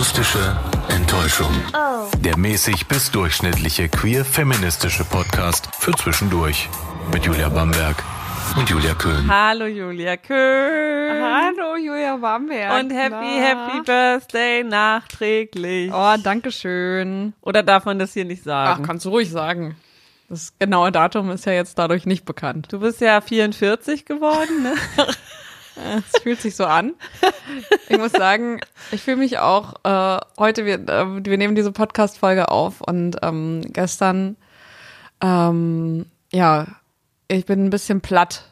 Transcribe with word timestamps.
Akustische 0.00 0.56
Enttäuschung. 0.88 1.52
Der 2.20 2.38
mäßig 2.38 2.88
bis 2.88 3.10
durchschnittliche 3.10 3.90
queer-feministische 3.90 5.04
Podcast 5.04 5.68
für 5.78 5.92
zwischendurch. 5.92 6.70
Mit 7.12 7.26
Julia 7.26 7.50
Bamberg 7.50 8.02
und 8.56 8.70
Julia 8.70 8.94
Köhn. 8.94 9.28
Hallo 9.28 9.66
Julia 9.66 10.16
Köhn. 10.16 11.22
Hallo 11.22 11.76
Julia 11.76 12.16
Bamberg. 12.16 12.80
Und 12.82 12.90
happy, 12.92 13.10
Na? 13.10 13.44
happy 13.44 13.82
Birthday 13.84 14.64
nachträglich. 14.64 15.92
Oh, 15.92 16.14
danke 16.24 16.50
schön. 16.50 17.34
Oder 17.42 17.62
darf 17.62 17.84
man 17.84 17.98
das 17.98 18.14
hier 18.14 18.24
nicht 18.24 18.40
Ach, 18.44 18.46
sagen? 18.46 18.84
kannst 18.86 19.04
du 19.04 19.10
ruhig 19.10 19.30
sagen. 19.30 19.76
Das 20.30 20.54
genaue 20.58 20.92
Datum 20.92 21.30
ist 21.30 21.44
ja 21.44 21.52
jetzt 21.52 21.78
dadurch 21.78 22.06
nicht 22.06 22.24
bekannt. 22.24 22.72
du 22.72 22.80
bist 22.80 23.02
ja 23.02 23.20
44 23.20 24.06
geworden, 24.06 24.62
ne? 24.62 24.72
Es 25.76 26.22
fühlt 26.22 26.40
sich 26.40 26.56
so 26.56 26.64
an. 26.64 26.94
Ich 27.88 27.98
muss 27.98 28.12
sagen, 28.12 28.60
ich 28.90 29.02
fühle 29.02 29.16
mich 29.16 29.38
auch, 29.38 29.74
äh, 29.84 30.20
heute, 30.38 30.64
wir, 30.64 30.74
äh, 30.88 31.24
wir 31.24 31.38
nehmen 31.38 31.54
diese 31.54 31.72
Podcast-Folge 31.72 32.48
auf 32.50 32.80
und 32.80 33.16
ähm, 33.22 33.62
gestern, 33.72 34.36
ähm, 35.20 36.06
ja, 36.32 36.66
ich 37.28 37.46
bin 37.46 37.64
ein 37.64 37.70
bisschen 37.70 38.00
platt. 38.00 38.44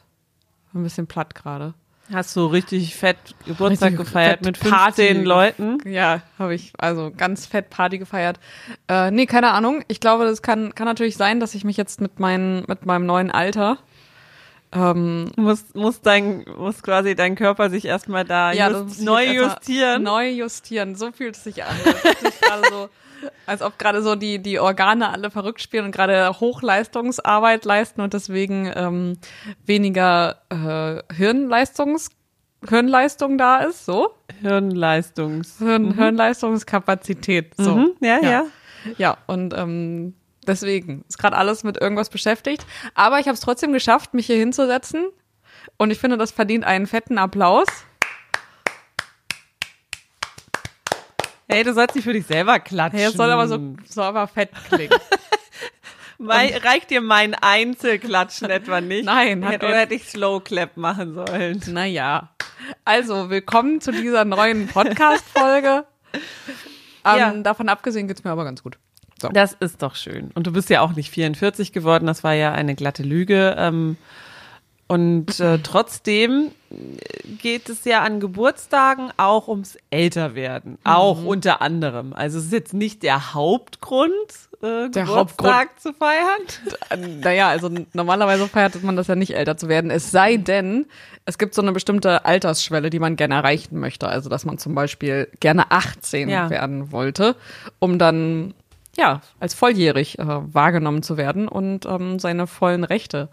Ein 0.75 0.83
bisschen 0.83 1.07
platt 1.07 1.35
gerade. 1.35 1.75
Hast 2.13 2.35
du 2.37 2.47
richtig 2.47 2.95
fett 2.95 3.19
Geburtstag 3.45 3.93
Richtig 3.93 4.07
gefeiert 4.07 4.39
fett 4.39 4.47
mit 4.47 4.57
15 4.57 4.73
Party. 4.73 5.13
Leuten? 5.13 5.79
Ja, 5.85 6.23
habe 6.39 6.55
ich 6.55 6.73
also 6.79 7.13
ganz 7.15 7.45
fett 7.45 7.69
Party 7.69 7.99
gefeiert. 7.99 8.41
Äh, 8.89 9.11
nee, 9.11 9.27
keine 9.27 9.51
Ahnung. 9.51 9.85
Ich 9.89 10.01
glaube, 10.01 10.25
das 10.25 10.41
kann, 10.41 10.75
kann 10.75 10.87
natürlich 10.87 11.19
sein, 11.19 11.39
dass 11.39 11.55
ich 11.55 11.65
mich 11.65 11.77
jetzt 11.77 12.01
mit, 12.01 12.19
meinen, 12.19 12.65
mit 12.67 12.87
meinem 12.87 13.05
neuen 13.05 13.31
Alter 13.31 13.79
ähm, 14.73 15.31
Muss, 15.37 15.75
muss 15.75 16.01
dein, 16.01 16.45
muss 16.57 16.83
quasi 16.83 17.15
dein 17.15 17.35
Körper 17.37 17.71
sich 17.71 17.85
erstmal 17.85 18.25
da 18.25 18.53
ja, 18.53 18.71
just, 18.71 19.03
neu 19.03 19.25
justieren. 19.25 20.03
Neu 20.03 20.29
justieren. 20.31 20.95
So 20.95 21.13
fühlt 21.13 21.37
es 21.37 21.45
sich 21.45 21.65
an. 21.65 21.75
So, 22.71 22.89
als 23.47 23.63
ob 23.63 23.79
gerade 23.79 24.03
so 24.03 24.15
die, 24.15 24.41
die 24.41 24.61
Organe 24.61 25.11
alle 25.11 25.31
verrückt 25.31 25.63
spielen 25.63 25.87
und 25.87 25.93
gerade 25.93 26.39
Hochleistungsarbeit 26.39 27.65
leisten 27.65 28.01
und 28.01 28.13
deswegen 28.13 28.71
ähm, 28.75 29.19
weniger 29.65 30.43
äh, 30.51 31.15
Hirnleistungs 31.15 32.11
Hirnleistung 32.67 33.39
da 33.39 33.59
ist, 33.59 33.87
so. 33.87 34.15
Hirnleistungs. 34.41 35.59
Hirn, 35.59 35.95
Hirnleistungskapazität, 35.95 37.55
so. 37.57 37.77
Mhm, 37.77 37.93
ja, 38.01 38.19
ja. 38.21 38.31
Ja. 38.31 38.47
Ja, 38.97 39.19
und 39.27 39.55
ähm, 39.57 40.15
deswegen 40.49 41.05
ist 41.09 41.19
gerade 41.19 41.37
alles 41.37 41.63
mit 41.63 41.77
irgendwas 41.81 42.09
beschäftigt. 42.11 42.67
Aber 42.95 43.21
ich 43.21 43.27
habe 43.27 43.35
es 43.35 43.41
trotzdem 43.41 43.73
geschafft, 43.73 44.15
mich 44.15 44.27
hier 44.27 44.37
hinzusetzen. 44.37 45.07
Und 45.77 45.91
ich 45.93 45.99
finde, 45.99 46.17
das 46.19 46.33
verdient 46.33 46.65
einen 46.65 46.87
fetten 46.87 47.19
Applaus. 47.19 47.67
Hey, 51.49 51.65
du 51.65 51.73
sollst 51.73 51.95
nicht 51.95 52.05
für 52.05 52.13
dich 52.13 52.27
selber 52.27 52.59
klatschen. 52.61 52.99
Hey, 52.99 53.09
es 53.09 53.15
soll 53.15 53.31
aber 53.31 53.49
so, 53.49 53.77
soll 53.89 54.05
aber 54.05 54.27
fett 54.27 54.51
klingen. 54.69 54.99
Reicht 56.21 56.91
dir 56.91 57.01
mein 57.01 57.35
Einzelklatschen 57.35 58.51
etwa 58.51 58.81
nicht? 58.81 59.05
Nein, 59.07 59.41
mir- 59.41 59.55
oder 59.55 59.79
hätte 59.79 59.95
ich 59.95 60.09
Slow 60.09 60.41
Clap 60.43 60.77
machen 60.77 61.15
sollen. 61.15 61.63
naja. 61.69 62.31
Also, 62.85 63.31
willkommen 63.31 63.81
zu 63.81 63.93
dieser 63.93 64.25
neuen 64.25 64.67
Podcast-Folge. 64.69 65.85
Ähm, 67.05 67.17
Ja. 67.19 67.33
Davon 67.33 67.69
abgesehen 67.69 68.09
geht's 68.09 68.25
mir 68.25 68.31
aber 68.33 68.45
ganz 68.45 68.63
gut. 68.63 68.77
So. 69.21 69.29
Das 69.29 69.55
ist 69.59 69.83
doch 69.83 69.95
schön. 69.97 70.31
Und 70.35 70.47
du 70.47 70.53
bist 70.53 70.71
ja 70.71 70.81
auch 70.81 70.93
nicht 70.95 71.11
44 71.11 71.73
geworden, 71.73 72.07
das 72.07 72.23
war 72.25 72.35
ja 72.35 72.53
eine 72.53 72.75
glatte 72.75 73.03
Lüge. 73.03 73.55
Ähm, 73.59 73.97
und 74.87 75.39
äh, 75.41 75.59
trotzdem 75.63 76.51
geht 77.43 77.69
es 77.69 77.85
ja 77.85 78.03
an 78.03 78.21
Geburtstagen 78.21 79.11
auch 79.17 79.49
ums 79.49 79.77
Älterwerden. 79.91 80.79
Auch 80.85 81.25
unter 81.25 81.61
anderem. 81.63 82.13
Also 82.13 82.39
es 82.39 82.47
ist 82.47 82.53
jetzt 82.53 82.75
nicht 82.75 83.03
der 83.03 83.35
Hauptgrund, 83.35 84.13
äh, 84.63 84.89
Der 84.91 85.05
Geburtstag 85.05 85.81
zu 85.81 85.93
feiern. 85.93 86.43
Naja, 87.23 87.49
also 87.49 87.71
normalerweise 87.93 88.49
feiert 88.49 88.83
man 88.83 88.97
das 88.97 89.07
ja 89.09 89.15
nicht 89.15 89.35
älter 89.35 89.57
zu 89.57 89.69
werden. 89.69 89.91
Es 89.91 90.11
sei 90.11 90.37
denn, 90.37 90.87
es 91.27 91.39
gibt 91.39 91.55
so 91.55 91.63
eine 91.63 91.73
bestimmte 91.73 92.25
Altersschwelle, 92.25 92.89
die 92.91 92.99
man 92.99 93.17
gerne 93.17 93.35
erreichen 93.37 93.79
möchte. 93.79 94.09
Also, 94.09 94.29
dass 94.31 94.45
man 94.45 94.59
zum 94.59 94.75
Beispiel 94.75 95.29
gerne 95.41 95.71
18 95.71 96.29
Ja. 96.29 96.49
werden 96.51 96.93
wollte, 96.93 97.37
um 97.79 97.99
dann 97.99 98.55
ja 98.99 99.21
als 99.41 99.55
volljährig 99.55 100.19
äh, 100.19 100.25
wahrgenommen 100.27 101.03
zu 101.03 101.17
werden 101.17 101.49
und 101.49 101.87
ähm, 101.87 102.19
seine 102.19 102.47
vollen 102.47 102.85
Rechte 102.85 103.29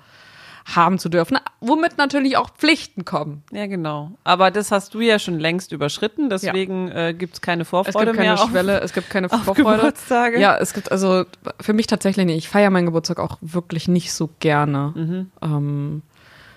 haben 0.74 0.98
zu 0.98 1.10
dürfen, 1.10 1.38
womit 1.60 2.00
natürlich 2.00 2.38
auch 2.38 2.50
Pflichten 2.50 3.06
kommen. 3.06 3.44
Ja, 3.52 3.68
genau. 3.68 4.14
Aber 4.24 4.50
das 4.50 4.72
hast 4.72 4.96
du 4.96 5.00
ja 5.00 5.20
schon 5.20 5.38
längst 5.40 5.72
überschritten, 5.72 6.28
deswegen 6.30 6.90
äh, 6.90 7.14
gibt 7.16 7.36
es 7.36 7.42
keine 7.42 7.62
Es 7.62 7.70
Vorfreude 7.70 8.06
gibt 8.08 8.18
keine 8.18 8.30
mehr 8.34 8.42
auf 8.44 8.50
Schwelle, 8.50 8.80
es 8.82 8.92
gibt 8.94 9.12
keine 9.12 9.28
auf 9.32 9.44
Vorfreude. 9.44 9.78
Geburtstage. 9.78 10.40
Ja, 10.40 10.58
es 10.58 10.74
gibt 10.74 10.92
also 10.92 11.26
für 11.62 11.74
mich 11.74 11.86
tatsächlich 11.86 12.26
nicht. 12.26 12.38
Ich 12.38 12.50
feiere 12.50 12.72
meinen 12.72 12.88
Geburtstag 12.88 13.20
auch 13.20 13.38
wirklich 13.42 13.88
nicht 13.88 14.12
so 14.12 14.32
gerne. 14.40 14.92
Mhm. 14.96 15.32
Ähm, 15.44 16.02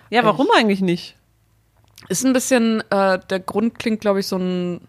Ja, 0.08 0.24
warum 0.24 0.46
eigentlich 0.56 0.80
nicht? 0.80 1.16
Ist 2.08 2.24
ein 2.24 2.32
bisschen, 2.32 2.82
äh, 2.90 3.18
der 3.28 3.40
Grund 3.40 3.78
klingt, 3.78 4.00
glaube 4.00 4.20
ich, 4.20 4.26
so 4.26 4.36
ein. 4.38 4.80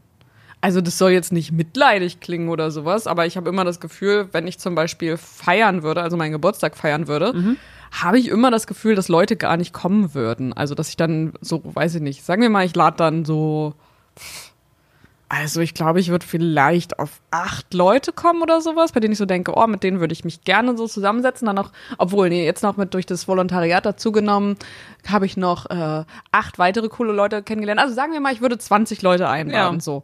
Also, 0.62 0.81
das 0.81 0.97
soll 0.97 1.12
jetzt 1.12 1.31
nicht 1.31 1.52
mitleidig 1.53 2.20
klingen 2.20 2.50
oder 2.50 2.70
sowas, 2.70 3.08
aber 3.08 3.25
ich 3.25 3.38
habe 3.38 3.50
immer 3.50 3.64
das 3.64 3.80
Gefühl, 3.80 4.28
wenn 4.34 4.46
ich 4.46 4.59
zum 4.59 4.75
Beispiel 4.75 5.16
feiern 5.16 5.84
würde, 5.84 6.02
also 6.02 6.18
meinen 6.18 6.34
Geburtstag 6.34 6.75
feiern 6.75 7.08
würde, 7.08 7.56
habe 7.92 8.20
ich 8.20 8.28
immer 8.28 8.52
das 8.52 8.68
Gefühl, 8.68 8.94
dass 8.96 9.08
Leute 9.08 9.38
gar 9.38 9.56
nicht 9.56 9.74
kommen 9.74 10.14
würden. 10.14 10.52
Also, 10.52 10.75
dass 10.75 10.90
ich 10.90 10.97
dann 10.97 11.31
so, 11.40 11.62
weiß 11.64 11.96
ich 11.96 12.02
nicht, 12.02 12.25
sagen 12.25 12.42
wir 12.42 12.50
mal, 12.50 12.66
ich 12.66 12.75
lade 12.75 12.97
dann 12.97 13.24
so. 13.24 13.74
Also, 15.31 15.62
ich 15.62 15.75
glaube, 15.75 16.00
ich 16.00 16.09
würde 16.09 16.25
vielleicht 16.25 16.97
auf 16.97 17.22
acht 17.30 17.72
Leute 17.76 18.12
kommen 18.12 18.41
oder 18.41 18.62
sowas, 18.62 18.94
bei 18.94 19.00
denen 19.00 19.12
ich 19.12 19.20
so 19.20 19.26
denke, 19.28 19.53
oh, 19.56 19.68
mit 19.68 19.84
denen 19.84 20.00
würde 20.00 20.12
ich 20.14 20.26
mich 20.26 20.44
gerne 20.44 20.76
so 20.76 20.88
zusammensetzen. 20.88 21.46
Dann 21.46 21.56
noch, 21.56 21.72
obwohl, 22.00 22.30
nee, 22.30 22.44
jetzt 22.46 22.64
noch 22.64 22.78
mit 22.78 22.96
durch 22.96 23.06
das 23.06 23.28
Volontariat 23.28 23.86
dazugenommen, 23.86 24.58
habe 25.08 25.28
ich 25.28 25.38
noch 25.38 25.68
äh, 25.70 26.03
acht 26.31 26.58
weitere 26.58 26.90
coole 26.90 27.14
Leute 27.14 27.44
kennengelernt. 27.44 27.80
Also 27.80 27.94
sagen 27.94 28.12
wir 28.12 28.20
mal, 28.20 28.34
ich 28.34 28.41
würde 28.41 28.58
20 28.58 29.03
Leute 29.03 29.30
einladen, 29.30 29.76
Ja. 29.76 29.81
so. 29.81 30.03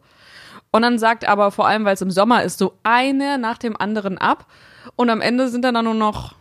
Und 0.75 0.81
dann 0.81 0.99
sagt 0.99 1.25
aber 1.25 1.51
vor 1.51 1.67
allem, 1.67 1.85
weil 1.85 1.93
es 1.93 2.01
im 2.01 2.11
Sommer 2.11 2.43
ist, 2.43 2.57
so 2.57 2.73
eine 2.83 3.37
nach 3.37 3.57
dem 3.57 3.79
anderen 3.79 4.17
ab. 4.17 4.45
Und 4.97 5.09
am 5.09 5.21
Ende 5.21 5.47
sind 5.47 5.63
dann, 5.63 5.73
dann 5.73 5.85
nur 5.85 5.93
noch, 5.93 6.35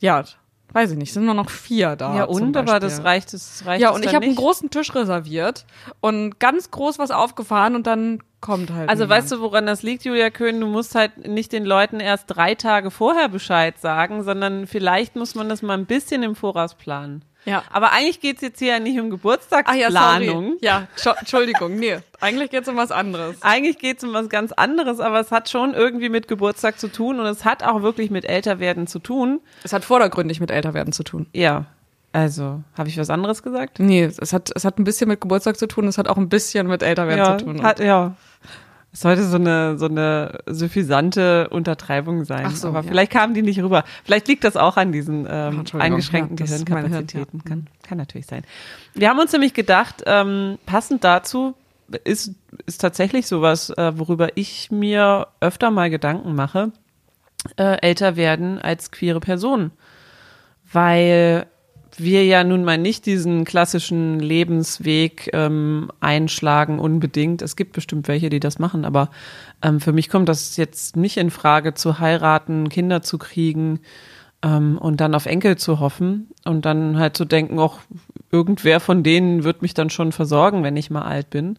ja, 0.00 0.24
weiß 0.72 0.92
ich 0.92 0.96
nicht, 0.96 1.12
sind 1.12 1.26
nur 1.26 1.34
noch 1.34 1.50
vier 1.50 1.94
da. 1.94 2.16
ja, 2.16 2.24
und 2.24 2.56
aber 2.56 2.80
das 2.80 3.04
reicht, 3.04 3.34
das 3.34 3.66
reicht 3.66 3.82
Ja, 3.82 3.90
und 3.90 4.06
ich 4.06 4.14
habe 4.14 4.24
einen 4.24 4.36
großen 4.36 4.70
Tisch 4.70 4.94
reserviert 4.94 5.66
und 6.00 6.40
ganz 6.40 6.70
groß 6.70 6.98
was 6.98 7.10
aufgefahren 7.10 7.74
und 7.74 7.86
dann 7.86 8.22
kommt 8.40 8.70
halt. 8.72 8.88
Also 8.88 9.04
niemand. 9.04 9.22
weißt 9.22 9.32
du, 9.32 9.40
woran 9.40 9.66
das 9.66 9.82
liegt, 9.82 10.02
Julia 10.06 10.30
Köhn? 10.30 10.58
Du 10.62 10.66
musst 10.66 10.94
halt 10.94 11.28
nicht 11.28 11.52
den 11.52 11.66
Leuten 11.66 12.00
erst 12.00 12.24
drei 12.28 12.54
Tage 12.54 12.90
vorher 12.90 13.28
Bescheid 13.28 13.78
sagen, 13.78 14.24
sondern 14.24 14.66
vielleicht 14.66 15.14
muss 15.14 15.34
man 15.34 15.50
das 15.50 15.60
mal 15.60 15.76
ein 15.76 15.84
bisschen 15.84 16.22
im 16.22 16.34
Voraus 16.34 16.74
planen. 16.74 17.22
Ja. 17.44 17.62
Aber 17.70 17.92
eigentlich 17.92 18.20
geht's 18.20 18.42
jetzt 18.42 18.58
hier 18.58 18.74
ja 18.74 18.78
nicht 18.78 18.98
um 18.98 19.06
Ach 19.06 19.10
ja, 19.10 19.10
Geburtstagsplanung. 19.10 20.44
sorry. 20.44 20.58
Ja, 20.60 20.88
Entschuldigung, 21.18 21.76
nee, 21.76 21.98
eigentlich 22.20 22.50
geht's 22.50 22.68
um 22.68 22.76
was 22.76 22.90
anderes. 22.90 23.36
Eigentlich 23.42 23.78
geht's 23.78 24.04
um 24.04 24.12
was 24.12 24.28
ganz 24.28 24.52
anderes, 24.52 25.00
aber 25.00 25.20
es 25.20 25.30
hat 25.30 25.48
schon 25.48 25.74
irgendwie 25.74 26.08
mit 26.08 26.28
Geburtstag 26.28 26.78
zu 26.78 26.88
tun 26.88 27.20
und 27.20 27.26
es 27.26 27.44
hat 27.44 27.62
auch 27.62 27.82
wirklich 27.82 28.10
mit 28.10 28.24
Älterwerden 28.24 28.86
zu 28.86 28.98
tun. 28.98 29.40
Es 29.64 29.72
hat 29.72 29.84
vordergründig 29.84 30.40
mit 30.40 30.50
Älterwerden 30.50 30.92
zu 30.92 31.04
tun. 31.04 31.26
Ja, 31.32 31.66
also, 32.12 32.62
habe 32.76 32.88
ich 32.88 32.98
was 32.98 33.10
anderes 33.10 33.42
gesagt? 33.42 33.80
Nee, 33.80 34.04
es 34.04 34.32
hat, 34.32 34.50
es 34.54 34.64
hat 34.64 34.78
ein 34.78 34.84
bisschen 34.84 35.08
mit 35.08 35.20
Geburtstag 35.20 35.58
zu 35.58 35.68
tun, 35.68 35.86
es 35.86 35.98
hat 35.98 36.08
auch 36.08 36.16
ein 36.16 36.28
bisschen 36.28 36.66
mit 36.66 36.82
Älterwerden 36.82 37.24
ja, 37.24 37.38
zu 37.38 37.44
tun. 37.44 37.62
Hat, 37.62 37.80
ja. 37.80 38.16
Es 38.92 39.00
sollte 39.00 39.24
so 39.24 39.36
eine, 39.36 39.78
so 39.78 39.86
eine 39.86 40.38
suffisante 40.46 41.48
Untertreibung 41.50 42.24
sein. 42.24 42.46
Ach 42.46 42.56
so, 42.56 42.68
aber 42.68 42.80
ja. 42.80 42.88
vielleicht 42.88 43.12
kamen 43.12 43.34
die 43.34 43.42
nicht 43.42 43.60
rüber. 43.60 43.84
Vielleicht 44.04 44.28
liegt 44.28 44.44
das 44.44 44.56
auch 44.56 44.76
an 44.76 44.92
diesen 44.92 45.26
ähm, 45.30 45.64
eingeschränkten 45.78 46.36
Ja, 46.38 46.44
Gehirnkapazitäten. 46.44 47.38
ja. 47.38 47.48
Kann, 47.48 47.66
kann 47.82 47.98
natürlich 47.98 48.26
sein. 48.26 48.44
Wir 48.94 49.10
haben 49.10 49.18
uns 49.18 49.32
nämlich 49.32 49.52
gedacht, 49.52 50.02
ähm, 50.06 50.58
passend 50.64 51.04
dazu 51.04 51.54
ist, 52.04 52.34
ist 52.66 52.80
tatsächlich 52.80 53.26
sowas, 53.26 53.70
äh, 53.70 53.98
worüber 53.98 54.36
ich 54.36 54.70
mir 54.70 55.28
öfter 55.40 55.70
mal 55.70 55.90
Gedanken 55.90 56.34
mache, 56.34 56.72
äh, 57.56 57.80
älter 57.80 58.16
werden 58.16 58.58
als 58.58 58.90
queere 58.90 59.20
Person. 59.20 59.70
Weil 60.72 61.46
wir 62.00 62.24
ja 62.24 62.44
nun 62.44 62.64
mal 62.64 62.78
nicht 62.78 63.06
diesen 63.06 63.44
klassischen 63.44 64.20
Lebensweg 64.20 65.30
ähm, 65.32 65.90
einschlagen 66.00 66.78
unbedingt. 66.78 67.42
Es 67.42 67.56
gibt 67.56 67.72
bestimmt 67.72 68.08
welche, 68.08 68.30
die 68.30 68.40
das 68.40 68.58
machen, 68.58 68.84
aber 68.84 69.10
ähm, 69.62 69.80
für 69.80 69.92
mich 69.92 70.08
kommt 70.08 70.28
das 70.28 70.56
jetzt 70.56 70.96
nicht 70.96 71.16
in 71.16 71.30
Frage, 71.30 71.74
zu 71.74 71.98
heiraten, 71.98 72.68
Kinder 72.68 73.02
zu 73.02 73.18
kriegen 73.18 73.80
ähm, 74.42 74.78
und 74.78 75.00
dann 75.00 75.14
auf 75.14 75.26
Enkel 75.26 75.56
zu 75.56 75.80
hoffen 75.80 76.28
und 76.44 76.64
dann 76.64 76.98
halt 76.98 77.16
zu 77.16 77.24
denken, 77.24 77.58
auch 77.58 77.80
irgendwer 78.30 78.80
von 78.80 79.02
denen 79.02 79.44
wird 79.44 79.62
mich 79.62 79.74
dann 79.74 79.90
schon 79.90 80.12
versorgen, 80.12 80.62
wenn 80.62 80.76
ich 80.76 80.90
mal 80.90 81.02
alt 81.02 81.30
bin. 81.30 81.58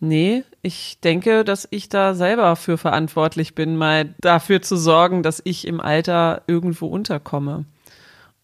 Nee, 0.00 0.44
ich 0.62 1.00
denke, 1.00 1.44
dass 1.44 1.66
ich 1.70 1.88
da 1.88 2.14
selber 2.14 2.54
für 2.54 2.78
verantwortlich 2.78 3.56
bin, 3.56 3.76
mal 3.76 4.14
dafür 4.20 4.62
zu 4.62 4.76
sorgen, 4.76 5.24
dass 5.24 5.42
ich 5.44 5.66
im 5.66 5.80
Alter 5.80 6.42
irgendwo 6.46 6.86
unterkomme. 6.86 7.64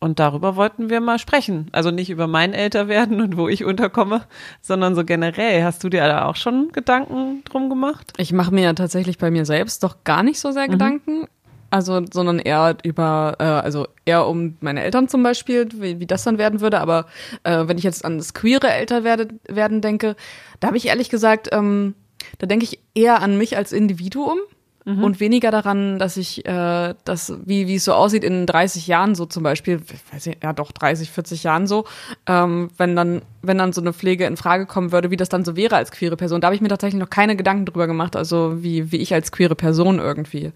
Und 0.05 0.21
darüber 0.21 0.55
wollten 0.55 0.91
wir 0.91 1.01
mal 1.01 1.19
sprechen. 1.19 1.69
Also 1.73 1.91
nicht 1.91 2.11
über 2.11 2.27
mein 2.27 2.53
Älterwerden 2.53 3.23
und 3.23 3.39
wo 3.39 3.49
ich 3.49 3.65
unterkomme, 3.65 4.21
sondern 4.61 4.95
so 4.95 5.03
generell. 5.03 5.65
Hast 5.65 5.83
du 5.83 5.89
dir 5.89 6.07
da 6.07 6.27
auch 6.27 6.37
schon 6.37 6.69
Gedanken 6.73 7.43
drum 7.45 7.71
gemacht? 7.71 8.13
Ich 8.19 8.31
mache 8.31 8.53
mir 8.53 8.65
ja 8.65 8.75
tatsächlich 8.75 9.17
bei 9.17 9.31
mir 9.31 9.47
selbst 9.47 9.83
doch 9.83 10.05
gar 10.05 10.23
nicht 10.23 10.39
so 10.39 10.53
sehr 10.53 10.67
mhm. 10.67 10.73
Gedanken. 10.73 11.27
Also, 11.71 12.03
sondern 12.13 12.39
eher 12.39 12.77
über, 12.85 13.37
äh, 13.39 13.45
also 13.45 13.89
eher 14.05 14.27
um 14.27 14.59
meine 14.61 14.85
Eltern 14.85 15.09
zum 15.09 15.23
Beispiel, 15.23 15.69
wie, 15.73 15.99
wie 16.01 16.07
das 16.07 16.23
dann 16.23 16.37
werden 16.37 16.61
würde. 16.61 16.81
Aber 16.81 17.07
äh, 17.43 17.67
wenn 17.67 17.79
ich 17.79 17.85
jetzt 17.85 18.05
an 18.05 18.19
das 18.19 18.35
queere 18.35 18.71
Älterwerden 18.71 19.41
werden 19.49 19.81
denke, 19.81 20.17
da 20.61 20.67
habe 20.67 20.77
ich 20.77 20.87
ehrlich 20.87 21.09
gesagt, 21.09 21.49
ähm, 21.51 21.95
da 22.37 22.47
denke 22.47 22.65
ich 22.67 22.79
eher 22.95 23.23
an 23.23 23.39
mich 23.39 23.57
als 23.57 23.73
Individuum 23.73 24.39
mhm. 24.85 25.03
und 25.03 25.21
weniger 25.21 25.51
daran, 25.51 25.99
dass 25.99 26.17
ich, 26.17 26.45
äh, 26.47 26.95
das, 27.05 27.33
wie, 27.45 27.67
wie 27.67 27.77
es 27.77 27.85
so 27.85 27.93
aussieht 27.93 28.25
in 28.25 28.47
30 28.47 28.87
Jahren 28.87 29.15
so 29.15 29.27
zum 29.27 29.43
Beispiel, 29.43 29.81
weiß 30.13 30.27
ich, 30.27 30.39
ja 30.43 30.53
doch 30.53 30.73
30, 30.73 31.11
40 31.11 31.43
Jahren 31.45 31.67
so, 31.67 31.85
ähm, 32.27 32.71
wenn 32.77 32.97
dann, 32.97 33.23
wenn 33.43 33.59
dann 33.59 33.73
so 33.73 33.81
eine 33.81 33.93
Pflege 33.93 34.27
in 34.27 34.37
Frage 34.37 34.67
kommen 34.67 34.93
würde, 34.93 35.11
wie 35.11 35.17
das 35.17 35.29
dann 35.29 35.45
so 35.45 35.57
wäre 35.57 35.77
als 35.77 35.91
queere 35.91 36.17
Person. 36.17 36.41
Da 36.41 36.47
habe 36.47 36.55
ich 36.55 36.61
mir 36.61 36.69
tatsächlich 36.69 37.01
noch 37.01 37.11
keine 37.11 37.37
Gedanken 37.37 37.67
drüber 37.67 37.87
gemacht, 37.87 38.17
also 38.17 38.63
wie, 38.63 38.93
wie 38.93 38.99
ich 38.99 39.15
als 39.15 39.33
queere 39.33 39.55
Person 39.55 39.99
irgendwie 39.99 40.53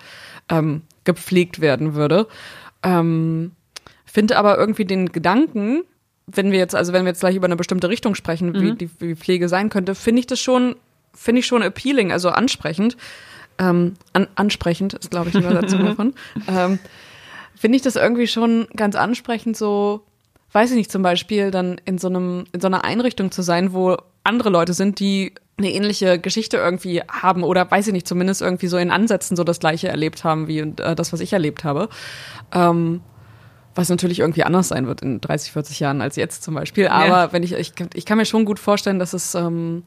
ähm, 0.48 0.82
gepflegt 1.04 1.60
werden 1.60 1.94
würde. 1.94 2.26
Ähm, 2.82 3.52
finde 4.04 4.36
aber 4.36 4.58
irgendwie 4.58 4.84
den 4.84 5.12
Gedanken, 5.12 5.82
wenn 6.26 6.52
wir 6.52 6.58
jetzt, 6.58 6.74
also 6.74 6.92
wenn 6.92 7.04
wir 7.04 7.10
jetzt 7.10 7.20
gleich 7.20 7.36
über 7.36 7.46
eine 7.46 7.56
bestimmte 7.56 7.88
Richtung 7.88 8.14
sprechen, 8.14 8.50
mhm. 8.50 8.60
wie 8.60 8.74
die 8.74 8.90
wie 8.98 9.16
Pflege 9.16 9.48
sein 9.48 9.70
könnte, 9.70 9.94
finde 9.94 10.20
ich 10.20 10.26
das 10.26 10.40
schon, 10.40 10.76
finde 11.14 11.40
ich 11.40 11.46
schon 11.46 11.62
appealing, 11.62 12.12
also 12.12 12.28
ansprechend 12.30 12.96
ähm, 13.58 13.94
an, 14.12 14.28
ansprechend 14.34 14.94
ist, 14.94 15.10
glaube 15.10 15.28
ich, 15.28 15.32
die 15.32 15.40
Übersetzung 15.40 15.84
davon, 15.84 16.14
ähm, 16.48 16.78
finde 17.54 17.76
ich 17.76 17.82
das 17.82 17.96
irgendwie 17.96 18.26
schon 18.26 18.68
ganz 18.76 18.94
ansprechend, 18.94 19.56
so, 19.56 20.02
weiß 20.52 20.70
ich 20.70 20.76
nicht, 20.76 20.92
zum 20.92 21.02
Beispiel 21.02 21.50
dann 21.50 21.80
in 21.84 21.98
so 21.98 22.08
einem, 22.08 22.44
in 22.52 22.60
so 22.60 22.66
einer 22.66 22.84
Einrichtung 22.84 23.30
zu 23.30 23.42
sein, 23.42 23.72
wo 23.72 23.96
andere 24.24 24.50
Leute 24.50 24.74
sind, 24.74 25.00
die 25.00 25.34
eine 25.58 25.72
ähnliche 25.72 26.18
Geschichte 26.20 26.56
irgendwie 26.56 27.02
haben 27.02 27.42
oder 27.42 27.68
weiß 27.68 27.88
ich 27.88 27.92
nicht, 27.92 28.06
zumindest 28.06 28.42
irgendwie 28.42 28.68
so 28.68 28.76
in 28.76 28.90
Ansätzen 28.90 29.36
so 29.36 29.42
das 29.42 29.58
gleiche 29.58 29.88
erlebt 29.88 30.22
haben 30.22 30.46
wie 30.46 30.60
äh, 30.60 30.94
das, 30.94 31.12
was 31.12 31.20
ich 31.20 31.32
erlebt 31.32 31.64
habe. 31.64 31.88
Ähm, 32.52 33.00
was 33.74 33.88
natürlich 33.88 34.20
irgendwie 34.20 34.42
anders 34.42 34.68
sein 34.68 34.88
wird 34.88 35.02
in 35.02 35.20
30, 35.20 35.52
40 35.52 35.78
Jahren 35.78 36.00
als 36.00 36.16
jetzt 36.16 36.42
zum 36.42 36.54
Beispiel. 36.54 36.88
Aber 36.88 37.06
ja. 37.06 37.32
wenn 37.32 37.44
ich, 37.44 37.52
ich, 37.52 37.72
ich 37.94 38.04
kann 38.04 38.18
mir 38.18 38.24
schon 38.24 38.44
gut 38.44 38.58
vorstellen, 38.58 38.98
dass 38.98 39.12
es 39.12 39.36
ähm, 39.36 39.84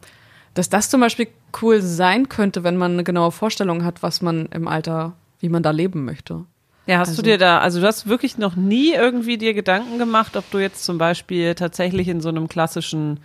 dass 0.53 0.69
das 0.69 0.89
zum 0.89 1.01
Beispiel 1.01 1.27
cool 1.61 1.81
sein 1.81 2.29
könnte, 2.29 2.63
wenn 2.63 2.77
man 2.77 2.93
eine 2.93 3.03
genaue 3.03 3.31
Vorstellung 3.31 3.83
hat, 3.83 4.03
was 4.03 4.21
man 4.21 4.47
im 4.47 4.67
Alter, 4.67 5.13
wie 5.39 5.49
man 5.49 5.63
da 5.63 5.71
leben 5.71 6.05
möchte. 6.05 6.45
Ja, 6.87 6.99
hast 6.99 7.09
also, 7.09 7.21
du 7.21 7.29
dir 7.29 7.37
da, 7.37 7.59
also 7.59 7.79
du 7.79 7.87
hast 7.87 8.07
wirklich 8.07 8.37
noch 8.37 8.55
nie 8.55 8.93
irgendwie 8.93 9.37
dir 9.37 9.53
Gedanken 9.53 9.97
gemacht, 9.97 10.35
ob 10.35 10.49
du 10.51 10.57
jetzt 10.57 10.83
zum 10.83 10.97
Beispiel 10.97 11.55
tatsächlich 11.55 12.07
in 12.07 12.21
so 12.21 12.29
einem 12.29 12.47
klassischen 12.47 13.19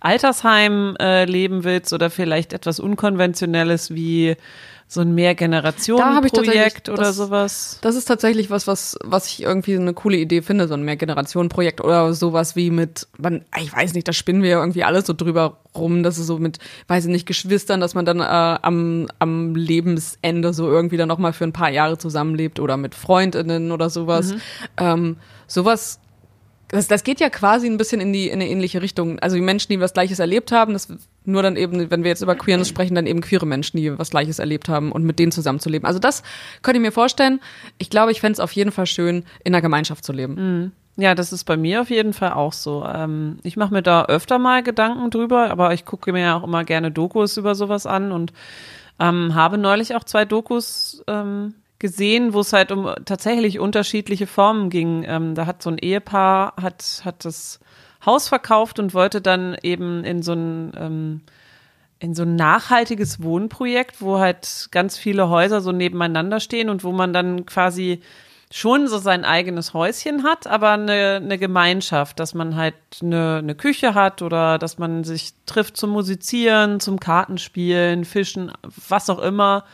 Altersheim 0.00 0.96
äh, 1.00 1.24
leben 1.24 1.64
willst 1.64 1.92
oder 1.92 2.10
vielleicht 2.10 2.52
etwas 2.52 2.80
Unkonventionelles 2.80 3.94
wie 3.94 4.36
so 4.90 5.02
ein 5.02 5.14
Mehrgenerationen-Projekt 5.14 6.88
oder 6.88 7.02
das, 7.02 7.16
sowas. 7.16 7.78
Das 7.82 7.94
ist 7.94 8.06
tatsächlich 8.06 8.48
was, 8.48 8.66
was, 8.66 8.98
was 9.04 9.26
ich 9.26 9.42
irgendwie 9.42 9.76
eine 9.76 9.92
coole 9.92 10.16
Idee 10.16 10.40
finde, 10.40 10.66
so 10.66 10.72
ein 10.72 10.82
Mehrgenerationen-Projekt 10.82 11.82
oder 11.82 12.14
sowas 12.14 12.56
wie 12.56 12.70
mit, 12.70 13.06
man, 13.18 13.44
ich 13.60 13.70
weiß 13.70 13.92
nicht, 13.92 14.08
da 14.08 14.14
spinnen 14.14 14.42
wir 14.42 14.48
ja 14.48 14.60
irgendwie 14.60 14.84
alles 14.84 15.06
so 15.06 15.12
drüber 15.12 15.58
rum, 15.74 16.02
dass 16.02 16.16
es 16.16 16.26
so 16.26 16.38
mit, 16.38 16.58
weiß 16.86 17.04
ich 17.04 17.10
nicht, 17.10 17.26
Geschwistern, 17.26 17.80
dass 17.80 17.94
man 17.94 18.06
dann 18.06 18.20
äh, 18.20 18.22
am, 18.22 19.08
am 19.18 19.54
Lebensende 19.54 20.54
so 20.54 20.70
irgendwie 20.70 20.96
dann 20.96 21.08
nochmal 21.08 21.34
für 21.34 21.44
ein 21.44 21.52
paar 21.52 21.70
Jahre 21.70 21.98
zusammenlebt 21.98 22.58
oder 22.58 22.78
mit 22.78 22.94
FreundInnen 22.94 23.72
oder 23.72 23.90
sowas. 23.90 24.32
Mhm. 24.32 24.40
Ähm, 24.78 25.16
sowas 25.46 26.00
das, 26.68 26.86
das 26.86 27.02
geht 27.02 27.18
ja 27.18 27.30
quasi 27.30 27.66
ein 27.66 27.78
bisschen 27.78 28.00
in 28.00 28.12
die 28.12 28.28
in 28.28 28.34
eine 28.34 28.48
ähnliche 28.48 28.82
Richtung. 28.82 29.18
Also 29.20 29.36
die 29.36 29.42
Menschen, 29.42 29.72
die 29.72 29.80
was 29.80 29.94
Gleiches 29.94 30.18
erlebt 30.18 30.52
haben, 30.52 30.74
das 30.74 30.88
nur 31.24 31.42
dann 31.42 31.56
eben, 31.56 31.90
wenn 31.90 32.02
wir 32.04 32.10
jetzt 32.10 32.22
über 32.22 32.34
Queerness 32.34 32.68
sprechen, 32.68 32.94
dann 32.94 33.06
eben 33.06 33.20
queere 33.20 33.46
Menschen, 33.46 33.78
die 33.78 33.98
was 33.98 34.10
Gleiches 34.10 34.38
erlebt 34.38 34.68
haben 34.68 34.92
und 34.92 35.04
mit 35.04 35.18
denen 35.18 35.32
zusammenzuleben. 35.32 35.86
Also 35.86 35.98
das 35.98 36.22
könnte 36.62 36.78
ich 36.78 36.82
mir 36.82 36.92
vorstellen. 36.92 37.40
Ich 37.78 37.90
glaube, 37.90 38.12
ich 38.12 38.20
fände 38.20 38.34
es 38.34 38.40
auf 38.40 38.52
jeden 38.52 38.72
Fall 38.72 38.86
schön, 38.86 39.24
in 39.44 39.54
einer 39.54 39.62
Gemeinschaft 39.62 40.04
zu 40.04 40.12
leben. 40.12 40.34
Mhm. 40.34 40.72
Ja, 41.00 41.14
das 41.14 41.32
ist 41.32 41.44
bei 41.44 41.56
mir 41.56 41.82
auf 41.82 41.90
jeden 41.90 42.12
Fall 42.12 42.32
auch 42.32 42.52
so. 42.52 42.84
Ähm, 42.84 43.38
ich 43.44 43.56
mache 43.56 43.72
mir 43.72 43.82
da 43.82 44.06
öfter 44.06 44.38
mal 44.38 44.62
Gedanken 44.64 45.10
drüber, 45.10 45.50
aber 45.50 45.72
ich 45.72 45.84
gucke 45.84 46.12
mir 46.12 46.20
ja 46.22 46.36
auch 46.36 46.42
immer 46.42 46.64
gerne 46.64 46.90
Dokus 46.90 47.36
über 47.36 47.54
sowas 47.54 47.86
an 47.86 48.10
und 48.10 48.32
ähm, 48.98 49.34
habe 49.34 49.58
neulich 49.58 49.94
auch 49.94 50.02
zwei 50.02 50.24
Dokus 50.24 51.04
ähm, 51.06 51.54
gesehen, 51.78 52.32
wo 52.32 52.40
es 52.40 52.52
halt 52.52 52.72
um 52.72 52.92
tatsächlich 53.04 53.58
unterschiedliche 53.58 54.26
Formen 54.26 54.70
ging. 54.70 55.04
Ähm, 55.06 55.34
da 55.34 55.46
hat 55.46 55.62
so 55.62 55.70
ein 55.70 55.78
Ehepaar 55.78 56.54
hat 56.60 57.02
hat 57.04 57.24
das 57.24 57.60
Haus 58.04 58.28
verkauft 58.28 58.78
und 58.78 58.94
wollte 58.94 59.20
dann 59.20 59.56
eben 59.62 60.04
in 60.04 60.22
so 60.22 60.32
ein 60.32 60.72
ähm, 60.76 61.20
in 62.00 62.14
so 62.14 62.22
ein 62.22 62.36
nachhaltiges 62.36 63.22
Wohnprojekt, 63.22 64.00
wo 64.00 64.18
halt 64.18 64.68
ganz 64.70 64.96
viele 64.96 65.28
Häuser 65.28 65.60
so 65.60 65.72
nebeneinander 65.72 66.40
stehen 66.40 66.70
und 66.70 66.84
wo 66.84 66.92
man 66.92 67.12
dann 67.12 67.44
quasi 67.44 68.00
schon 68.50 68.88
so 68.88 68.98
sein 68.98 69.24
eigenes 69.24 69.74
Häuschen 69.74 70.22
hat, 70.22 70.46
aber 70.46 70.70
eine, 70.70 71.20
eine 71.22 71.38
Gemeinschaft, 71.38 72.18
dass 72.18 72.34
man 72.34 72.56
halt 72.56 72.74
eine, 73.02 73.38
eine 73.42 73.54
Küche 73.54 73.94
hat 73.94 74.22
oder 74.22 74.58
dass 74.58 74.78
man 74.78 75.04
sich 75.04 75.34
trifft 75.44 75.76
zum 75.76 75.90
Musizieren, 75.90 76.80
zum 76.80 76.98
Kartenspielen, 76.98 78.04
Fischen, 78.04 78.52
was 78.88 79.10
auch 79.10 79.18
immer 79.18 79.64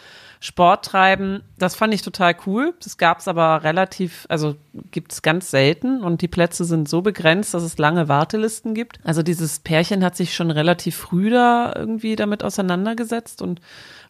Sport 0.45 0.85
treiben. 0.85 1.43
Das 1.57 1.75
fand 1.75 1.95
ich 1.95 2.03
total 2.03 2.37
cool. 2.45 2.75
Das 2.83 2.99
gab 2.99 3.21
es 3.21 3.29
aber 3.29 3.65
relativ, 3.65 4.27
also 4.29 4.57
gibt 4.91 5.13
es 5.13 5.23
ganz 5.23 5.51
selten 5.51 6.03
und 6.03 6.21
die 6.21 6.29
Plätze 6.29 6.67
sind 6.67 6.87
so 6.87 7.01
begrenzt, 7.01 7.55
dass 7.55 7.63
es 7.63 7.79
lange 7.79 8.11
Wartelisten 8.11 8.75
gibt. 8.75 8.99
Also 9.05 9.23
dieses 9.23 9.61
Pärchen 9.61 10.05
hat 10.05 10.17
sich 10.17 10.35
schon 10.35 10.51
relativ 10.51 10.97
früh 10.97 11.31
da 11.31 11.73
irgendwie 11.75 12.15
damit 12.15 12.45
auseinandergesetzt 12.45 13.41
und 13.41 13.63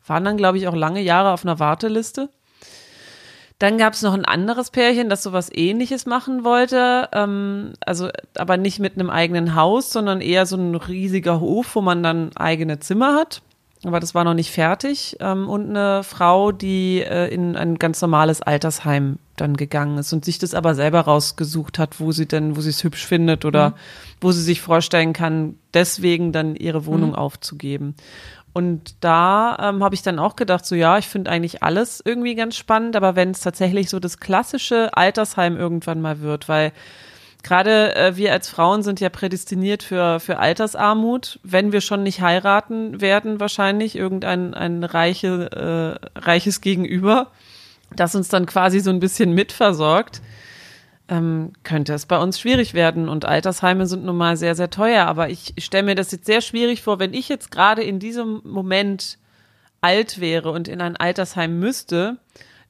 waren 0.09 0.25
dann, 0.25 0.37
glaube 0.37 0.59
ich, 0.59 0.67
auch 0.67 0.75
lange 0.75 1.01
Jahre 1.01 1.31
auf 1.31 1.45
einer 1.45 1.61
Warteliste. 1.61 2.31
Dann 3.61 3.79
gab 3.79 3.93
es 3.93 4.03
noch 4.03 4.15
ein 4.15 4.25
anderes 4.25 4.73
Pärchen, 4.73 5.09
das 5.09 5.23
sowas 5.23 5.51
ähnliches 5.55 6.05
machen 6.05 6.43
wollte, 6.43 7.11
ähm, 7.13 7.75
also 7.87 8.09
aber 8.37 8.57
nicht 8.57 8.81
mit 8.81 8.95
einem 8.95 9.09
eigenen 9.09 9.55
Haus, 9.55 9.93
sondern 9.93 10.21
eher 10.21 10.47
so 10.47 10.57
ein 10.57 10.75
riesiger 10.75 11.39
Hof, 11.39 11.77
wo 11.77 11.81
man 11.81 12.03
dann 12.03 12.37
eigene 12.37 12.81
Zimmer 12.81 13.15
hat 13.15 13.41
aber 13.89 14.01
das 14.01 14.15
war 14.15 14.25
noch 14.25 14.35
nicht 14.35 14.51
fertig. 14.51 15.17
Ähm, 15.21 15.49
und 15.49 15.71
eine 15.71 16.03
Frau, 16.03 16.53
die 16.53 17.01
äh, 17.03 17.33
in 17.33 17.57
ein 17.57 17.77
ganz 17.79 18.01
normales 18.01 18.43
Altersheim 18.43 19.19
dann 19.37 19.57
gegangen 19.57 19.99
ist 19.99 20.13
und 20.13 20.25
sich 20.25 20.39
das 20.39 20.55
aber 20.55 20.75
selber 20.75 21.01
rausgesucht 21.01 21.79
hat, 21.79 22.01
wo 22.01 22.13
sie 22.13 22.27
denn, 22.27 22.57
wo 22.57 22.61
sie 22.61 22.71
es 22.71 22.85
hübsch 22.85 23.05
findet 23.07 23.45
oder 23.45 23.71
mhm. 23.71 23.75
wo 24.21 24.33
sie 24.33 24.43
sich 24.43 24.61
vorstellen 24.61 25.13
kann, 25.13 25.57
deswegen 25.73 26.33
dann 26.33 26.57
ihre 26.57 26.87
Wohnung 26.87 27.11
mhm. 27.11 27.17
aufzugeben. 27.17 27.95
Und 28.53 28.95
da 29.01 29.57
ähm, 29.61 29.83
habe 29.83 29.97
ich 29.97 30.03
dann 30.03 30.21
auch 30.21 30.37
gedacht, 30.37 30.65
so 30.65 30.77
ja, 30.77 30.97
ich 30.97 31.09
finde 31.09 31.31
eigentlich 31.31 31.65
alles 31.65 32.01
irgendwie 32.05 32.37
ganz 32.37 32.57
spannend, 32.57 32.95
aber 32.95 33.17
wenn 33.17 33.33
es 33.33 33.41
tatsächlich 33.41 33.91
so 33.91 33.99
das 33.99 34.21
klassische 34.21 34.97
Altersheim 34.97 35.57
irgendwann 35.57 36.01
mal 36.01 36.21
wird, 36.21 36.49
weil 36.49 36.73
gerade 37.45 37.95
äh, 37.95 38.17
wir 38.17 38.33
als 38.33 38.49
Frauen 38.49 38.83
sind 38.83 38.99
ja 38.99 39.11
prädestiniert 39.11 39.85
für, 39.85 40.19
für 40.19 40.39
Altersarmut, 40.39 41.39
wenn 41.45 41.71
wir 41.71 41.81
schon 41.81 42.03
nicht 42.03 42.21
heiraten 42.21 43.01
werden, 43.01 43.39
wahrscheinlich 43.39 43.95
irgendein 43.95 44.55
ein 44.55 44.83
reiche, 44.83 46.01
äh, 46.13 46.19
reiches 46.19 46.61
Gegenüber, 46.61 47.31
das 47.95 48.17
uns 48.17 48.29
dann 48.29 48.47
quasi 48.47 48.81
so 48.81 48.91
ein 48.91 48.99
bisschen 48.99 49.33
mitversorgt, 49.33 50.23
ähm, 51.09 51.53
könnte 51.63 51.93
es 51.93 52.07
bei 52.07 52.19
uns 52.19 52.41
schwierig 52.41 52.75
werden. 52.75 53.09
Und 53.09 53.27
Altersheime 53.27 53.87
sind 53.87 54.05
nun 54.05 54.17
mal 54.17 54.37
sehr, 54.37 54.55
sehr 54.55 54.71
teuer. 54.71 55.07
Aber 55.07 55.29
ich 55.29 55.55
stelle 55.59 55.85
mir 55.85 55.95
das 55.95 56.11
jetzt 56.11 56.27
sehr 56.27 56.41
schwierig 56.41 56.83
vor, 56.83 56.99
wenn 56.99 57.13
ich 57.13 57.29
jetzt 57.29 57.51
gerade 57.51 57.83
in 57.83 57.99
diesem 57.99 58.41
Moment 58.45 59.19
alt 59.83 60.19
wäre 60.19 60.51
und 60.51 60.67
in 60.67 60.81
ein 60.81 60.97
Altersheim 60.97 61.61
müsste, 61.61 62.17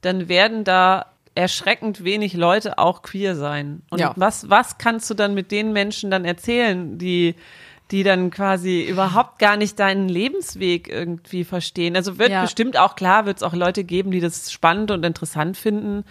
dann 0.00 0.28
werden 0.28 0.64
da 0.64 1.13
erschreckend 1.34 2.04
wenig 2.04 2.34
Leute 2.34 2.78
auch 2.78 3.02
queer 3.02 3.34
sein. 3.36 3.82
Und 3.90 4.00
ja. 4.00 4.12
was, 4.16 4.48
was 4.50 4.78
kannst 4.78 5.10
du 5.10 5.14
dann 5.14 5.34
mit 5.34 5.50
den 5.50 5.72
Menschen 5.72 6.10
dann 6.10 6.24
erzählen, 6.24 6.98
die, 6.98 7.34
die 7.90 8.02
dann 8.02 8.30
quasi 8.30 8.82
überhaupt 8.82 9.38
gar 9.38 9.56
nicht 9.56 9.78
deinen 9.78 10.08
Lebensweg 10.08 10.88
irgendwie 10.88 11.44
verstehen? 11.44 11.96
Also 11.96 12.18
wird 12.18 12.30
ja. 12.30 12.42
bestimmt 12.42 12.76
auch 12.76 12.94
klar, 12.94 13.26
wird 13.26 13.38
es 13.38 13.42
auch 13.42 13.54
Leute 13.54 13.84
geben, 13.84 14.10
die 14.10 14.20
das 14.20 14.52
spannend 14.52 14.90
und 14.90 15.04
interessant 15.04 15.56
finden. 15.56 16.04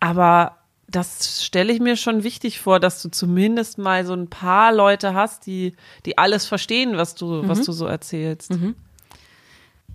Aber 0.00 0.58
das 0.88 1.44
stelle 1.44 1.72
ich 1.72 1.80
mir 1.80 1.96
schon 1.96 2.24
wichtig 2.24 2.60
vor, 2.60 2.80
dass 2.80 3.00
du 3.02 3.08
zumindest 3.08 3.78
mal 3.78 4.04
so 4.04 4.12
ein 4.12 4.28
paar 4.28 4.72
Leute 4.72 5.14
hast, 5.14 5.46
die, 5.46 5.74
die 6.04 6.18
alles 6.18 6.46
verstehen, 6.46 6.96
was 6.96 7.14
du, 7.14 7.26
mhm. 7.26 7.48
was 7.48 7.62
du 7.62 7.72
so 7.72 7.86
erzählst. 7.86 8.50
Mhm. 8.52 8.74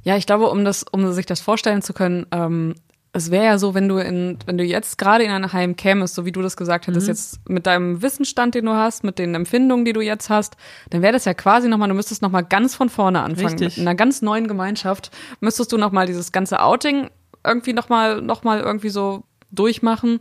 Ja, 0.03 0.15
ich 0.15 0.25
glaube, 0.25 0.49
um 0.49 0.63
das, 0.63 0.83
um 0.83 1.11
sich 1.11 1.25
das 1.25 1.41
vorstellen 1.41 1.81
zu 1.81 1.93
können, 1.93 2.25
ähm, 2.31 2.75
es 3.11 3.31
wäre 3.31 3.45
ja 3.45 3.57
so, 3.57 3.73
wenn 3.73 3.87
du 3.87 3.97
in, 3.97 4.37
wenn 4.45 4.57
du 4.57 4.63
jetzt 4.63 4.97
gerade 4.97 5.23
in 5.23 5.31
ein 5.31 5.51
Heim 5.51 5.75
kämest, 5.75 6.15
so 6.15 6.25
wie 6.25 6.31
du 6.31 6.41
das 6.41 6.55
gesagt 6.55 6.87
hättest, 6.87 7.07
mhm. 7.07 7.11
jetzt 7.11 7.49
mit 7.49 7.65
deinem 7.65 8.01
Wissensstand, 8.01 8.53
den 8.53 8.65
du 8.65 8.73
hast, 8.73 9.03
mit 9.03 9.17
den 9.17 9.33
Empfindungen, 9.33 9.83
die 9.83 9.93
du 9.93 10.01
jetzt 10.01 10.29
hast, 10.29 10.57
dann 10.91 11.01
wäre 11.01 11.13
das 11.13 11.25
ja 11.25 11.33
quasi 11.33 11.67
nochmal, 11.67 11.89
du 11.89 11.95
müsstest 11.95 12.21
nochmal 12.21 12.43
ganz 12.43 12.75
von 12.75 12.89
vorne 12.89 13.21
anfangen. 13.21 13.47
Richtig. 13.47 13.77
Mit 13.77 13.87
einer 13.87 13.95
ganz 13.95 14.21
neuen 14.21 14.47
Gemeinschaft 14.47 15.11
müsstest 15.39 15.71
du 15.71 15.77
nochmal 15.77 16.05
dieses 16.05 16.31
ganze 16.31 16.61
Outing 16.61 17.09
irgendwie 17.43 17.73
nochmal, 17.73 18.21
noch 18.21 18.43
mal 18.43 18.59
irgendwie 18.59 18.89
so 18.89 19.23
durchmachen. 19.51 20.19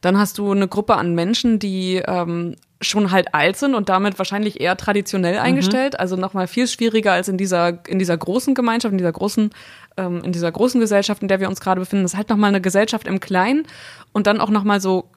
Dann 0.00 0.18
hast 0.18 0.38
du 0.38 0.52
eine 0.52 0.68
Gruppe 0.68 0.96
an 0.96 1.14
Menschen, 1.14 1.58
die 1.58 1.96
ähm, 2.06 2.56
schon 2.80 3.10
halt 3.10 3.34
alt 3.34 3.56
sind 3.56 3.74
und 3.74 3.88
damit 3.88 4.18
wahrscheinlich 4.18 4.60
eher 4.60 4.76
traditionell 4.76 5.34
mhm. 5.34 5.40
eingestellt. 5.40 6.00
Also 6.00 6.16
nochmal 6.16 6.46
viel 6.46 6.66
schwieriger 6.66 7.12
als 7.12 7.28
in 7.28 7.36
dieser, 7.36 7.86
in 7.86 7.98
dieser 7.98 8.16
großen 8.16 8.54
Gemeinschaft, 8.54 8.92
in 8.92 8.98
dieser 8.98 9.12
großen, 9.12 9.50
ähm, 9.96 10.22
in 10.24 10.32
dieser 10.32 10.50
großen 10.50 10.80
Gesellschaft, 10.80 11.22
in 11.22 11.28
der 11.28 11.40
wir 11.40 11.48
uns 11.48 11.60
gerade 11.60 11.80
befinden. 11.80 12.04
Das 12.04 12.12
ist 12.12 12.18
halt 12.18 12.30
nochmal 12.30 12.48
eine 12.48 12.60
Gesellschaft 12.60 13.06
im 13.06 13.20
Kleinen 13.20 13.66
und 14.12 14.26
dann 14.26 14.40
auch 14.40 14.50
nochmal 14.50 14.80
so, 14.80 15.10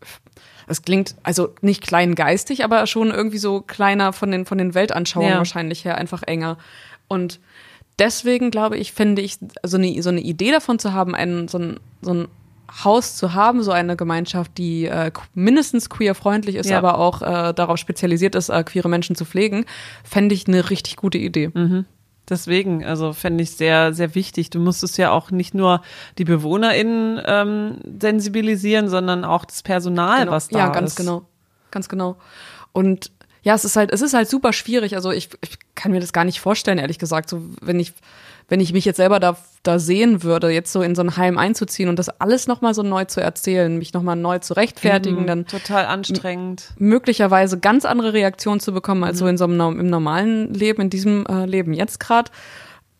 es 0.67 0.82
klingt 0.82 1.15
also 1.24 1.53
nicht 1.62 1.82
kleingeistig, 1.82 2.63
aber 2.63 2.86
schon 2.88 3.12
irgendwie 3.12 3.38
so 3.38 3.62
kleiner 3.62 4.12
von 4.12 4.32
den, 4.32 4.46
von 4.46 4.58
den 4.58 4.74
Weltanschauungen 4.74 5.32
ja. 5.32 5.38
wahrscheinlich 5.38 5.86
her, 5.86 5.98
einfach 5.98 6.24
enger. 6.24 6.58
Und 7.08 7.39
deswegen 7.98 8.51
glaube 8.51 8.77
ich, 8.77 8.91
finde 8.91 9.22
ich, 9.22 9.38
so 9.63 9.77
eine, 9.77 10.01
so 10.01 10.10
eine 10.10 10.22
Idee 10.22 10.51
davon 10.51 10.79
zu 10.79 10.93
haben, 10.93 11.15
einen, 11.15 11.48
so 11.48 11.60
ein, 11.60 11.79
so 12.01 12.13
ein 12.13 12.27
Haus 12.84 13.15
zu 13.15 13.34
haben, 13.34 13.62
so 13.63 13.72
eine 13.72 13.96
Gemeinschaft, 13.96 14.58
die 14.58 14.86
äh, 14.86 15.12
mindestens 15.34 15.89
queer-freundlich 15.89 16.55
ist, 16.55 16.70
ja. 16.70 16.77
aber 16.77 16.98
auch 16.98 17.22
äh, 17.22 17.53
darauf 17.53 17.77
spezialisiert 17.77 18.36
ist, 18.36 18.50
äh, 18.50 18.63
queere 18.63 18.89
Menschen 18.89 19.15
zu 19.15 19.25
pflegen, 19.25 19.65
fände 20.03 20.34
ich 20.34 20.48
eine 20.48 20.70
richtig 20.70 20.96
gute 20.96 21.17
Idee. 21.17 21.51
Mhm. 21.53 21.86
Deswegen, 22.29 22.86
also 22.86 23.12
fände 23.12 23.43
ich 23.43 23.51
sehr, 23.51 23.93
sehr 23.93 24.15
wichtig. 24.15 24.50
Du 24.50 24.60
musstest 24.60 24.98
ja 24.98 25.12
auch 25.12 25.29
nicht 25.29 25.53
nur 25.53 25.82
die 26.17 26.24
BewohnerInnen 26.24 27.22
ähm, 27.25 27.77
sensibilisieren, 28.00 28.88
sondern 28.88 29.25
auch 29.25 29.43
das 29.43 29.62
Personal, 29.62 30.22
genau. 30.22 30.32
was 30.32 30.48
da 30.48 30.60
ist. 30.60 30.65
Ja, 30.65 30.70
ganz 30.70 30.91
ist. 30.91 30.96
genau. 30.96 31.25
Ganz 31.70 31.89
genau. 31.89 32.17
Und 32.72 33.12
ja, 33.41 33.53
es 33.53 33.65
ist 33.65 33.75
halt, 33.75 33.91
es 33.91 34.01
ist 34.01 34.13
halt 34.13 34.29
super 34.29 34.53
schwierig. 34.53 34.96
Also 34.96 35.12
ich, 35.12 35.29
ich 35.41 35.60
kann 35.75 35.91
mir 35.91 36.00
das 36.00 36.13
gar 36.13 36.24
nicht 36.24 36.39
vorstellen, 36.39 36.77
ehrlich 36.77 36.98
gesagt. 36.98 37.29
So, 37.29 37.41
wenn 37.62 37.79
ich, 37.79 37.93
wenn 38.47 38.59
ich 38.59 38.73
mich 38.73 38.85
jetzt 38.85 38.97
selber 38.97 39.19
da, 39.19 39.38
da 39.63 39.79
sehen 39.79 40.23
würde, 40.23 40.50
jetzt 40.50 40.71
so 40.71 40.81
in 40.81 40.95
so 40.95 41.01
ein 41.01 41.17
Heim 41.17 41.38
einzuziehen 41.38 41.89
und 41.89 42.00
das 42.00 42.09
alles 42.21 42.47
nochmal 42.47 42.73
so 42.73 42.83
neu 42.83 43.05
zu 43.05 43.21
erzählen, 43.21 43.77
mich 43.77 43.93
nochmal 43.93 44.15
neu 44.15 44.39
zu 44.39 44.53
rechtfertigen, 44.53 45.21
mhm, 45.21 45.27
dann 45.27 45.47
total 45.47 45.85
anstrengend. 45.85 46.73
Möglicherweise 46.77 47.59
ganz 47.59 47.85
andere 47.85 48.13
Reaktionen 48.13 48.59
zu 48.59 48.73
bekommen 48.73 49.03
als 49.03 49.15
mhm. 49.15 49.19
so 49.19 49.27
in 49.27 49.38
so 49.38 49.43
einem 49.45 49.79
im 49.79 49.88
normalen 49.88 50.53
Leben, 50.53 50.81
in 50.81 50.89
diesem 50.89 51.25
äh, 51.25 51.45
Leben 51.45 51.73
jetzt 51.73 52.00
gerade. 52.00 52.31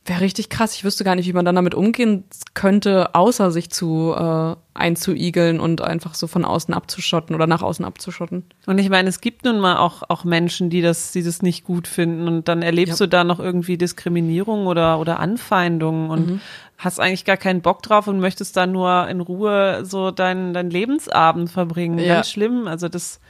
Wäre 0.06 0.20
richtig 0.20 0.50
krass. 0.50 0.76
Ich 0.76 0.84
wüsste 0.84 1.06
gar 1.06 1.16
nicht, 1.16 1.28
wie 1.28 1.34
man 1.34 1.46
dann 1.46 1.56
damit 1.56 1.74
umgehen 1.74 2.26
könnte, 2.54 3.16
außer 3.16 3.52
sich 3.52 3.70
zu 3.70 4.14
äh, 4.14 4.56
einzuigeln 4.74 5.62
und 5.62 5.80
einfach 5.80 6.14
so 6.14 6.28
von 6.28 6.44
außen 6.44 6.74
abzuschotten 6.74 7.34
oder 7.34 7.48
nach 7.48 7.62
außen 7.62 7.86
abzuschotten. 7.86 8.44
Und 8.66 8.80
ich 8.80 8.90
meine, 8.90 9.08
es 9.08 9.22
gibt 9.22 9.46
nun 9.46 9.60
mal 9.60 9.78
auch, 9.78 10.04
auch 10.10 10.26
Menschen, 10.26 10.70
die 10.70 10.82
das, 10.82 11.14
die 11.14 11.24
das 11.24 11.42
nicht 11.42 11.64
gut 11.64 11.88
finden 11.88 12.28
und 12.28 12.50
dann 12.50 12.64
erlebst 12.64 13.00
ja. 13.00 13.06
du 13.06 13.10
da 13.10 13.24
noch 13.24 13.40
irgendwie 13.40 13.78
Diskriminierung 13.78 14.68
oder, 14.68 15.00
oder 15.00 15.22
Anfeindungen 15.22 16.10
und 16.10 16.28
mhm. 16.28 16.42
hast 16.78 17.00
eigentlich 17.00 17.24
gar 17.24 17.38
keinen 17.38 17.62
Bock 17.62 17.82
drauf 17.82 18.08
und 18.08 18.20
möchtest 18.20 18.58
da 18.58 18.68
nur 18.68 19.08
in 19.08 19.22
Ruhe 19.22 19.86
so 19.86 20.12
deinen, 20.12 20.54
deinen 20.54 20.70
Lebensabend 20.70 21.50
verbringen. 21.50 21.98
Ja. 22.00 22.16
Ganz 22.16 22.30
schlimm. 22.30 22.68
Also 22.68 22.90
das, 22.90 23.22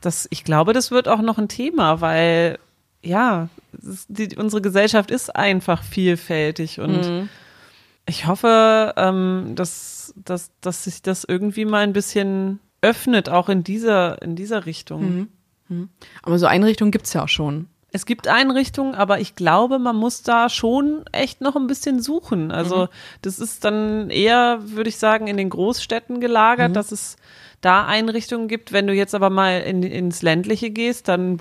das, 0.00 0.26
ich 0.30 0.44
glaube, 0.44 0.72
das 0.72 0.90
wird 0.90 1.08
auch 1.08 1.20
noch 1.20 1.36
ein 1.36 1.48
Thema, 1.48 2.00
weil 2.00 2.58
ja, 3.02 3.48
die, 4.08 4.36
unsere 4.36 4.62
Gesellschaft 4.62 5.10
ist 5.10 5.34
einfach 5.34 5.82
vielfältig 5.82 6.80
und 6.80 7.08
mhm. 7.08 7.28
ich 8.06 8.26
hoffe, 8.26 8.92
ähm, 8.96 9.52
dass, 9.54 10.12
dass, 10.16 10.50
dass 10.60 10.84
sich 10.84 11.02
das 11.02 11.24
irgendwie 11.24 11.64
mal 11.64 11.82
ein 11.82 11.92
bisschen 11.92 12.60
öffnet, 12.82 13.28
auch 13.28 13.48
in 13.48 13.64
dieser, 13.64 14.20
in 14.22 14.36
dieser 14.36 14.66
Richtung. 14.66 15.02
Mhm. 15.02 15.28
Mhm. 15.68 15.88
Aber 16.22 16.38
so 16.38 16.46
Einrichtungen 16.46 16.90
gibt's 16.90 17.12
ja 17.14 17.24
auch 17.24 17.28
schon. 17.28 17.68
Es 17.92 18.06
gibt 18.06 18.28
Einrichtungen, 18.28 18.94
aber 18.94 19.20
ich 19.20 19.34
glaube, 19.34 19.78
man 19.78 19.96
muss 19.96 20.22
da 20.22 20.48
schon 20.48 21.04
echt 21.12 21.40
noch 21.40 21.56
ein 21.56 21.66
bisschen 21.66 22.00
suchen. 22.00 22.52
Also 22.52 22.84
mhm. 22.84 22.88
das 23.22 23.38
ist 23.38 23.64
dann 23.64 24.10
eher, 24.10 24.60
würde 24.62 24.88
ich 24.88 24.98
sagen, 24.98 25.26
in 25.26 25.36
den 25.36 25.50
Großstädten 25.50 26.20
gelagert, 26.20 26.70
mhm. 26.70 26.74
dass 26.74 26.92
es 26.92 27.16
da 27.60 27.84
Einrichtungen 27.86 28.48
gibt. 28.48 28.72
Wenn 28.72 28.86
du 28.86 28.94
jetzt 28.94 29.14
aber 29.14 29.28
mal 29.28 29.60
in, 29.60 29.82
ins 29.82 30.22
ländliche 30.22 30.70
gehst, 30.70 31.08
dann 31.08 31.40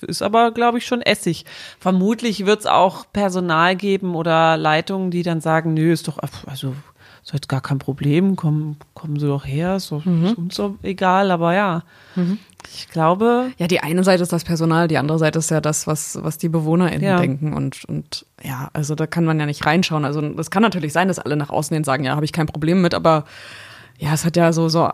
ist 0.00 0.22
aber, 0.22 0.52
glaube 0.52 0.78
ich, 0.78 0.86
schon 0.86 1.02
Essig. 1.02 1.44
Vermutlich 1.78 2.46
wird 2.46 2.60
es 2.60 2.66
auch 2.66 3.04
Personal 3.12 3.76
geben 3.76 4.14
oder 4.14 4.56
Leitungen, 4.56 5.10
die 5.10 5.22
dann 5.22 5.40
sagen, 5.40 5.74
nö, 5.74 5.92
ist 5.92 6.08
doch, 6.08 6.18
also 6.46 6.74
ist 7.22 7.34
jetzt 7.34 7.48
gar 7.48 7.60
kein 7.60 7.78
Problem, 7.78 8.36
kommen, 8.36 8.76
kommen 8.94 9.18
Sie 9.18 9.26
doch 9.26 9.44
her, 9.44 9.76
ist, 9.76 9.92
doch, 9.92 10.04
mhm. 10.04 10.32
uns 10.36 10.54
so 10.54 10.76
egal, 10.82 11.30
aber 11.30 11.54
ja. 11.54 11.82
Mhm. 12.16 12.38
Ich 12.74 12.88
glaube. 12.88 13.52
Ja, 13.58 13.66
die 13.66 13.80
eine 13.80 14.04
Seite 14.04 14.22
ist 14.22 14.32
das 14.32 14.44
Personal, 14.44 14.88
die 14.88 14.98
andere 14.98 15.18
Seite 15.18 15.38
ist 15.38 15.50
ja 15.50 15.60
das, 15.60 15.86
was, 15.86 16.18
was 16.22 16.38
die 16.38 16.48
BewohnerInnen 16.48 17.02
ja. 17.02 17.18
denken. 17.18 17.52
Und, 17.52 17.84
und 17.84 18.26
ja, 18.42 18.68
also 18.72 18.94
da 18.94 19.06
kann 19.06 19.24
man 19.24 19.38
ja 19.38 19.46
nicht 19.46 19.64
reinschauen. 19.64 20.04
Also 20.04 20.20
es 20.20 20.50
kann 20.50 20.62
natürlich 20.62 20.92
sein, 20.92 21.08
dass 21.08 21.18
alle 21.18 21.36
nach 21.36 21.50
außen 21.50 21.74
hin 21.74 21.84
sagen, 21.84 22.04
ja, 22.04 22.14
habe 22.14 22.24
ich 22.24 22.32
kein 22.32 22.46
Problem 22.46 22.82
mit, 22.82 22.94
aber 22.94 23.24
ja, 23.98 24.12
es 24.12 24.24
hat 24.24 24.36
ja 24.36 24.52
so, 24.52 24.68
so 24.68 24.90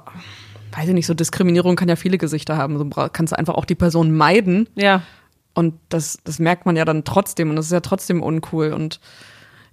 weiß 0.76 0.88
ich 0.88 0.94
nicht, 0.94 1.06
so 1.06 1.14
Diskriminierung 1.14 1.76
kann 1.76 1.88
ja 1.88 1.96
viele 1.96 2.18
Gesichter 2.18 2.56
haben. 2.56 2.78
So 2.78 2.88
kannst 3.12 3.32
du 3.32 3.38
einfach 3.38 3.54
auch 3.54 3.64
die 3.64 3.74
Person 3.74 4.16
meiden. 4.16 4.68
Ja. 4.74 5.02
Und 5.54 5.74
das, 5.88 6.18
das 6.24 6.38
merkt 6.38 6.66
man 6.66 6.76
ja 6.76 6.84
dann 6.84 7.04
trotzdem 7.04 7.50
und 7.50 7.56
das 7.56 7.66
ist 7.66 7.72
ja 7.72 7.80
trotzdem 7.80 8.22
uncool. 8.22 8.72
Und 8.72 9.00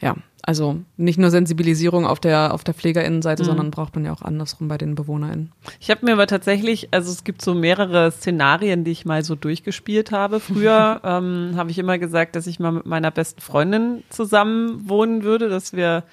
ja, 0.02 0.16
also 0.44 0.78
nicht 0.98 1.20
nur 1.20 1.30
Sensibilisierung 1.30 2.06
auf 2.06 2.20
der, 2.20 2.54
auf 2.54 2.64
der 2.64 2.74
Pflegerinnenseite, 2.74 3.44
mhm. 3.44 3.48
sondern 3.48 3.72
braucht 3.72 3.96
man 3.96 4.06
ja 4.06 4.12
auch 4.12 4.22
andersrum 4.22 4.68
bei 4.68 4.78
den 4.78 4.96
BewohnerInnen. 4.96 5.52
Ich 5.80 5.90
habe 5.92 6.06
mir 6.06 6.14
aber 6.14 6.28
tatsächlich, 6.28 6.90
also 6.92 7.12
es 7.12 7.24
gibt 7.24 7.42
so 7.42 7.54
mehrere 7.54 8.12
Szenarien, 8.12 8.84
die 8.84 8.92
ich 8.92 9.06
mal 9.06 9.24
so 9.24 9.36
durchgespielt 9.36 10.12
habe. 10.12 10.40
Früher 10.40 11.02
ähm, 11.06 11.54
habe 11.56 11.70
ich 11.70 11.78
immer 11.78 12.00
gesagt, 12.00 12.36
dass 12.36 12.48
ich 12.48 12.60
mal 12.60 12.72
mit 12.72 12.86
meiner 12.86 13.12
besten 13.12 13.42
Freundin 13.42 14.04
zusammen 14.10 14.90
wohnen 14.90 15.24
würde, 15.24 15.48
dass 15.48 15.74
wir 15.74 16.04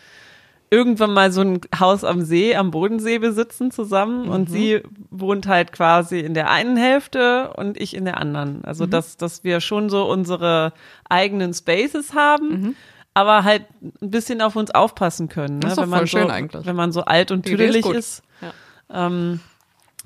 irgendwann 0.70 1.14
mal 1.14 1.32
so 1.32 1.40
ein 1.40 1.60
Haus 1.78 2.04
am 2.04 2.22
See, 2.22 2.54
am 2.54 2.70
Bodensee 2.70 3.18
besitzen 3.18 3.70
zusammen 3.70 4.26
mhm. 4.26 4.30
und 4.30 4.50
sie 4.50 4.82
wohnt 5.10 5.46
halt 5.46 5.72
quasi 5.72 6.20
in 6.20 6.34
der 6.34 6.50
einen 6.50 6.76
Hälfte 6.76 7.54
und 7.56 7.80
ich 7.80 7.96
in 7.96 8.04
der 8.04 8.18
anderen. 8.18 8.62
Also 8.64 8.84
mhm. 8.84 8.90
dass, 8.90 9.16
dass 9.16 9.44
wir 9.44 9.60
schon 9.60 9.88
so 9.88 10.04
unsere 10.04 10.74
eigenen 11.08 11.54
Spaces 11.54 12.12
haben. 12.12 12.76
Aber 13.18 13.42
halt 13.42 13.64
ein 13.82 14.10
bisschen 14.10 14.40
auf 14.40 14.54
uns 14.54 14.70
aufpassen 14.70 15.28
können. 15.28 15.54
Ne? 15.54 15.60
Das 15.60 15.72
ist 15.72 15.78
wenn 15.78 15.88
man 15.88 16.06
so, 16.06 16.18
eigentlich. 16.18 16.66
Wenn 16.66 16.76
man 16.76 16.92
so 16.92 17.02
alt 17.04 17.32
und 17.32 17.44
tüdelig 17.44 17.84
ist. 17.86 17.96
ist 17.96 18.22
ja. 18.40 19.06
ähm, 19.06 19.40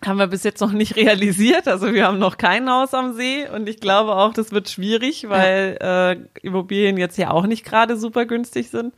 haben 0.05 0.19
wir 0.19 0.27
bis 0.29 0.45
jetzt 0.45 0.61
noch 0.61 0.73
nicht 0.73 0.97
realisiert. 0.97 1.69
Also 1.69 1.93
wir 1.93 2.07
haben 2.07 2.19
noch 2.19 2.39
kein 2.39 2.71
Haus 2.71 2.95
am 2.95 3.15
See 3.15 3.47
und 3.49 3.69
ich 3.69 3.81
glaube 3.81 4.15
auch, 4.15 4.33
das 4.33 4.53
wird 4.53 4.71
schwierig, 4.71 5.29
weil 5.29 5.79
ja. 5.81 6.13
äh, 6.13 6.17
Immobilien 6.41 6.97
jetzt 6.97 7.19
ja 7.19 7.31
auch 7.31 7.47
nicht 7.47 7.65
gerade 7.65 7.97
super 7.97 8.25
günstig 8.25 8.71
sind. 8.71 8.95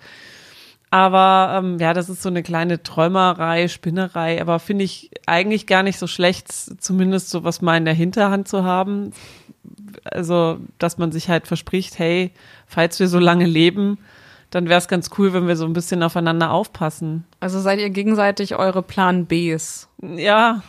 Aber 0.94 1.58
ähm, 1.58 1.78
ja, 1.80 1.92
das 1.92 2.08
ist 2.08 2.22
so 2.22 2.28
eine 2.28 2.44
kleine 2.44 2.84
Träumerei, 2.84 3.66
Spinnerei, 3.66 4.40
aber 4.40 4.60
finde 4.60 4.84
ich 4.84 5.10
eigentlich 5.26 5.66
gar 5.66 5.82
nicht 5.82 5.98
so 5.98 6.06
schlecht, 6.06 6.52
zumindest 6.80 7.30
so 7.30 7.42
was 7.42 7.60
mal 7.60 7.76
in 7.76 7.84
der 7.84 7.94
Hinterhand 7.94 8.46
zu 8.46 8.62
haben. 8.62 9.10
Also, 10.04 10.58
dass 10.78 10.98
man 10.98 11.12
sich 11.12 11.28
halt 11.28 11.46
verspricht, 11.46 11.98
hey, 11.98 12.32
falls 12.66 13.00
wir 13.00 13.08
so 13.08 13.18
lange 13.18 13.46
leben, 13.46 13.98
dann 14.50 14.68
wäre 14.68 14.78
es 14.78 14.88
ganz 14.88 15.10
cool, 15.18 15.32
wenn 15.32 15.48
wir 15.48 15.56
so 15.56 15.64
ein 15.64 15.72
bisschen 15.72 16.02
aufeinander 16.02 16.50
aufpassen. 16.50 17.24
Also 17.40 17.60
seid 17.60 17.80
ihr 17.80 17.90
gegenseitig 17.90 18.54
eure 18.54 18.82
Plan 18.82 19.26
Bs? 19.26 19.88
Ja, 20.00 20.62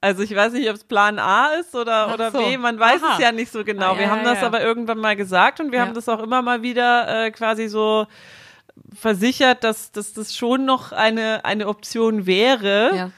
also 0.00 0.24
ich 0.24 0.34
weiß 0.34 0.52
nicht, 0.54 0.68
ob 0.68 0.74
es 0.74 0.82
Plan 0.82 1.20
A 1.20 1.50
ist 1.60 1.76
oder, 1.76 2.08
Ach 2.08 2.14
oder 2.14 2.30
so. 2.32 2.38
B, 2.38 2.56
man 2.56 2.78
weiß 2.78 3.02
Aha. 3.02 3.12
es 3.14 3.22
ja 3.22 3.30
nicht 3.30 3.52
so 3.52 3.62
genau. 3.64 3.92
Ah, 3.92 3.94
ja, 3.94 4.00
wir 4.00 4.10
haben 4.10 4.24
ja, 4.24 4.32
das 4.32 4.40
ja. 4.40 4.46
aber 4.48 4.60
irgendwann 4.60 4.98
mal 4.98 5.14
gesagt 5.14 5.60
und 5.60 5.70
wir 5.70 5.80
haben 5.80 5.94
das 5.94 6.08
auch 6.08 6.20
immer 6.20 6.42
mal 6.42 6.62
wieder 6.62 7.26
äh, 7.26 7.30
quasi 7.30 7.68
so 7.68 8.08
versichert, 8.92 9.62
dass, 9.62 9.92
dass 9.92 10.12
das 10.12 10.34
schon 10.34 10.64
noch 10.64 10.90
eine, 10.90 11.44
eine 11.44 11.68
Option 11.68 12.26
wäre. 12.26 13.12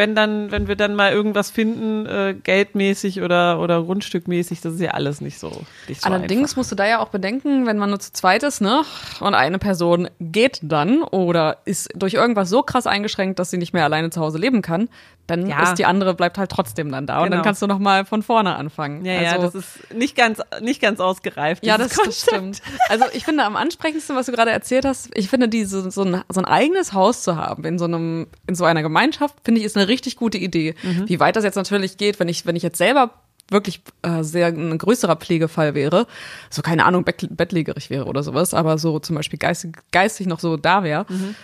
Wenn 0.00 0.14
dann, 0.14 0.50
wenn 0.50 0.66
wir 0.66 0.76
dann 0.76 0.94
mal 0.94 1.12
irgendwas 1.12 1.50
finden, 1.50 2.06
äh, 2.06 2.34
geldmäßig 2.42 3.20
oder, 3.20 3.60
oder 3.60 3.82
grundstückmäßig, 3.82 4.62
das 4.62 4.72
ist 4.72 4.80
ja 4.80 4.92
alles 4.92 5.20
nicht 5.20 5.38
so. 5.38 5.52
Nicht 5.88 6.00
so 6.00 6.08
Allerdings 6.08 6.52
einfach. 6.52 6.56
musst 6.56 6.72
du 6.72 6.74
da 6.74 6.86
ja 6.86 7.00
auch 7.00 7.10
bedenken, 7.10 7.66
wenn 7.66 7.76
man 7.76 7.90
nur 7.90 8.00
zu 8.00 8.10
zweit 8.10 8.42
ist, 8.42 8.62
ne, 8.62 8.80
und 9.20 9.34
eine 9.34 9.58
Person 9.58 10.08
geht 10.18 10.60
dann 10.62 11.02
oder 11.02 11.58
ist 11.66 11.90
durch 11.94 12.14
irgendwas 12.14 12.48
so 12.48 12.62
krass 12.62 12.86
eingeschränkt, 12.86 13.38
dass 13.38 13.50
sie 13.50 13.58
nicht 13.58 13.74
mehr 13.74 13.84
alleine 13.84 14.08
zu 14.08 14.22
Hause 14.22 14.38
leben 14.38 14.62
kann, 14.62 14.88
dann 15.30 15.46
ja. 15.46 15.62
ist 15.62 15.74
die 15.74 15.86
andere 15.86 16.14
bleibt 16.14 16.38
halt 16.38 16.50
trotzdem 16.50 16.90
dann 16.90 17.06
da 17.06 17.14
genau. 17.14 17.24
und 17.24 17.30
dann 17.30 17.38
genau. 17.38 17.44
kannst 17.44 17.62
du 17.62 17.66
noch 17.66 17.78
mal 17.78 18.04
von 18.04 18.22
vorne 18.22 18.56
anfangen. 18.56 19.04
Ja, 19.04 19.18
also, 19.18 19.24
ja, 19.24 19.38
das 19.38 19.54
ist 19.54 19.94
nicht 19.94 20.16
ganz 20.16 20.40
nicht 20.60 20.82
ganz 20.82 21.00
ausgereift. 21.00 21.64
Ja, 21.64 21.78
das, 21.78 21.94
das, 21.94 22.22
stimmt. 22.22 22.60
Also 22.88 23.04
ich 23.12 23.24
finde 23.24 23.44
am 23.44 23.56
ansprechendsten, 23.56 24.16
was 24.16 24.26
du 24.26 24.32
gerade 24.32 24.50
erzählt 24.50 24.84
hast, 24.84 25.10
ich 25.14 25.28
finde 25.28 25.48
diese 25.48 25.90
so 25.90 26.02
ein, 26.02 26.22
so 26.28 26.40
ein 26.40 26.44
eigenes 26.44 26.92
Haus 26.92 27.22
zu 27.22 27.36
haben 27.36 27.64
in 27.64 27.78
so 27.78 27.84
einem 27.84 28.26
in 28.46 28.54
so 28.54 28.64
einer 28.64 28.82
Gemeinschaft, 28.82 29.36
finde 29.44 29.60
ich 29.60 29.66
ist 29.66 29.76
eine 29.76 29.88
richtig 29.88 30.16
gute 30.16 30.38
Idee. 30.38 30.74
Mhm. 30.82 31.08
Wie 31.08 31.20
weit 31.20 31.36
das 31.36 31.44
jetzt 31.44 31.56
natürlich 31.56 31.96
geht, 31.96 32.18
wenn 32.18 32.28
ich 32.28 32.46
wenn 32.46 32.56
ich 32.56 32.62
jetzt 32.62 32.78
selber 32.78 33.10
wirklich 33.50 33.82
äh, 34.02 34.22
sehr 34.22 34.48
ein 34.48 34.78
größerer 34.78 35.16
Pflegefall 35.16 35.74
wäre, 35.74 36.06
so 36.50 36.62
keine 36.62 36.84
Ahnung, 36.84 37.04
bett, 37.04 37.26
bettlägerig 37.30 37.90
wäre 37.90 38.04
oder 38.04 38.22
sowas, 38.22 38.54
aber 38.54 38.78
so 38.78 39.00
zum 39.00 39.16
Beispiel 39.16 39.38
geistig, 39.38 39.76
geistig 39.90 40.26
noch 40.26 40.38
so 40.38 40.56
da 40.56 40.84
wäre, 40.84 41.04
mhm. 41.08 41.34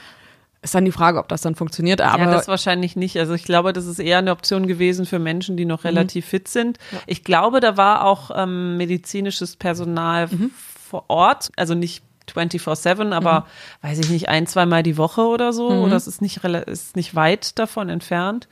Ist 0.62 0.74
dann 0.74 0.84
die 0.84 0.92
Frage, 0.92 1.18
ob 1.18 1.28
das 1.28 1.42
dann 1.42 1.54
funktioniert. 1.54 2.00
Aber 2.00 2.24
ja, 2.24 2.30
das 2.30 2.48
wahrscheinlich 2.48 2.96
nicht. 2.96 3.18
Also 3.18 3.34
ich 3.34 3.44
glaube, 3.44 3.72
das 3.72 3.86
ist 3.86 3.98
eher 3.98 4.18
eine 4.18 4.32
Option 4.32 4.66
gewesen 4.66 5.06
für 5.06 5.18
Menschen, 5.18 5.56
die 5.56 5.64
noch 5.64 5.84
mhm. 5.84 5.88
relativ 5.88 6.26
fit 6.26 6.48
sind. 6.48 6.78
Ja. 6.90 6.98
Ich 7.06 7.24
glaube, 7.24 7.60
da 7.60 7.76
war 7.76 8.04
auch 8.04 8.30
ähm, 8.34 8.76
medizinisches 8.76 9.56
Personal 9.56 10.28
mhm. 10.28 10.50
vor 10.56 11.04
Ort, 11.08 11.50
also 11.56 11.74
nicht 11.74 12.02
24-7, 12.34 13.12
aber 13.12 13.40
mhm. 13.40 13.88
weiß 13.88 13.98
ich 14.00 14.10
nicht, 14.10 14.28
ein, 14.28 14.46
zweimal 14.46 14.82
die 14.82 14.96
Woche 14.96 15.22
oder 15.22 15.52
so. 15.52 15.70
Mhm. 15.70 15.82
Oder 15.82 15.96
es 15.96 16.06
ist 16.06 16.22
nicht, 16.22 16.42
ist 16.44 16.96
nicht 16.96 17.14
weit 17.14 17.58
davon 17.58 17.88
entfernt. 17.88 18.48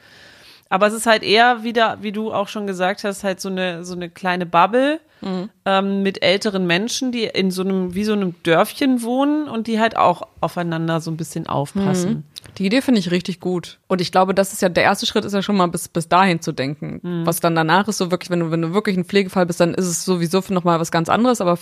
Aber 0.74 0.88
es 0.88 0.92
ist 0.92 1.06
halt 1.06 1.22
eher 1.22 1.62
wieder, 1.62 1.98
wie 2.00 2.10
du 2.10 2.32
auch 2.32 2.48
schon 2.48 2.66
gesagt 2.66 3.04
hast, 3.04 3.22
halt 3.22 3.40
so 3.40 3.48
eine, 3.48 3.84
so 3.84 3.94
eine 3.94 4.10
kleine 4.10 4.44
Bubble 4.44 4.98
mhm. 5.20 5.48
ähm, 5.64 6.02
mit 6.02 6.20
älteren 6.20 6.66
Menschen, 6.66 7.12
die 7.12 7.22
in 7.26 7.52
so 7.52 7.62
einem, 7.62 7.94
wie 7.94 8.02
so 8.02 8.12
einem 8.12 8.34
Dörfchen 8.42 9.04
wohnen 9.04 9.48
und 9.48 9.68
die 9.68 9.78
halt 9.78 9.96
auch 9.96 10.26
aufeinander 10.40 11.00
so 11.00 11.12
ein 11.12 11.16
bisschen 11.16 11.46
aufpassen. 11.46 12.10
Mhm. 12.10 12.22
Die 12.58 12.66
Idee 12.66 12.82
finde 12.82 12.98
ich 12.98 13.12
richtig 13.12 13.38
gut. 13.38 13.78
Und 13.86 14.00
ich 14.00 14.10
glaube, 14.10 14.34
das 14.34 14.52
ist 14.52 14.62
ja, 14.62 14.68
der 14.68 14.82
erste 14.82 15.06
Schritt 15.06 15.24
ist 15.24 15.32
ja 15.32 15.42
schon 15.42 15.56
mal 15.56 15.68
bis, 15.68 15.86
bis 15.86 16.08
dahin 16.08 16.40
zu 16.40 16.50
denken. 16.50 16.98
Mhm. 17.04 17.24
Was 17.24 17.38
dann 17.38 17.54
danach 17.54 17.86
ist, 17.86 17.98
so 17.98 18.10
wirklich, 18.10 18.30
wenn 18.30 18.40
du, 18.40 18.50
wenn 18.50 18.62
du 18.62 18.74
wirklich 18.74 18.96
ein 18.96 19.04
Pflegefall 19.04 19.46
bist, 19.46 19.60
dann 19.60 19.74
ist 19.74 19.86
es 19.86 20.04
sowieso 20.04 20.42
nochmal 20.48 20.80
was 20.80 20.90
ganz 20.90 21.08
anderes, 21.08 21.40
aber 21.40 21.56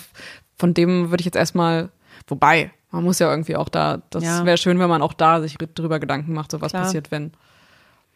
von 0.57 0.73
dem 0.73 1.11
würde 1.11 1.21
ich 1.21 1.27
jetzt 1.27 1.37
erstmal, 1.37 1.91
wobei, 2.29 2.71
man 2.91 3.05
muss 3.05 3.19
ja 3.19 3.31
irgendwie 3.31 3.57
auch 3.57 3.69
da, 3.69 4.01
das 4.09 4.25
ja. 4.25 4.47
wäre 4.47 4.57
schön, 4.57 4.79
wenn 4.79 4.89
man 4.89 5.03
auch 5.03 5.13
da 5.13 5.43
sich 5.43 5.59
drüber 5.59 6.01
Gedanken 6.01 6.33
macht, 6.33 6.51
so 6.51 6.63
was 6.63 6.73
Klar. 6.73 6.85
passiert, 6.85 7.11
wenn. 7.11 7.33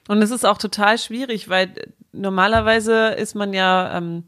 Und 0.09 0.23
es 0.23 0.31
ist 0.31 0.45
auch 0.45 0.59
total 0.59 0.99
schwierig, 0.99 1.49
weil 1.49 1.73
normalerweise 2.13 3.09
ist 3.09 3.35
man 3.35 3.53
ja, 3.53 3.97
ähm, 3.97 4.25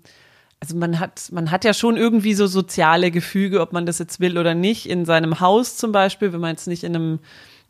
also 0.60 0.76
man 0.76 0.98
hat, 0.98 1.30
man 1.32 1.50
hat 1.50 1.64
ja 1.64 1.72
schon 1.72 1.96
irgendwie 1.96 2.34
so 2.34 2.46
soziale 2.46 3.10
Gefüge, 3.10 3.60
ob 3.60 3.72
man 3.72 3.86
das 3.86 3.98
jetzt 3.98 4.20
will 4.20 4.38
oder 4.38 4.54
nicht. 4.54 4.88
In 4.88 5.04
seinem 5.04 5.40
Haus 5.40 5.76
zum 5.76 5.92
Beispiel, 5.92 6.32
wenn 6.32 6.40
man 6.40 6.50
jetzt 6.50 6.66
nicht 6.66 6.84
in 6.84 6.96
einem, 6.96 7.18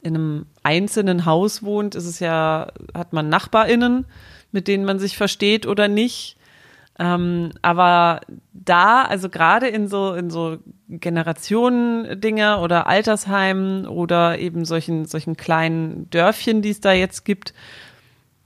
in 0.00 0.14
einem 0.14 0.46
einzelnen 0.62 1.26
Haus 1.26 1.62
wohnt, 1.62 1.94
ist 1.94 2.06
es 2.06 2.20
ja, 2.20 2.68
hat 2.94 3.12
man 3.12 3.28
NachbarInnen, 3.28 4.06
mit 4.52 4.68
denen 4.68 4.84
man 4.84 4.98
sich 4.98 5.16
versteht 5.16 5.66
oder 5.66 5.88
nicht. 5.88 6.36
Ähm, 7.00 7.50
aber 7.62 8.22
da, 8.52 9.02
also 9.02 9.28
gerade 9.28 9.68
in 9.68 9.86
so, 9.86 10.14
in 10.14 10.30
so 10.30 10.58
Generationen-Dinger 10.88 12.60
oder 12.60 12.86
Altersheimen 12.88 13.86
oder 13.86 14.38
eben 14.38 14.64
solchen, 14.64 15.04
solchen 15.04 15.36
kleinen 15.36 16.10
Dörfchen, 16.10 16.60
die 16.62 16.70
es 16.70 16.80
da 16.80 16.92
jetzt 16.92 17.24
gibt, 17.24 17.54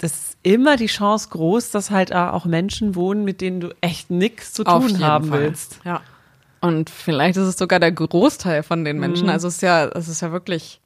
das 0.03 0.13
ist 0.13 0.39
immer 0.43 0.77
die 0.77 0.87
Chance 0.87 1.29
groß, 1.31 1.71
dass 1.71 1.93
halt 1.93 2.13
auch 2.13 2.45
Menschen 2.45 2.97
wohnen, 2.97 3.25
mit 3.25 3.41
denen 3.41 3.61
du 3.61 3.73
echt 3.81 4.11
nichts 4.11 4.53
zu 4.53 4.65
tun 4.65 4.99
haben 4.99 5.29
Fall. 5.29 5.41
willst. 5.41 5.79
Ja. 5.85 6.01
Und 6.61 6.91
vielleicht 6.91 7.37
ist 7.37 7.47
es 7.47 7.57
sogar 7.57 7.79
der 7.79 7.93
Großteil 7.93 8.65
von 8.65 8.85
den 8.85 8.99
Menschen. 8.99 9.27
Mhm. 9.27 9.33
Also 9.33 9.47
es 9.47 9.57
ist 9.57 9.61
ja, 9.61 9.87
es 9.87 10.09
ist 10.09 10.21
ja 10.21 10.33
wirklich, 10.33 10.81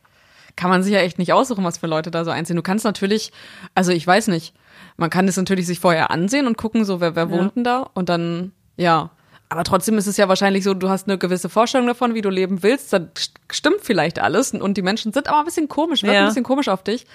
kann 0.55 0.69
man 0.69 0.83
sich 0.83 0.93
ja 0.93 1.01
echt 1.01 1.19
nicht 1.19 1.33
aussuchen, 1.33 1.65
was 1.65 1.79
für 1.79 1.87
Leute 1.87 2.11
da 2.11 2.27
so 2.27 2.31
einziehen. 2.31 2.57
Du 2.57 2.63
kannst 2.63 2.85
natürlich, 2.85 3.33
also 3.75 3.91
ich 3.91 4.07
weiß 4.07 4.29
nicht, 4.29 4.55
man 4.99 5.09
kann 5.09 5.27
es 5.27 5.39
natürlich 5.39 5.67
sich 5.67 5.81
vorher 5.81 6.11
ansehen 6.11 6.47
und 6.47 6.59
gucken, 6.59 6.85
so 6.85 7.01
wer, 7.01 7.17
wer 7.17 7.25
ja. 7.25 7.31
wohnt 7.31 7.57
denn 7.57 7.65
da 7.65 7.89
und 7.95 8.11
dann, 8.11 8.53
ja, 8.77 9.11
aber 9.49 9.63
trotzdem 9.63 9.97
ist 9.97 10.07
es 10.07 10.17
ja 10.17 10.29
wahrscheinlich 10.29 10.65
so, 10.65 10.75
du 10.75 10.89
hast 10.89 11.07
eine 11.07 11.19
gewisse 11.19 11.49
Vorstellung 11.49 11.87
davon, 11.87 12.15
wie 12.15 12.21
du 12.21 12.31
leben 12.31 12.63
willst, 12.65 12.93
dann 12.93 13.11
stimmt 13.51 13.81
vielleicht 13.83 14.19
alles 14.19 14.53
und 14.53 14.77
die 14.77 14.83
Menschen 14.83 15.13
sind 15.13 15.29
aber 15.29 15.39
ein 15.39 15.45
bisschen 15.45 15.69
komisch, 15.69 16.03
wirken 16.03 16.15
ja. 16.15 16.23
ein 16.23 16.29
bisschen 16.29 16.43
komisch 16.43 16.69
auf 16.69 16.83
dich. 16.83 17.07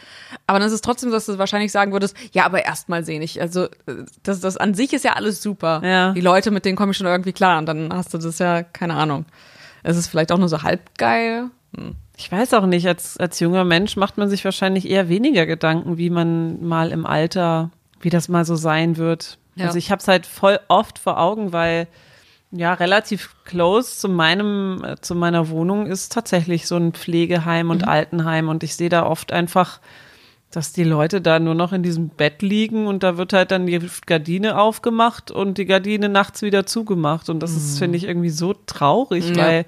Aber 0.48 0.60
dann 0.60 0.68
ist 0.68 0.74
es 0.74 0.82
trotzdem 0.82 1.10
so, 1.10 1.16
dass 1.16 1.26
du 1.26 1.38
wahrscheinlich 1.38 1.74
sagen 1.74 1.92
würdest, 1.92 2.16
ja, 2.32 2.46
aber 2.46 2.64
erst 2.64 2.88
mal 2.88 3.04
sehen 3.04 3.22
ich. 3.22 3.42
Also 3.42 3.68
das, 4.24 4.40
das 4.40 4.56
an 4.56 4.74
sich 4.74 4.94
ist 4.94 5.04
ja 5.04 5.14
alles 5.14 5.42
super. 5.42 5.82
Ja. 5.84 6.14
Die 6.14 6.22
Leute, 6.22 6.52
mit 6.52 6.64
denen 6.64 6.78
komme 6.78 6.92
ich 6.92 6.98
schon 6.98 7.08
irgendwie 7.08 7.34
klar 7.34 7.58
und 7.60 7.66
dann 7.66 7.92
hast 7.94 8.14
du 8.14 8.18
das 8.18 8.40
ja, 8.40 8.64
keine 8.64 8.94
Ahnung. 8.94 9.26
Es 9.84 9.98
ist 9.98 10.08
vielleicht 10.08 10.32
auch 10.32 10.38
nur 10.38 10.50
so 10.50 10.64
halb 10.64 10.98
geil. 10.98 11.50
Hm. 11.76 11.96
Ich 12.16 12.32
weiß 12.32 12.54
auch 12.54 12.66
nicht, 12.66 12.88
als, 12.88 13.18
als 13.18 13.40
junger 13.40 13.66
Mensch 13.66 13.98
macht 13.98 14.18
man 14.18 14.30
sich 14.30 14.46
wahrscheinlich 14.46 14.90
eher 14.90 15.10
weniger 15.10 15.46
Gedanken, 15.46 15.98
wie 15.98 16.10
man 16.10 16.64
mal 16.66 16.92
im 16.92 17.06
Alter, 17.06 17.72
wie 18.00 18.10
das 18.10 18.30
mal 18.30 18.46
so 18.46 18.56
sein 18.56 18.96
wird. 18.98 19.38
Ja. 19.56 19.66
Also 19.66 19.78
ich 19.78 19.92
habe 19.92 20.00
es 20.00 20.08
halt 20.08 20.26
voll 20.26 20.60
oft 20.70 21.00
vor 21.00 21.20
Augen, 21.20 21.52
weil 21.52 21.88
ja, 22.52 22.74
relativ 22.74 23.36
close 23.46 23.98
zu 23.98 24.10
meinem, 24.10 24.84
äh, 24.84 24.96
zu 25.00 25.16
meiner 25.16 25.50
Wohnung 25.50 25.86
ist 25.86 26.12
tatsächlich 26.12 26.68
so 26.68 26.76
ein 26.76 26.92
Pflegeheim 26.92 27.70
und 27.70 27.84
mhm. 27.84 27.88
Altenheim 27.88 28.50
und 28.50 28.64
ich 28.64 28.76
sehe 28.76 28.90
da 28.90 29.06
oft 29.06 29.32
einfach, 29.32 29.80
dass 30.52 30.74
die 30.74 30.84
Leute 30.84 31.22
da 31.22 31.40
nur 31.40 31.56
noch 31.56 31.72
in 31.72 31.82
diesem 31.82 32.10
Bett 32.10 32.42
liegen 32.42 32.88
und 32.88 33.04
da 33.04 33.18
wird 33.18 33.32
halt 33.32 33.52
dann 33.52 33.68
die 33.68 33.80
Gardine 34.06 34.60
aufgemacht 34.60 35.32
und 35.32 35.58
die 35.58 35.66
Gardine 35.66 36.10
nachts 36.10 36.42
wieder 36.42 36.66
zugemacht 36.66 37.30
und 37.30 37.40
das 37.40 37.52
mhm. 37.52 37.58
ist, 37.58 37.80
finde 37.80 37.98
ich, 37.98 38.04
irgendwie 38.04 38.30
so 38.30 38.54
traurig, 38.66 39.30
ja. 39.30 39.38
weil 39.38 39.66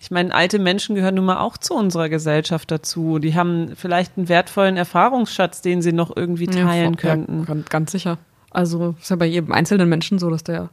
ich 0.00 0.10
meine, 0.10 0.32
alte 0.32 0.58
Menschen 0.58 0.94
gehören 0.94 1.14
nun 1.14 1.24
mal 1.24 1.38
auch 1.38 1.56
zu 1.56 1.74
unserer 1.74 2.08
Gesellschaft 2.08 2.70
dazu. 2.70 3.18
Die 3.18 3.34
haben 3.34 3.72
vielleicht 3.74 4.16
einen 4.16 4.28
wertvollen 4.28 4.76
Erfahrungsschatz, 4.76 5.60
den 5.60 5.82
sie 5.82 5.92
noch 5.92 6.14
irgendwie 6.14 6.46
teilen 6.46 6.92
ja, 6.94 7.00
könnten. 7.00 7.46
Ja, 7.48 7.56
ganz 7.68 7.90
sicher. 7.90 8.18
Also 8.50 8.94
ist 9.00 9.10
ja 9.10 9.16
bei 9.16 9.26
jedem 9.26 9.50
einzelnen 9.50 9.88
Menschen 9.88 10.20
so, 10.20 10.30
dass 10.30 10.44
der 10.44 10.70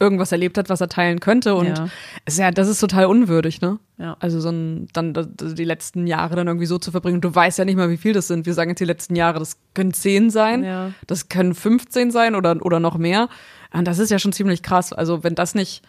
irgendwas 0.00 0.32
erlebt 0.32 0.58
hat, 0.58 0.68
was 0.68 0.80
er 0.80 0.88
teilen 0.88 1.20
könnte. 1.20 1.54
Und 1.54 1.66
ja. 1.66 1.88
Ist 2.24 2.38
ja, 2.38 2.50
das 2.50 2.68
ist 2.68 2.78
total 2.78 3.06
unwürdig, 3.06 3.60
ne? 3.60 3.78
Ja. 3.98 4.16
Also 4.20 4.40
so 4.40 4.50
ein, 4.50 4.88
dann 4.92 5.12
die 5.40 5.64
letzten 5.64 6.06
Jahre 6.06 6.36
dann 6.36 6.46
irgendwie 6.46 6.66
so 6.66 6.78
zu 6.78 6.92
verbringen. 6.92 7.20
Du 7.20 7.34
weißt 7.34 7.58
ja 7.58 7.64
nicht 7.64 7.76
mal, 7.76 7.90
wie 7.90 7.96
viel 7.96 8.12
das 8.12 8.28
sind. 8.28 8.46
Wir 8.46 8.54
sagen 8.54 8.70
jetzt 8.70 8.80
die 8.80 8.84
letzten 8.84 9.16
Jahre, 9.16 9.40
das 9.40 9.56
können 9.74 9.92
zehn 9.92 10.30
sein, 10.30 10.62
ja. 10.62 10.92
das 11.06 11.28
können 11.28 11.54
15 11.54 12.10
sein 12.12 12.36
oder, 12.36 12.56
oder 12.64 12.78
noch 12.78 12.96
mehr. 12.96 13.28
Und 13.72 13.86
das 13.86 13.98
ist 13.98 14.10
ja 14.10 14.18
schon 14.18 14.32
ziemlich 14.32 14.62
krass. 14.62 14.92
Also 14.92 15.24
wenn 15.24 15.34
das 15.34 15.54
nicht, 15.54 15.82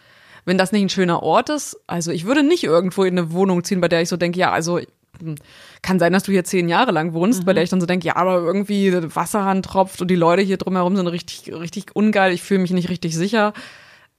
wenn 0.44 0.58
das 0.58 0.72
nicht 0.72 0.82
ein 0.82 0.88
schöner 0.88 1.22
Ort 1.22 1.48
ist, 1.48 1.80
also 1.86 2.10
ich 2.10 2.24
würde 2.24 2.42
nicht 2.42 2.64
irgendwo 2.64 3.04
in 3.04 3.16
eine 3.16 3.32
Wohnung 3.32 3.62
ziehen, 3.62 3.80
bei 3.80 3.88
der 3.88 4.02
ich 4.02 4.08
so 4.08 4.16
denke, 4.16 4.40
ja, 4.40 4.50
also 4.50 4.80
hm, 5.20 5.36
kann 5.82 6.00
sein, 6.00 6.12
dass 6.12 6.24
du 6.24 6.32
hier 6.32 6.44
zehn 6.44 6.68
Jahre 6.68 6.90
lang 6.90 7.12
wohnst, 7.12 7.42
mhm. 7.42 7.44
bei 7.46 7.52
der 7.52 7.62
ich 7.62 7.70
dann 7.70 7.80
so 7.80 7.86
denke, 7.86 8.08
ja, 8.08 8.16
aber 8.16 8.38
irgendwie 8.38 8.92
Wasserhand 9.14 9.66
tropft 9.66 10.02
und 10.02 10.08
die 10.08 10.16
Leute 10.16 10.42
hier 10.42 10.56
drumherum 10.56 10.96
sind 10.96 11.06
richtig, 11.06 11.52
richtig 11.54 11.94
ungeil, 11.94 12.32
ich 12.32 12.42
fühle 12.42 12.60
mich 12.60 12.72
nicht 12.72 12.88
richtig 12.88 13.16
sicher. 13.16 13.52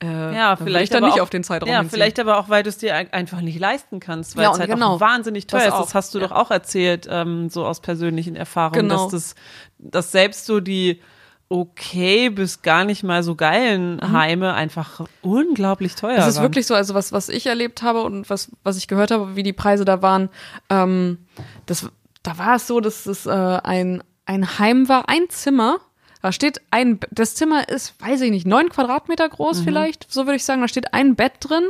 Äh, 0.02 0.36
ja, 0.36 0.56
vielleicht 0.56 0.94
dann 0.94 1.04
nicht 1.04 1.14
auch, 1.14 1.24
auf 1.24 1.30
den 1.30 1.44
Zeitraum. 1.44 1.70
Ja, 1.70 1.80
hinziehen. 1.80 1.92
vielleicht 1.92 2.20
aber 2.20 2.40
auch, 2.40 2.50
weil 2.50 2.64
du 2.64 2.70
es 2.70 2.78
dir 2.78 2.96
einfach 2.96 3.42
nicht 3.42 3.60
leisten 3.60 4.00
kannst, 4.00 4.36
weil 4.36 4.44
ja, 4.44 4.52
es 4.52 4.60
halt 4.60 4.72
genau. 4.72 4.96
auch 4.96 5.00
wahnsinnig 5.00 5.46
teuer 5.46 5.66
das 5.66 5.76
ist. 5.76 5.86
Das 5.86 5.96
hast 5.96 6.16
du 6.16 6.20
ja. 6.20 6.28
doch 6.28 6.36
auch 6.36 6.50
erzählt, 6.50 7.08
ähm, 7.10 7.50
so 7.50 7.66
aus 7.66 7.82
persönlichen 7.82 8.36
Erfahrungen, 8.36 8.90
genau. 8.90 9.04
dass 9.04 9.12
das, 9.12 9.36
dass 9.78 10.12
selbst 10.12 10.46
so 10.46 10.60
die 10.60 11.02
okay 11.50 12.30
bis 12.30 12.62
gar 12.62 12.86
nicht 12.86 13.04
mal 13.04 13.24
so 13.24 13.36
geilen 13.36 13.98
mhm. 13.98 14.12
Heime 14.14 14.54
einfach 14.54 15.06
unglaublich 15.22 15.96
teuer 15.96 16.16
sind. 16.16 16.22
Es 16.22 16.28
ist 16.30 16.36
waren. 16.38 16.44
wirklich 16.46 16.66
so, 16.66 16.74
also 16.74 16.94
was, 16.94 17.12
was 17.12 17.30
ich 17.30 17.46
erlebt 17.46 17.84
habe 17.84 18.02
und 18.02 18.30
was, 18.30 18.52
was 18.64 18.78
ich 18.78 18.88
gehört 18.88 19.12
habe, 19.12 19.36
wie 19.36 19.44
die 19.44 19.54
Preise 19.54 19.86
da 19.86 20.02
waren, 20.02 20.30
ähm, 20.70 21.20
das, 21.66 21.90
da 22.24 22.38
war 22.38 22.56
es 22.56 22.68
so, 22.68 22.80
dass 22.80 23.06
es 23.06 23.26
äh, 23.26 23.30
ein, 23.30 24.02
ein 24.26 24.58
Heim 24.58 24.88
war, 24.88 25.10
ein 25.10 25.30
Zimmer 25.30 25.80
da 26.22 26.32
steht 26.32 26.62
ein, 26.72 27.00
das 27.10 27.36
Zimmer 27.36 27.68
ist, 27.70 28.00
weiß 28.00 28.22
ich 28.22 28.32
nicht, 28.32 28.46
neun 28.46 28.70
Quadratmeter 28.70 29.28
groß 29.28 29.60
mhm. 29.60 29.64
vielleicht, 29.64 30.12
so 30.12 30.26
würde 30.26 30.36
ich 30.36 30.46
sagen. 30.46 30.62
Da 30.62 30.68
steht 30.68 30.94
ein 30.94 31.16
Bett 31.16 31.34
drin, 31.40 31.64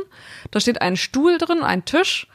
da 0.50 0.60
steht 0.60 0.82
ein 0.82 0.96
Stuhl 0.96 1.38
drin, 1.38 1.62
ein 1.62 1.84
Tisch, 1.84 2.26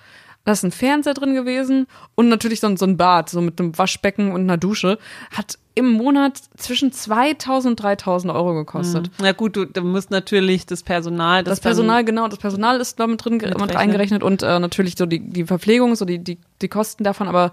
da 0.46 0.54
ist 0.54 0.64
ein 0.64 0.72
Fernseher 0.72 1.14
drin 1.14 1.34
gewesen 1.34 1.88
und 2.16 2.30
natürlich 2.30 2.62
so, 2.62 2.76
so 2.76 2.86
ein 2.86 2.98
Bad, 2.98 3.30
so 3.30 3.42
mit 3.42 3.60
einem 3.60 3.78
Waschbecken 3.78 4.32
und 4.32 4.42
einer 4.42 4.58
Dusche. 4.58 4.98
Hat 5.32 5.60
im 5.76 5.92
Monat 5.92 6.42
zwischen 6.56 6.92
2000 6.92 7.74
und 7.74 7.84
3000 7.84 8.34
Euro 8.34 8.56
gekostet. 8.56 9.08
Mhm. 9.08 9.14
Na 9.20 9.32
gut, 9.34 9.56
du, 9.56 9.66
du 9.66 9.82
musst 9.82 10.10
natürlich 10.10 10.66
das 10.66 10.82
Personal. 10.82 11.44
Das, 11.44 11.52
das 11.52 11.60
Personal, 11.60 12.04
genau, 12.04 12.28
das 12.28 12.40
Personal 12.40 12.80
ist 12.80 13.00
damit 13.00 13.24
drin 13.24 13.38
mit 13.38 13.76
eingerechnet 13.76 14.24
und 14.24 14.42
äh, 14.42 14.60
natürlich 14.60 14.96
so 14.98 15.06
die, 15.06 15.20
die 15.20 15.46
Verpflegung, 15.46 15.96
so 15.96 16.06
die, 16.06 16.18
die, 16.18 16.40
die 16.62 16.68
Kosten 16.68 17.04
davon, 17.04 17.28
aber 17.28 17.52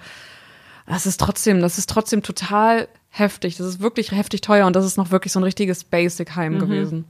das 0.87 1.05
ist 1.05 1.21
trotzdem, 1.21 1.61
das 1.61 1.79
ist 1.79 1.91
trotzdem 1.91 2.23
total 2.23 2.89
heftig. 3.15 3.57
Das 3.57 3.67
ist 3.67 3.81
wirklich 3.81 4.13
heftig 4.13 4.41
teuer 4.41 4.67
und 4.67 4.75
das 4.75 4.85
ist 4.85 4.97
noch 4.97 5.11
wirklich 5.11 5.33
so 5.33 5.41
ein 5.41 5.45
richtiges 5.45 5.85
Basic-Heim 5.85 6.55
mhm. 6.55 6.59
gewesen. 6.59 7.05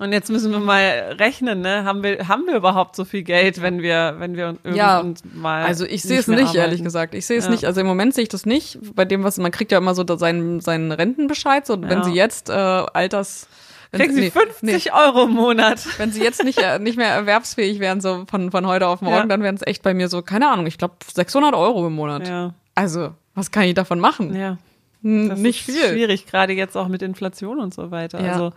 Und 0.00 0.12
jetzt 0.12 0.28
müssen 0.28 0.50
wir 0.50 0.58
mal 0.58 1.14
rechnen, 1.18 1.60
ne? 1.60 1.84
Haben 1.84 2.02
wir, 2.02 2.26
haben 2.26 2.46
wir 2.46 2.56
überhaupt 2.56 2.96
so 2.96 3.04
viel 3.04 3.22
Geld, 3.22 3.62
wenn 3.62 3.80
wir, 3.80 4.16
wenn 4.18 4.36
wir 4.36 4.56
ja, 4.74 5.04
mal. 5.32 5.62
Also 5.62 5.84
ich 5.86 6.02
sehe 6.02 6.18
es 6.18 6.26
nicht, 6.26 6.40
arbeiten. 6.40 6.58
ehrlich 6.58 6.82
gesagt. 6.82 7.14
Ich 7.14 7.26
sehe 7.26 7.38
es 7.38 7.44
ja. 7.44 7.50
nicht. 7.52 7.64
Also 7.64 7.80
im 7.80 7.86
Moment 7.86 8.12
sehe 8.12 8.24
ich 8.24 8.28
das 8.28 8.44
nicht. 8.44 8.78
Bei 8.94 9.04
dem, 9.04 9.22
was 9.22 9.38
man 9.38 9.52
kriegt 9.52 9.70
ja 9.70 9.78
immer 9.78 9.94
so 9.94 10.04
seinen, 10.16 10.60
seinen 10.60 10.90
Rentenbescheid. 10.90 11.64
So, 11.64 11.74
ja. 11.74 11.88
wenn 11.88 12.02
sie 12.02 12.12
jetzt 12.12 12.50
äh, 12.50 12.52
Alters 12.52 13.48
Kriegen 13.92 14.12
Sie 14.12 14.20
nee, 14.22 14.30
50 14.30 14.62
nee. 14.62 14.90
Euro 14.90 15.24
im 15.26 15.34
Monat. 15.34 15.86
Wenn 15.98 16.10
Sie 16.10 16.20
jetzt 16.20 16.42
nicht, 16.42 16.58
äh, 16.58 16.80
nicht 16.80 16.96
mehr 16.96 17.10
erwerbsfähig 17.10 17.78
wären, 17.78 18.00
so 18.00 18.24
von, 18.28 18.50
von 18.50 18.66
heute 18.66 18.88
auf 18.88 19.02
morgen, 19.02 19.16
ja. 19.16 19.26
dann 19.26 19.42
wären 19.44 19.54
es 19.54 19.62
echt 19.64 19.84
bei 19.84 19.94
mir 19.94 20.08
so, 20.08 20.20
keine 20.22 20.50
Ahnung, 20.50 20.66
ich 20.66 20.78
glaube 20.78 20.94
600 21.14 21.54
Euro 21.54 21.86
im 21.86 21.94
Monat. 21.94 22.26
Ja. 22.26 22.54
Also, 22.74 23.12
was 23.36 23.52
kann 23.52 23.62
ich 23.64 23.74
davon 23.74 24.00
machen? 24.00 24.34
Ja. 24.34 24.58
Das 25.04 25.38
nicht 25.38 25.68
ist 25.68 25.76
viel. 25.76 25.88
schwierig, 25.90 26.26
gerade 26.26 26.54
jetzt 26.54 26.76
auch 26.76 26.88
mit 26.88 27.02
Inflation 27.02 27.60
und 27.60 27.74
so 27.74 27.90
weiter. 27.90 28.24
Ja. 28.24 28.32
Also 28.32 28.52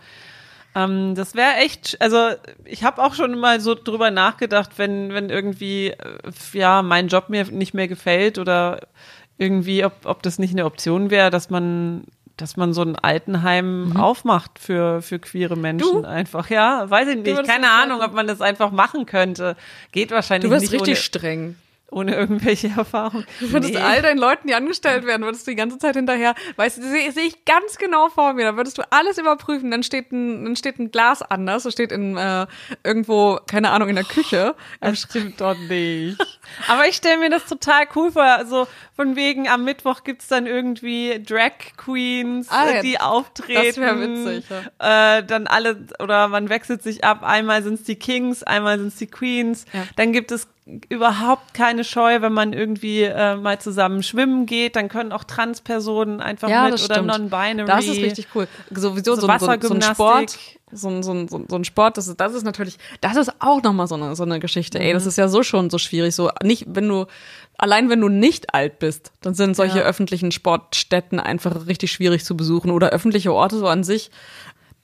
ähm, 0.74 1.14
das 1.14 1.34
wäre 1.34 1.56
echt, 1.56 2.00
also 2.00 2.30
ich 2.64 2.84
habe 2.84 3.02
auch 3.02 3.14
schon 3.14 3.38
mal 3.38 3.60
so 3.60 3.74
drüber 3.74 4.10
nachgedacht, 4.10 4.72
wenn, 4.76 5.12
wenn 5.12 5.28
irgendwie, 5.28 5.88
äh, 5.88 5.96
ja, 6.52 6.82
mein 6.82 7.08
Job 7.08 7.28
mir 7.28 7.44
nicht 7.44 7.74
mehr 7.74 7.88
gefällt 7.88 8.38
oder 8.38 8.80
irgendwie, 9.36 9.84
ob, 9.84 9.92
ob 10.04 10.22
das 10.22 10.38
nicht 10.38 10.52
eine 10.52 10.64
Option 10.64 11.10
wäre, 11.10 11.30
dass 11.30 11.50
man 11.50 12.04
dass 12.36 12.56
man 12.56 12.72
so 12.72 12.82
ein 12.82 12.94
Altenheim 12.94 13.88
mhm. 13.88 13.96
aufmacht 13.96 14.60
für, 14.60 15.02
für 15.02 15.18
queere 15.18 15.56
Menschen 15.56 16.02
du? 16.02 16.08
einfach. 16.08 16.48
Ja, 16.50 16.88
weiß 16.88 17.08
ich 17.08 17.16
nicht. 17.16 17.44
Keine 17.44 17.68
Ahnung, 17.68 18.00
ob 18.00 18.12
man 18.12 18.28
das 18.28 18.40
einfach 18.40 18.70
machen 18.70 19.06
könnte. 19.06 19.56
Geht 19.90 20.12
wahrscheinlich 20.12 20.48
nicht. 20.48 20.60
Du 20.60 20.62
wirst 20.62 20.72
nicht 20.72 20.80
richtig 20.80 20.94
ohne, 20.94 21.02
streng. 21.02 21.56
Ohne 21.90 22.14
irgendwelche 22.14 22.68
Erfahrung. 22.76 23.24
Du 23.40 23.52
würdest 23.52 23.74
nee. 23.74 23.80
all 23.80 24.02
deinen 24.02 24.18
Leuten, 24.18 24.48
die 24.48 24.54
angestellt 24.54 25.06
werden, 25.06 25.22
würdest 25.22 25.46
du 25.46 25.52
die 25.52 25.56
ganze 25.56 25.78
Zeit 25.78 25.96
hinterher, 25.96 26.34
weißt 26.56 26.78
du, 26.78 26.82
sehe 26.82 27.10
seh 27.12 27.20
ich 27.22 27.44
ganz 27.44 27.78
genau 27.78 28.08
vor 28.08 28.34
mir, 28.34 28.44
da 28.44 28.56
würdest 28.56 28.78
du 28.78 28.82
alles 28.90 29.18
überprüfen, 29.18 29.70
dann 29.70 29.82
steht 29.82 30.12
ein, 30.12 30.44
dann 30.44 30.56
steht 30.56 30.78
ein 30.78 30.90
Glas 30.90 31.22
anders, 31.22 31.62
das 31.62 31.72
steht 31.72 31.92
in 31.92 32.16
äh, 32.16 32.46
irgendwo, 32.84 33.38
keine 33.46 33.70
Ahnung, 33.70 33.88
in 33.88 33.96
der 33.96 34.04
Küche. 34.04 34.54
Das 34.80 35.00
stimmt 35.00 35.40
doch 35.40 35.56
nicht. 35.56 36.18
Aber 36.68 36.86
ich 36.86 36.96
stelle 36.96 37.18
mir 37.18 37.30
das 37.30 37.46
total 37.46 37.86
cool 37.94 38.12
vor, 38.12 38.22
also 38.22 38.66
von 38.94 39.16
wegen 39.16 39.48
am 39.48 39.64
Mittwoch 39.64 40.04
gibt's 40.04 40.28
dann 40.28 40.46
irgendwie 40.46 41.22
Drag 41.22 41.52
Queens, 41.76 42.48
ah, 42.50 42.80
die 42.80 43.00
auftreten. 43.00 43.64
Das 43.64 43.76
wäre 43.76 44.00
witzig. 44.00 44.44
Ja. 44.50 45.18
Äh, 45.18 45.24
dann 45.24 45.46
alle, 45.46 45.84
oder 45.98 46.28
man 46.28 46.48
wechselt 46.48 46.82
sich 46.82 47.04
ab, 47.04 47.22
einmal 47.22 47.62
sind's 47.62 47.82
die 47.84 47.96
Kings, 47.96 48.42
einmal 48.42 48.78
sind's 48.78 48.96
die 48.96 49.06
Queens, 49.06 49.64
ja. 49.72 49.84
dann 49.96 50.12
gibt 50.12 50.32
es 50.32 50.48
überhaupt 50.88 51.54
keine 51.54 51.82
Scheu, 51.82 52.20
wenn 52.20 52.32
man 52.32 52.52
irgendwie 52.52 53.02
äh, 53.02 53.36
mal 53.36 53.58
zusammen 53.60 54.02
schwimmen 54.02 54.46
geht, 54.46 54.76
dann 54.76 54.88
können 54.88 55.12
auch 55.12 55.24
Transpersonen 55.24 56.20
einfach 56.20 56.48
ja, 56.48 56.68
mit 56.68 56.82
oder 56.82 57.02
non-binary. 57.02 57.66
Das 57.66 57.86
ist 57.86 57.98
richtig 57.98 58.28
cool. 58.34 58.46
Sowieso 58.70 59.14
so, 59.14 59.22
so, 59.22 59.38
so, 59.38 59.68
so 59.68 59.74
ein 59.74 59.82
Sport, 59.82 60.38
so 60.70 60.88
ein, 60.88 61.02
so 61.02 61.12
ein, 61.12 61.28
so 61.28 61.56
ein 61.56 61.64
Sport, 61.64 61.96
das 61.96 62.08
ist, 62.08 62.20
das 62.20 62.34
ist 62.34 62.44
natürlich, 62.44 62.76
das 63.00 63.16
ist 63.16 63.32
auch 63.40 63.62
nochmal 63.62 63.86
so 63.86 63.94
eine, 63.94 64.14
so 64.14 64.24
eine 64.24 64.40
Geschichte. 64.40 64.78
Ey, 64.78 64.92
das 64.92 65.04
mhm. 65.04 65.08
ist 65.08 65.18
ja 65.18 65.28
so 65.28 65.42
schon 65.42 65.70
so 65.70 65.78
schwierig. 65.78 66.14
So 66.14 66.30
nicht, 66.42 66.66
wenn 66.68 66.88
du, 66.88 67.06
allein 67.56 67.88
wenn 67.88 68.00
du 68.00 68.08
nicht 68.08 68.54
alt 68.54 68.78
bist, 68.78 69.12
dann 69.22 69.34
sind 69.34 69.56
solche 69.56 69.78
ja. 69.78 69.84
öffentlichen 69.84 70.32
Sportstätten 70.32 71.18
einfach 71.18 71.66
richtig 71.66 71.92
schwierig 71.92 72.24
zu 72.24 72.36
besuchen 72.36 72.70
oder 72.70 72.90
öffentliche 72.90 73.32
Orte 73.32 73.56
so 73.56 73.66
an 73.66 73.84
sich 73.84 74.10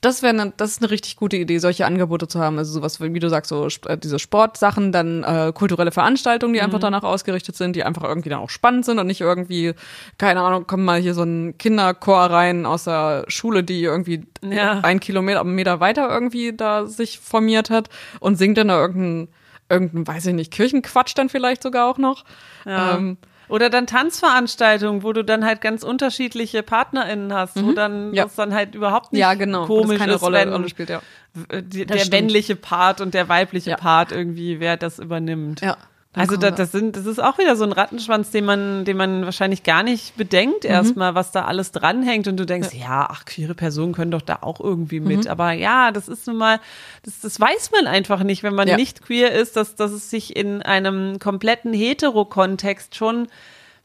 das 0.05 0.23
wäre 0.23 0.35
ne, 0.35 0.53
das 0.57 0.73
ist 0.73 0.83
eine 0.83 0.90
richtig 0.90 1.17
gute 1.17 1.37
Idee, 1.37 1.59
solche 1.59 1.87
Angebote 1.87 2.29
zu 2.29 2.38
haben. 2.38 2.59
Also 2.59 2.73
sowas, 2.73 3.01
wie 3.01 3.19
du 3.19 3.29
sagst, 3.29 3.49
so 3.49 3.67
äh, 3.87 3.97
diese 3.97 4.19
Sportsachen, 4.19 4.93
dann 4.93 5.25
äh, 5.25 5.53
kulturelle 5.55 5.93
Veranstaltungen, 5.93 6.53
die 6.53 6.61
mhm. 6.61 6.67
einfach 6.67 6.81
danach 6.81 7.03
ausgerichtet 7.03 7.57
sind, 7.57 7.75
die 7.75 7.85
einfach 7.85 8.05
irgendwie 8.05 8.29
dann 8.29 8.40
auch 8.40 8.51
spannend 8.51 8.85
sind 8.85 8.99
und 8.99 9.07
nicht 9.07 9.21
irgendwie, 9.21 9.75
keine 10.19 10.40
Ahnung, 10.43 10.67
kommen 10.67 10.85
mal 10.85 11.01
hier 11.01 11.14
so 11.14 11.23
ein 11.23 11.57
Kinderchor 11.59 12.25
rein 12.25 12.67
aus 12.67 12.85
der 12.85 13.25
Schule, 13.29 13.64
die 13.64 13.83
irgendwie 13.83 14.27
ja. 14.43 14.81
ein 14.83 15.01
Kilometer 15.01 15.45
Meter 15.45 15.81
weiter 15.81 16.09
irgendwie 16.11 16.53
da 16.53 16.87
sich 16.87 17.19
formiert 17.19 17.71
hat 17.71 17.88
und 18.21 18.37
singt 18.37 18.59
dann 18.59 18.69
da 18.69 18.81
irgendein, 18.81 19.29
irgendein, 19.69 20.07
weiß 20.07 20.27
ich 20.27 20.35
nicht, 20.35 20.53
Kirchenquatsch 20.53 21.14
dann 21.17 21.29
vielleicht 21.29 21.62
sogar 21.62 21.88
auch 21.90 21.99
noch. 21.99 22.25
Ja. 22.67 22.97
Ähm, 22.97 23.17
oder 23.49 23.71
dann 23.71 23.87
Tanzveranstaltungen, 23.87 25.03
wo 25.03 25.13
du 25.13 25.25
dann 25.25 25.45
halt 25.45 25.61
ganz 25.61 25.83
unterschiedliche 25.83 26.63
PartnerInnen 26.63 27.33
hast, 27.33 27.57
mhm. 27.57 27.67
wo 27.67 27.73
dann 27.73 28.15
ja. 28.15 28.25
das 28.25 28.35
dann 28.35 28.55
halt 28.55 28.75
überhaupt 28.75 29.13
nicht 29.13 29.21
ja, 29.21 29.35
genau. 29.35 29.67
komisch 29.67 29.99
keine 29.99 30.15
ist, 30.15 30.23
Rolle, 30.23 30.39
wenn 30.39 30.53
Rolle 30.53 30.69
spielt, 30.69 30.91
ja. 30.91 31.01
Der 31.51 31.99
stimmt. 31.99 32.13
männliche 32.13 32.55
Part 32.55 33.01
und 33.01 33.13
der 33.13 33.29
weibliche 33.29 33.71
ja. 33.71 33.77
Part 33.77 34.13
irgendwie, 34.13 34.61
wer 34.61 34.77
das 34.77 34.99
übernimmt. 35.01 35.61
Ja. 35.63 35.77
Also 36.14 36.37
das, 36.37 36.55
das 36.55 36.72
sind, 36.72 36.96
das 36.96 37.07
ist 37.07 37.18
auch 37.18 37.38
wieder 37.38 37.57
so 37.57 37.64
ein 37.64 37.72
Rattenschwanz, 37.72 38.31
den 38.31 38.44
man, 38.44 38.85
den 38.85 38.96
man 38.96 39.24
wahrscheinlich 39.24 39.64
gar 39.64 39.83
nicht 39.83 40.16
bedenkt 40.16 40.64
mhm. 40.64 40.70
erstmal, 40.70 41.14
was 41.14 41.33
da 41.33 41.44
alles 41.44 41.72
dranhängt 41.72 42.29
und 42.29 42.37
du 42.37 42.46
denkst, 42.46 42.72
ja. 42.72 42.81
ja, 42.81 43.09
ach, 43.11 43.24
queere 43.24 43.55
Personen 43.55 43.92
können 43.92 44.12
doch 44.12 44.22
da 44.22 44.38
auch 44.42 44.61
irgendwie 44.61 45.00
mit. 45.00 45.24
Mhm. 45.24 45.31
Aber 45.31 45.53
ja, 45.53 45.90
das 45.90 46.09
ist 46.09 46.27
nun 46.27 46.37
mal, 46.37 46.61
das, 47.03 47.20
das 47.20 47.40
weiß 47.40 47.72
man 47.72 47.87
einfach 47.87 48.22
nicht, 48.22 48.42
wenn 48.42 48.55
man 48.55 48.68
ja. 48.68 48.77
nicht 48.77 49.03
queer 49.03 49.33
ist, 49.33 49.57
dass, 49.57 49.74
dass 49.74 49.90
es 49.90 50.11
sich 50.11 50.37
in 50.37 50.62
einem 50.62 51.18
kompletten 51.18 51.72
Hetero-Kontext 51.72 52.94
schon 52.94 53.29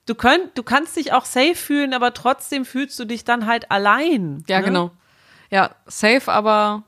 Du, 0.06 0.16
könnt, 0.16 0.58
du 0.58 0.64
kannst 0.64 0.98
dich 0.98 1.14
auch 1.14 1.24
safe 1.24 1.54
fühlen, 1.54 1.94
aber 1.94 2.16
trotzdem 2.16 2.66
fühlst 2.66 3.00
du 3.00 3.06
dich 3.06 3.26
dann 3.26 3.46
halt 3.46 3.70
allein. 3.70 4.44
Ja, 4.48 4.58
ne? 4.58 4.66
genau. 4.66 4.92
Ja, 5.52 5.76
safe, 5.86 6.32
aber 6.32 6.82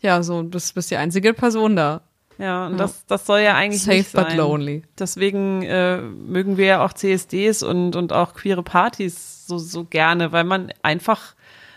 ja, 0.00 0.20
so, 0.24 0.42
du 0.42 0.50
bist, 0.50 0.74
bist 0.74 0.90
die 0.90 0.96
einzige 0.96 1.34
Person 1.34 1.76
da. 1.76 2.00
Ja, 2.38 2.66
und 2.66 2.72
ja. 2.72 2.78
das, 2.78 3.06
das 3.06 3.26
soll 3.26 3.40
ja 3.40 3.54
eigentlich 3.54 3.82
Safe 3.82 3.98
nicht 3.98 4.10
sein. 4.10 4.24
but 4.24 4.36
lonely. 4.36 4.82
Deswegen 4.98 5.62
äh, 5.62 6.00
mögen 6.00 6.56
wir 6.56 6.66
ja 6.66 6.84
auch 6.84 6.92
CSDs 6.92 7.62
und, 7.62 7.96
und 7.96 8.12
auch 8.12 8.34
queere 8.34 8.62
Partys 8.62 9.46
so, 9.46 9.58
so 9.58 9.84
gerne, 9.84 10.32
weil 10.32 10.44
man 10.44 10.72
einfach 10.82 11.34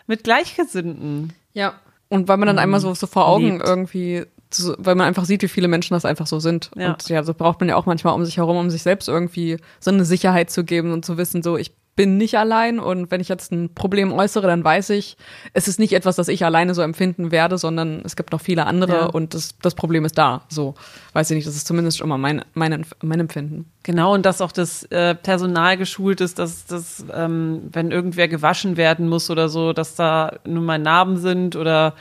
mit 0.08 0.24
Gleichgesinnten. 0.24 1.34
Ja. 1.54 1.74
Und 2.10 2.28
weil 2.28 2.38
man 2.38 2.48
dann 2.48 2.56
mhm. 2.56 2.62
einmal 2.62 2.80
so, 2.80 2.94
so 2.94 3.08
vor 3.08 3.28
Augen 3.28 3.58
lebt. 3.58 3.68
irgendwie, 3.68 4.26
so, 4.52 4.76
weil 4.78 4.96
man 4.96 5.08
einfach 5.08 5.26
sieht, 5.26 5.42
wie 5.42 5.48
viele 5.48 5.68
Menschen 5.68 5.94
das 5.94 6.06
einfach 6.06 6.28
so 6.28 6.40
sind. 6.40 6.72
Ja. 6.76 6.94
Und 6.94 7.10
ja, 7.10 7.24
so 7.24 7.34
braucht 7.34 7.60
man 7.60 7.70
ja 7.70 7.76
auch 7.76 7.86
manchmal 7.86 8.14
um 8.14 8.24
sich 8.26 8.38
herum, 8.38 8.58
um 8.58 8.70
sich 8.70 8.84
selbst 8.84 9.10
irgendwie 9.10 9.58
so 9.80 9.92
eine 9.92 10.06
Sicherheit 10.06 10.50
zu 10.50 10.64
geben 10.64 10.92
und 10.92 11.06
zu 11.06 11.18
wissen, 11.18 11.44
so, 11.44 11.58
ich 11.58 11.74
bin 11.98 12.16
nicht 12.16 12.38
allein 12.38 12.80
und 12.80 13.12
wenn 13.12 13.20
ich 13.20 13.28
jetzt 13.28 13.52
ein 13.52 13.74
Problem 13.74 14.14
äußere, 14.14 14.48
dann 14.48 14.64
weiß 14.64 14.92
ich, 14.92 15.18
es 15.54 15.68
ist 15.68 15.80
nicht 15.80 15.94
etwas, 15.94 16.16
das 16.16 16.30
ich 16.30 16.46
alleine 16.46 16.76
so 16.76 16.84
empfinden 16.84 17.32
werde, 17.32 17.58
sondern 17.58 18.02
es 18.06 18.16
gibt 18.16 18.32
noch 18.32 18.40
viele 18.40 18.68
andere 18.68 18.92
ja. 18.94 19.06
und 19.08 19.34
das, 19.34 19.58
das 19.62 19.76
Problem 19.76 20.06
ist 20.06 20.18
da. 20.18 20.44
So, 20.48 20.76
weiß 21.14 21.32
ich 21.32 21.36
nicht, 21.36 21.48
das 21.48 21.56
ist 21.56 21.68
zumindest 21.68 22.00
immer 22.00 22.20
mein, 22.20 22.46
mein, 22.54 22.86
mein 23.02 23.20
Empfinden. 23.20 23.70
Genau, 23.82 24.14
und 24.14 24.26
dass 24.26 24.42
auch 24.42 24.52
das 24.52 24.84
äh, 24.84 25.16
Personal 25.16 25.76
geschult 25.76 26.22
ist, 26.22 26.40
dass, 26.40 26.68
dass 26.68 27.04
ähm, 27.14 27.64
wenn 27.72 27.92
irgendwer 27.92 28.28
gewaschen 28.28 28.78
werden 28.78 29.10
muss 29.10 29.32
oder 29.32 29.50
so, 29.50 29.74
dass 29.74 29.96
da 29.96 30.34
nun 30.46 30.66
mal 30.66 30.78
Narben 30.78 31.18
sind 31.18 31.56
oder 31.56 31.96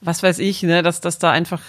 was 0.00 0.24
weiß 0.24 0.40
ich, 0.40 0.64
ne, 0.64 0.82
dass, 0.82 1.00
dass 1.00 1.18
da 1.18 1.30
einfach 1.30 1.60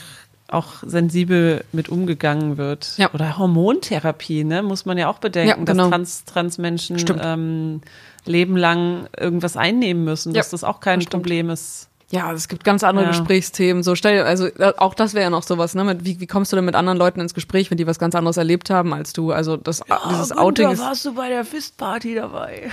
auch 0.49 0.75
sensibel 0.85 1.63
mit 1.71 1.89
umgegangen 1.89 2.57
wird. 2.57 2.93
Ja. 2.97 3.13
Oder 3.13 3.37
Hormontherapie, 3.37 4.43
ne? 4.43 4.63
Muss 4.63 4.85
man 4.85 4.97
ja 4.97 5.09
auch 5.09 5.19
bedenken, 5.19 5.49
ja, 5.49 5.55
genau. 5.65 5.89
dass 5.89 5.89
Trans, 5.89 6.25
Transmenschen 6.25 6.97
ähm, 7.21 7.81
lebenlang 8.25 9.07
irgendwas 9.17 9.57
einnehmen 9.57 10.03
müssen, 10.03 10.33
dass 10.33 10.47
ja, 10.47 10.51
das 10.51 10.63
auch 10.63 10.79
kein 10.79 10.99
Problem 11.01 11.49
ist. 11.49 11.89
Ja, 12.09 12.31
es 12.31 12.47
gibt 12.47 12.63
ganz 12.63 12.85
andere 12.85 13.05
ja. 13.05 13.11
Gesprächsthemen. 13.11 13.83
So 13.83 13.95
stell 13.95 14.23
also 14.23 14.45
äh, 14.45 14.73
auch 14.77 14.93
das 14.93 15.13
wäre 15.13 15.23
ja 15.23 15.29
noch 15.29 15.43
sowas, 15.43 15.75
ne? 15.75 15.83
Mit, 15.83 16.05
wie, 16.05 16.21
wie 16.21 16.27
kommst 16.27 16.53
du 16.53 16.55
denn 16.55 16.63
mit 16.63 16.75
anderen 16.75 16.97
Leuten 16.97 17.19
ins 17.19 17.33
Gespräch, 17.33 17.69
wenn 17.69 17.77
die 17.77 17.85
was 17.87 17.99
ganz 17.99 18.15
anderes 18.15 18.37
erlebt 18.37 18.69
haben 18.69 18.93
als 18.93 19.11
du? 19.11 19.33
Also 19.33 19.57
das 19.57 19.81
ja, 19.87 19.99
dieses 20.09 20.29
Günther, 20.29 20.43
Outing 20.43 20.71
ist. 20.71 20.79
warst 20.79 21.03
du 21.03 21.13
bei 21.13 21.27
der 21.27 21.43
Fistparty 21.43 22.15
dabei? 22.15 22.71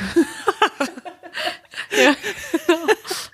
ja. 1.90 2.14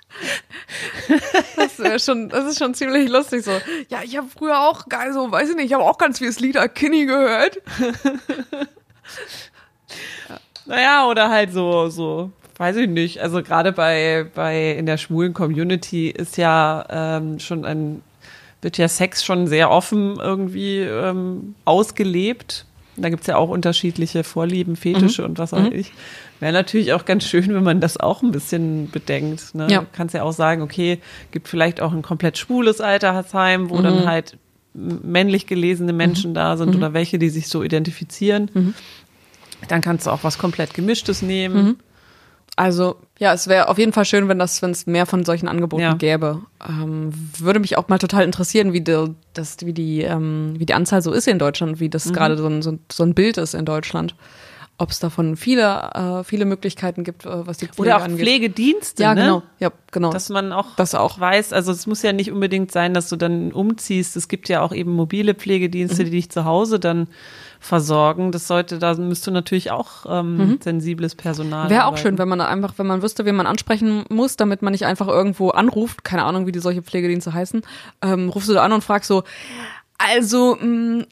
Das 1.55 1.79
ist 1.79 2.05
schon, 2.05 2.29
das 2.29 2.45
ist 2.45 2.59
schon 2.59 2.73
ziemlich 2.73 3.09
lustig 3.09 3.43
so. 3.43 3.51
Ja, 3.89 3.99
ich 4.03 4.17
habe 4.17 4.27
früher 4.27 4.59
auch 4.61 4.87
geil 4.87 5.13
so, 5.13 5.31
weiß 5.31 5.49
ich 5.49 5.55
nicht, 5.55 5.65
ich 5.65 5.73
habe 5.73 5.83
auch 5.83 5.97
ganz 5.97 6.19
vieles 6.19 6.39
Lieder 6.39 6.67
Kinney 6.69 7.05
gehört. 7.05 7.61
ja. 10.29 10.39
Naja, 10.65 11.07
oder 11.07 11.29
halt 11.29 11.51
so, 11.51 11.89
so, 11.89 12.31
weiß 12.57 12.77
ich 12.77 12.87
nicht. 12.87 13.19
Also 13.19 13.41
gerade 13.41 13.71
bei, 13.71 14.27
bei 14.35 14.71
in 14.71 14.85
der 14.85 14.97
schwulen 14.97 15.33
Community 15.33 16.09
ist 16.09 16.37
ja 16.37 16.85
ähm, 16.89 17.39
schon 17.39 17.65
ein, 17.65 18.01
wird 18.61 18.77
ja 18.77 18.87
Sex 18.87 19.25
schon 19.25 19.47
sehr 19.47 19.71
offen 19.71 20.17
irgendwie 20.19 20.79
ähm, 20.79 21.55
ausgelebt. 21.65 22.65
Da 22.97 23.09
gibt's 23.09 23.27
ja 23.27 23.37
auch 23.37 23.49
unterschiedliche 23.49 24.23
Vorlieben, 24.23 24.75
Fetische 24.75 25.23
mhm. 25.23 25.29
und 25.29 25.39
was 25.39 25.53
auch 25.53 25.59
mhm. 25.59 25.73
ich. 25.73 25.91
Wäre 26.41 26.53
natürlich 26.53 26.91
auch 26.93 27.05
ganz 27.05 27.23
schön, 27.23 27.53
wenn 27.53 27.63
man 27.63 27.81
das 27.81 27.97
auch 27.97 28.23
ein 28.23 28.31
bisschen 28.31 28.89
bedenkt. 28.89 29.53
Ne? 29.53 29.67
Ja. 29.69 29.81
Du 29.81 29.87
kannst 29.93 30.15
ja 30.15 30.23
auch 30.23 30.31
sagen, 30.33 30.63
okay, 30.63 30.99
gibt 31.29 31.47
vielleicht 31.47 31.79
auch 31.79 31.93
ein 31.93 32.01
komplett 32.01 32.39
schwules 32.39 32.81
Altersheim, 32.81 33.69
wo 33.69 33.77
mhm. 33.77 33.83
dann 33.83 34.07
halt 34.07 34.37
männlich 34.73 35.45
gelesene 35.45 35.93
Menschen 35.93 36.31
mhm. 36.31 36.35
da 36.35 36.57
sind 36.57 36.71
mhm. 36.71 36.77
oder 36.77 36.93
welche, 36.93 37.19
die 37.19 37.29
sich 37.29 37.47
so 37.47 37.61
identifizieren. 37.61 38.49
Mhm. 38.55 38.73
Dann 39.67 39.81
kannst 39.81 40.07
du 40.07 40.09
auch 40.09 40.23
was 40.23 40.39
komplett 40.39 40.73
Gemischtes 40.73 41.21
nehmen. 41.21 41.63
Mhm. 41.63 41.77
Also 42.55 42.95
ja, 43.19 43.33
es 43.33 43.47
wäre 43.47 43.69
auf 43.69 43.77
jeden 43.77 43.93
Fall 43.93 44.05
schön, 44.05 44.27
wenn 44.27 44.39
das, 44.39 44.63
wenn 44.63 44.71
es 44.71 44.87
mehr 44.87 45.05
von 45.05 45.23
solchen 45.23 45.47
Angeboten 45.47 45.83
ja. 45.83 45.93
gäbe. 45.93 46.41
Ähm, 46.67 47.11
würde 47.37 47.59
mich 47.59 47.77
auch 47.77 47.87
mal 47.87 47.99
total 47.99 48.23
interessieren, 48.23 48.73
wie 48.73 48.81
die, 48.81 49.13
das, 49.33 49.57
wie 49.63 49.73
die, 49.73 50.01
ähm, 50.01 50.55
wie 50.57 50.65
die 50.65 50.73
Anzahl 50.73 51.03
so 51.03 51.11
ist 51.11 51.27
in 51.27 51.37
Deutschland, 51.37 51.79
wie 51.79 51.89
das 51.89 52.07
mhm. 52.07 52.13
gerade 52.13 52.35
so 52.35 52.47
ein, 52.47 52.63
so, 52.63 52.79
so 52.91 53.03
ein 53.03 53.13
Bild 53.13 53.37
ist 53.37 53.53
in 53.53 53.65
Deutschland 53.65 54.15
ob 54.81 54.89
es 54.89 54.99
davon 54.99 55.37
viele, 55.37 55.91
äh, 55.93 56.23
viele 56.23 56.45
Möglichkeiten 56.45 57.03
gibt, 57.03 57.27
äh, 57.27 57.45
was 57.45 57.57
die 57.59 57.67
Pflege 57.67 57.81
Oder 57.81 57.97
auch 57.97 58.01
angeht. 58.01 58.19
Pflegedienste, 58.19 59.03
ja, 59.03 59.13
ne? 59.13 59.21
genau, 59.21 59.43
ja, 59.59 59.71
genau. 59.91 60.11
Dass 60.11 60.29
man 60.29 60.51
auch, 60.51 60.75
das 60.75 60.95
auch 60.95 61.19
weiß, 61.19 61.53
also 61.53 61.71
es 61.71 61.85
muss 61.85 62.01
ja 62.01 62.13
nicht 62.13 62.31
unbedingt 62.31 62.71
sein, 62.71 62.95
dass 62.95 63.07
du 63.07 63.15
dann 63.15 63.51
umziehst. 63.51 64.17
Es 64.17 64.27
gibt 64.27 64.49
ja 64.49 64.61
auch 64.61 64.73
eben 64.73 64.91
mobile 64.91 65.35
Pflegedienste, 65.35 66.01
mhm. 66.01 66.05
die 66.05 66.11
dich 66.11 66.31
zu 66.31 66.45
Hause 66.45 66.79
dann 66.79 67.09
versorgen. 67.59 68.31
Das 68.31 68.47
sollte, 68.47 68.79
da 68.79 68.95
müsste 68.95 69.29
natürlich 69.29 69.69
auch 69.69 70.07
ähm, 70.09 70.37
mhm. 70.37 70.59
sensibles 70.63 71.13
Personal. 71.13 71.69
Wäre 71.69 71.85
auch 71.85 71.97
schön, 71.97 72.17
wenn 72.17 72.27
man 72.27 72.41
einfach, 72.41 72.73
wenn 72.77 72.87
man 72.87 73.03
wüsste, 73.03 73.23
wen 73.25 73.35
man 73.35 73.45
ansprechen 73.45 74.05
muss, 74.09 74.35
damit 74.35 74.63
man 74.63 74.71
nicht 74.71 74.87
einfach 74.87 75.07
irgendwo 75.07 75.51
anruft, 75.51 76.03
keine 76.03 76.23
Ahnung, 76.23 76.47
wie 76.47 76.51
die 76.51 76.59
solche 76.59 76.81
Pflegedienste 76.81 77.35
heißen, 77.35 77.61
ähm, 78.01 78.29
rufst 78.29 78.49
du 78.49 78.53
da 78.53 78.63
an 78.63 78.73
und 78.73 78.83
fragst 78.83 79.07
so, 79.07 79.23
also 79.99 80.57
mh, 80.59 80.65
mm, 80.65 81.05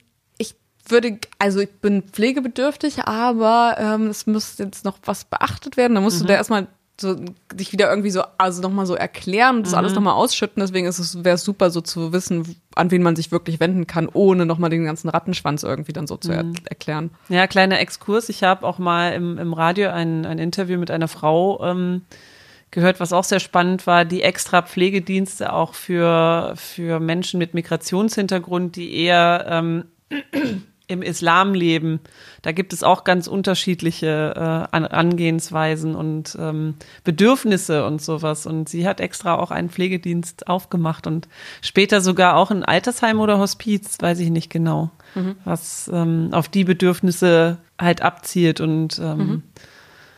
würde, 0.91 1.19
also 1.38 1.60
ich 1.60 1.71
bin 1.82 2.04
pflegebedürftig, 2.04 3.04
aber 3.06 3.75
ähm, 3.80 4.08
es 4.08 4.28
muss 4.28 4.58
jetzt 4.58 4.86
noch 4.86 4.97
was 5.06 5.25
beachtet 5.25 5.78
werden. 5.78 5.95
Da 5.95 6.02
musst 6.02 6.17
mhm. 6.17 6.23
du 6.23 6.28
da 6.28 6.34
erstmal 6.36 6.67
so 6.99 7.15
dich 7.54 7.71
wieder 7.71 7.89
irgendwie 7.89 8.10
so, 8.12 8.23
also 8.38 8.62
nochmal 8.62 8.86
so 8.86 8.95
erklären, 8.95 9.63
das 9.63 9.71
mhm. 9.71 9.78
alles 9.78 9.93
nochmal 9.93 10.15
ausschütten. 10.15 10.62
Deswegen 10.62 10.88
ist 10.88 10.99
es, 10.99 11.23
wäre 11.23 11.36
es 11.36 11.43
super, 11.43 11.69
so 11.69 11.82
zu 11.82 12.13
wissen, 12.13 12.56
an 12.75 12.91
wen 12.91 13.04
man 13.04 13.15
sich 13.15 13.32
wirklich 13.32 13.60
wenden 13.60 13.88
kann, 13.88 14.10
ohne 14.12 14.45
nochmal 14.45 14.69
den 14.69 14.86
ganzen 14.86 15.10
Rattenschwanz 15.10 15.63
irgendwie 15.63 15.93
dann 15.93 16.08
so 16.08 16.17
zu 16.17 16.32
er 16.32 16.43
mhm. 16.43 16.56
erklären. 16.65 17.12
Ja, 17.30 17.47
kleiner 17.47 17.80
Exkurs. 17.80 18.30
Ich 18.30 18.43
habe 18.43 18.65
auch 18.65 18.80
mal 18.80 19.13
im, 19.13 19.38
im 19.38 19.54
Radio 19.54 19.89
ein, 19.89 20.25
ein 20.25 20.39
Interview 20.39 20.78
mit 20.78 20.91
einer 20.91 21.08
Frau 21.08 21.63
ähm, 21.63 22.02
gehört, 22.71 22.99
was 22.99 23.13
auch 23.13 23.23
sehr 23.23 23.39
spannend 23.39 23.88
war, 23.88 24.06
die 24.06 24.21
extra 24.21 24.62
Pflegedienste 24.62 25.54
auch 25.54 25.73
für, 25.73 26.54
für 26.56 26.99
Menschen 26.99 27.39
mit 27.39 27.54
Migrationshintergrund, 27.54 28.75
die 28.75 28.95
eher 28.95 29.45
ähm, 29.49 29.86
im 30.89 31.04
Islam 31.04 31.54
leben. 31.54 31.99
Da 32.41 32.52
gibt 32.52 32.73
es 32.73 32.84
auch 32.84 33.04
ganz 33.04 33.28
unterschiedliche 33.28 34.67
äh, 34.71 34.75
Angehensweisen 34.75 35.95
und 35.95 36.36
ähm, 36.39 36.75
Bedürfnisse 37.04 37.86
und 37.86 38.02
sowas. 38.02 38.47
Und 38.47 38.67
sie 38.67 38.88
hat 38.88 38.99
extra 38.99 39.36
auch 39.36 39.52
einen 39.52 39.69
Pflegedienst 39.69 40.47
aufgemacht 40.47 41.06
und 41.06 41.28
später 41.62 42.02
sogar 42.02 42.36
auch 42.36 42.49
ein 42.49 42.65
Altersheim 42.65 43.19
oder 43.19 43.38
Hospiz, 43.38 43.97
weiß 43.99 44.19
ich 44.19 44.32
nicht 44.32 44.49
genau, 44.49 44.89
mhm. 45.13 45.36
was 45.45 45.89
ähm, 45.93 46.30
auf 46.32 46.49
die 46.49 46.63
Bedürfnisse 46.63 47.60
halt 47.80 48.02
abzielt 48.02 48.60
und 48.60 48.97
ähm, 48.97 49.17
mhm. 49.17 49.43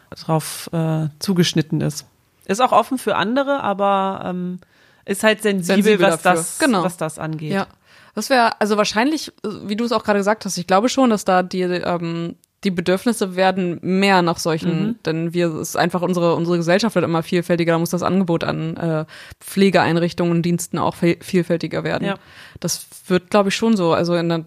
darauf 0.10 0.70
äh, 0.72 1.10
zugeschnitten 1.20 1.82
ist. 1.82 2.06
Ist 2.46 2.62
auch 2.62 2.72
offen 2.72 2.98
für 2.98 3.18
andere, 3.18 3.62
aber 3.62 4.24
ähm, 4.26 4.60
ist 5.04 5.24
halt 5.24 5.42
sensibel, 5.42 5.84
sensibel 5.84 6.08
was, 6.08 6.22
das, 6.22 6.60
genau. 6.60 6.84
was 6.84 6.96
das 6.96 7.20
angeht. 7.20 7.52
Ja. 7.52 7.68
Das 8.16 8.30
wäre, 8.30 8.60
also 8.60 8.78
wahrscheinlich, 8.78 9.32
wie 9.44 9.76
du 9.76 9.86
es 9.86 9.92
auch 9.92 10.04
gerade 10.04 10.20
gesagt 10.20 10.46
hast, 10.46 10.58
ich 10.58 10.68
glaube 10.68 10.90
schon, 10.90 11.10
dass 11.10 11.26
da 11.26 11.44
die, 11.44 11.62
ähm, 11.62 12.36
die 12.64 12.72
Bedürfnisse 12.72 13.36
werden 13.36 13.80
mehr 13.82 14.22
nach 14.22 14.38
solchen, 14.38 14.84
mhm. 14.84 14.96
denn 15.06 15.34
wir 15.34 15.48
es 15.48 15.70
ist 15.70 15.76
einfach 15.78 16.02
unsere 16.02 16.36
unsere 16.36 16.58
Gesellschaft 16.58 16.96
wird 16.96 17.06
immer 17.06 17.24
vielfältiger, 17.24 17.74
da 17.74 17.80
muss 17.80 17.90
das 17.90 18.04
Angebot 18.04 18.44
an 18.44 18.78
äh, 18.78 19.06
Pflegeeinrichtungen 19.40 20.32
und 20.32 20.42
Diensten 20.44 20.78
auch 20.78 20.96
vielfältiger 20.96 21.84
werden. 21.84 22.08
Ja. 22.08 22.16
Das 22.60 22.86
wird, 23.08 23.32
glaube 23.32 23.50
ich, 23.50 23.56
schon 23.56 23.76
so. 23.76 23.94
Also 23.94 24.16
in, 24.16 24.30
der, 24.30 24.38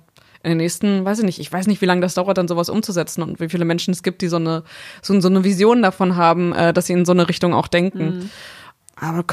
in 0.45 0.51
den 0.51 0.59
nächsten, 0.59 1.05
weiß 1.05 1.19
ich 1.19 1.25
nicht, 1.25 1.41
ich 1.41 1.53
weiß 1.53 1.67
nicht, 1.67 1.81
wie 1.83 1.87
lange 1.87 2.03
das 2.03 2.15
dauert, 2.15 2.39
dann 2.39 2.47
sowas 2.47 2.69
umzusetzen 2.69 3.23
und 3.23 3.41
wie 3.41 3.49
viele 3.49 3.65
Menschen 3.65 3.93
es 3.93 4.05
gibt, 4.05 4.23
die 4.23 4.29
so 4.29 4.37
eine 4.37 4.63
so, 5.03 5.19
so 5.21 5.29
eine 5.29 5.43
Vision 5.43 5.83
davon 5.83 6.15
haben, 6.15 6.53
äh, 6.53 6.73
dass 6.73 6.87
sie 6.87 6.93
in 6.93 7.05
so 7.05 7.13
eine 7.13 7.29
Richtung 7.29 7.53
auch 7.53 7.67
denken. 7.67 8.05
Mhm. 8.05 8.31
Aber 8.95 9.25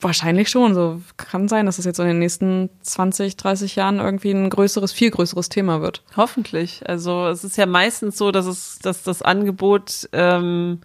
Wahrscheinlich 0.00 0.50
schon. 0.50 0.74
So 0.74 1.00
kann 1.16 1.48
sein, 1.48 1.66
dass 1.66 1.78
es 1.78 1.84
jetzt 1.84 1.98
in 1.98 2.06
den 2.06 2.18
nächsten 2.18 2.68
20, 2.82 3.36
30 3.36 3.76
Jahren 3.76 4.00
irgendwie 4.00 4.32
ein 4.32 4.50
größeres, 4.50 4.92
viel 4.92 5.10
größeres 5.10 5.48
Thema 5.48 5.80
wird. 5.80 6.02
Hoffentlich. 6.16 6.82
Also 6.86 7.26
es 7.28 7.44
ist 7.44 7.56
ja 7.56 7.66
meistens 7.66 8.18
so, 8.18 8.30
dass 8.30 8.46
es, 8.46 8.78
dass 8.80 9.02
das 9.02 9.22
Angebot 9.22 10.08
ähm, 10.12 10.80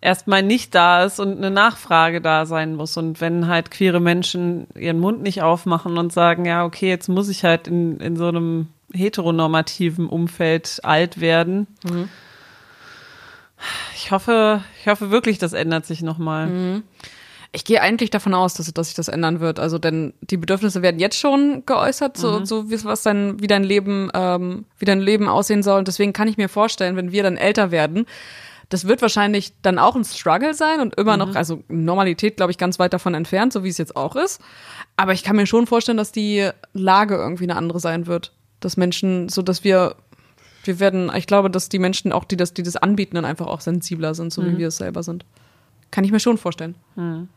erstmal 0.00 0.42
nicht 0.42 0.74
da 0.74 1.04
ist 1.04 1.18
und 1.18 1.36
eine 1.36 1.50
Nachfrage 1.50 2.20
da 2.20 2.46
sein 2.46 2.74
muss. 2.74 2.96
Und 2.96 3.20
wenn 3.20 3.46
halt 3.46 3.70
queere 3.70 4.00
Menschen 4.00 4.66
ihren 4.74 5.00
Mund 5.00 5.22
nicht 5.22 5.42
aufmachen 5.42 5.96
und 5.96 6.12
sagen, 6.12 6.44
ja, 6.44 6.64
okay, 6.64 6.88
jetzt 6.88 7.08
muss 7.08 7.28
ich 7.28 7.44
halt 7.44 7.68
in, 7.68 7.98
in 8.00 8.16
so 8.16 8.28
einem 8.28 8.68
heteronormativen 8.92 10.08
Umfeld 10.08 10.80
alt 10.82 11.20
werden. 11.20 11.66
Mhm. 11.84 12.08
Ich 13.94 14.10
hoffe, 14.10 14.62
ich 14.80 14.86
hoffe 14.86 15.10
wirklich, 15.10 15.38
das 15.38 15.54
ändert 15.54 15.86
sich 15.86 16.02
nochmal. 16.02 16.46
Mhm. 16.46 16.82
Ich 17.56 17.64
gehe 17.64 17.80
eigentlich 17.80 18.10
davon 18.10 18.34
aus, 18.34 18.52
dass, 18.52 18.70
dass 18.74 18.88
sich 18.88 18.96
das 18.96 19.08
ändern 19.08 19.40
wird. 19.40 19.58
Also 19.58 19.78
denn 19.78 20.12
die 20.20 20.36
Bedürfnisse 20.36 20.82
werden 20.82 21.00
jetzt 21.00 21.18
schon 21.18 21.64
geäußert, 21.64 22.18
so, 22.18 22.40
mhm. 22.40 22.44
so 22.44 22.70
wie 22.70 22.84
was 22.84 23.02
dein, 23.02 23.40
wie 23.40 23.46
dein 23.46 23.64
Leben, 23.64 24.10
ähm, 24.12 24.66
wie 24.78 24.84
dein 24.84 25.00
Leben 25.00 25.26
aussehen 25.26 25.62
soll. 25.62 25.78
Und 25.78 25.88
deswegen 25.88 26.12
kann 26.12 26.28
ich 26.28 26.36
mir 26.36 26.50
vorstellen, 26.50 26.96
wenn 26.96 27.12
wir 27.12 27.22
dann 27.22 27.38
älter 27.38 27.70
werden, 27.70 28.04
das 28.68 28.86
wird 28.86 29.00
wahrscheinlich 29.00 29.54
dann 29.62 29.78
auch 29.78 29.96
ein 29.96 30.04
Struggle 30.04 30.52
sein 30.52 30.80
und 30.80 30.96
immer 30.96 31.14
mhm. 31.14 31.18
noch, 31.20 31.34
also 31.34 31.62
Normalität, 31.68 32.36
glaube 32.36 32.52
ich, 32.52 32.58
ganz 32.58 32.78
weit 32.78 32.92
davon 32.92 33.14
entfernt, 33.14 33.54
so 33.54 33.64
wie 33.64 33.70
es 33.70 33.78
jetzt 33.78 33.96
auch 33.96 34.16
ist. 34.16 34.38
Aber 34.98 35.14
ich 35.14 35.22
kann 35.22 35.36
mir 35.36 35.46
schon 35.46 35.66
vorstellen, 35.66 35.96
dass 35.96 36.12
die 36.12 36.50
Lage 36.74 37.14
irgendwie 37.14 37.44
eine 37.44 37.56
andere 37.56 37.80
sein 37.80 38.06
wird. 38.06 38.32
Dass 38.60 38.76
Menschen, 38.76 39.30
so 39.30 39.40
dass 39.40 39.64
wir, 39.64 39.96
wir 40.64 40.78
werden, 40.78 41.10
ich 41.16 41.26
glaube, 41.26 41.48
dass 41.48 41.70
die 41.70 41.78
Menschen 41.78 42.12
auch, 42.12 42.24
die 42.24 42.36
das, 42.36 42.52
die 42.52 42.62
das 42.62 42.76
anbieten, 42.76 43.14
dann 43.14 43.24
einfach 43.24 43.46
auch 43.46 43.62
sensibler 43.62 44.14
sind, 44.14 44.30
so 44.30 44.42
mhm. 44.42 44.52
wie 44.52 44.58
wir 44.58 44.68
es 44.68 44.76
selber 44.76 45.02
sind. 45.02 45.24
Kann 45.90 46.04
ich 46.04 46.12
mir 46.12 46.20
schon 46.20 46.36
vorstellen. 46.36 46.74
Mhm. 46.96 47.28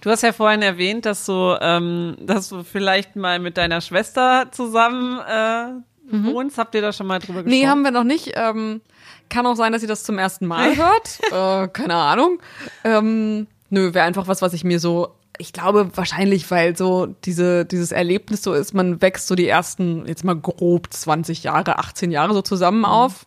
Du 0.00 0.10
hast 0.10 0.22
ja 0.22 0.32
vorhin 0.32 0.62
erwähnt, 0.62 1.06
dass 1.06 1.26
du, 1.26 1.56
ähm, 1.60 2.16
dass 2.20 2.48
du 2.48 2.62
vielleicht 2.62 3.16
mal 3.16 3.38
mit 3.38 3.56
deiner 3.56 3.80
Schwester 3.80 4.48
zusammen 4.50 5.20
äh, 5.20 6.14
mhm. 6.14 6.26
wohnst. 6.26 6.58
Habt 6.58 6.74
ihr 6.74 6.82
da 6.82 6.92
schon 6.92 7.06
mal 7.06 7.18
drüber 7.18 7.42
gesprochen? 7.42 7.60
Nee, 7.60 7.66
haben 7.66 7.82
wir 7.82 7.90
noch 7.90 8.04
nicht. 8.04 8.32
Ähm, 8.34 8.80
kann 9.28 9.46
auch 9.46 9.56
sein, 9.56 9.72
dass 9.72 9.80
sie 9.80 9.86
das 9.86 10.04
zum 10.04 10.18
ersten 10.18 10.46
Mal 10.46 10.76
hört. 11.32 11.66
äh, 11.66 11.68
keine 11.68 11.94
Ahnung. 11.94 12.40
Ähm, 12.84 13.46
nö, 13.70 13.94
wäre 13.94 14.06
einfach 14.06 14.26
was, 14.28 14.42
was 14.42 14.52
ich 14.52 14.64
mir 14.64 14.80
so 14.80 15.14
ich 15.38 15.52
glaube 15.52 15.90
wahrscheinlich, 15.94 16.50
weil 16.50 16.76
so 16.76 17.06
diese, 17.24 17.64
dieses 17.64 17.92
Erlebnis 17.92 18.42
so 18.42 18.52
ist, 18.52 18.74
man 18.74 19.00
wächst 19.00 19.28
so 19.28 19.36
die 19.36 19.46
ersten, 19.46 20.04
jetzt 20.06 20.24
mal 20.24 20.36
grob 20.36 20.92
20 20.92 21.44
Jahre, 21.44 21.78
18 21.78 22.10
Jahre 22.10 22.34
so 22.34 22.42
zusammen 22.42 22.80
mhm. 22.80 22.84
auf. 22.86 23.26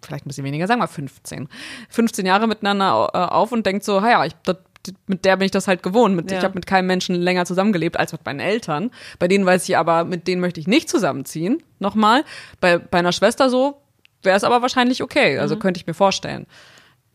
Vielleicht 0.00 0.26
ein 0.26 0.28
bisschen 0.28 0.44
weniger, 0.44 0.66
sagen 0.66 0.80
wir 0.80 0.86
15. 0.86 1.48
15 1.88 2.24
Jahre 2.24 2.46
miteinander 2.46 3.10
äh, 3.12 3.18
auf 3.18 3.50
und 3.50 3.66
denkt 3.66 3.82
so, 3.82 3.98
ja, 3.98 4.24
ich, 4.24 4.34
das 4.44 4.58
mit 5.06 5.24
der 5.24 5.36
bin 5.36 5.46
ich 5.46 5.50
das 5.50 5.68
halt 5.68 5.82
gewohnt. 5.82 6.14
Mit, 6.16 6.30
ja. 6.30 6.38
Ich 6.38 6.44
habe 6.44 6.54
mit 6.54 6.66
keinem 6.66 6.86
Menschen 6.86 7.14
länger 7.16 7.44
zusammengelebt 7.44 7.98
als 7.98 8.12
mit 8.12 8.24
meinen 8.24 8.40
Eltern. 8.40 8.90
Bei 9.18 9.28
denen 9.28 9.44
weiß 9.44 9.68
ich 9.68 9.76
aber, 9.76 10.04
mit 10.04 10.26
denen 10.26 10.40
möchte 10.40 10.60
ich 10.60 10.66
nicht 10.66 10.88
zusammenziehen. 10.88 11.62
Nochmal. 11.78 12.24
Bei, 12.60 12.78
bei 12.78 12.98
einer 12.98 13.12
Schwester 13.12 13.50
so 13.50 13.80
wäre 14.22 14.36
es 14.36 14.44
aber 14.44 14.62
wahrscheinlich 14.62 15.02
okay. 15.02 15.38
Also 15.38 15.56
mhm. 15.56 15.60
könnte 15.60 15.78
ich 15.78 15.86
mir 15.86 15.94
vorstellen. 15.94 16.46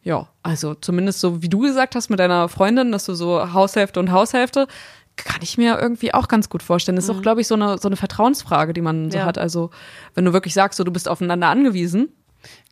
Ja, 0.03 0.27
also 0.41 0.75
zumindest 0.75 1.21
so, 1.21 1.41
wie 1.41 1.49
du 1.49 1.59
gesagt 1.59 1.95
hast 1.95 2.09
mit 2.09 2.19
deiner 2.19 2.49
Freundin, 2.49 2.91
dass 2.91 3.05
du 3.05 3.13
so 3.13 3.53
Haushälfte 3.53 3.99
und 3.99 4.11
Haushälfte, 4.11 4.67
kann 5.15 5.41
ich 5.41 5.57
mir 5.57 5.79
irgendwie 5.79 6.13
auch 6.13 6.27
ganz 6.27 6.49
gut 6.49 6.63
vorstellen. 6.63 6.95
Das 6.95 7.05
ist 7.05 7.11
mhm. 7.11 7.19
auch, 7.19 7.21
glaube 7.21 7.41
ich, 7.41 7.47
so 7.47 7.55
eine, 7.55 7.77
so 7.77 7.87
eine 7.87 7.95
Vertrauensfrage, 7.95 8.73
die 8.73 8.81
man 8.81 9.11
so 9.11 9.19
ja. 9.19 9.25
hat. 9.25 9.37
Also, 9.37 9.69
wenn 10.15 10.25
du 10.25 10.33
wirklich 10.33 10.53
sagst, 10.53 10.77
so, 10.77 10.83
du 10.83 10.91
bist 10.91 11.07
aufeinander 11.07 11.47
angewiesen. 11.47 12.09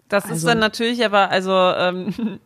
Das 0.10 0.26
also. 0.26 0.36
ist 0.36 0.48
dann 0.48 0.60
natürlich 0.60 1.06
aber, 1.06 1.30
also, 1.30 1.52
ähm, 1.52 2.40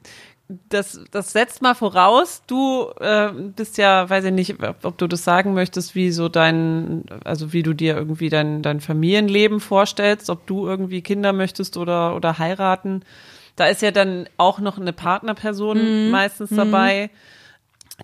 das, 0.48 1.00
das 1.12 1.32
setzt 1.32 1.62
mal 1.62 1.74
voraus, 1.74 2.44
du 2.46 2.90
äh, 3.00 3.30
bist 3.32 3.78
ja, 3.78 4.08
weiß 4.10 4.26
ich 4.26 4.32
nicht, 4.32 4.56
ob 4.84 4.98
du 4.98 5.08
das 5.08 5.24
sagen 5.24 5.54
möchtest, 5.54 5.96
wie 5.96 6.12
so 6.12 6.30
dein, 6.30 7.06
also 7.24 7.52
wie 7.52 7.64
du 7.64 7.74
dir 7.74 7.96
irgendwie 7.96 8.30
dein, 8.30 8.62
dein 8.62 8.80
Familienleben 8.80 9.60
vorstellst, 9.60 10.30
ob 10.30 10.46
du 10.46 10.68
irgendwie 10.68 11.02
Kinder 11.02 11.34
möchtest 11.34 11.78
oder, 11.78 12.16
oder 12.16 12.38
heiraten. 12.38 13.02
Da 13.56 13.68
ist 13.68 13.82
ja 13.82 13.92
dann 13.92 14.28
auch 14.38 14.60
noch 14.60 14.78
eine 14.78 14.94
Partnerperson 14.94 16.06
mhm. 16.06 16.12
meistens 16.12 16.52
mhm. 16.52 16.58
dabei, 16.58 17.10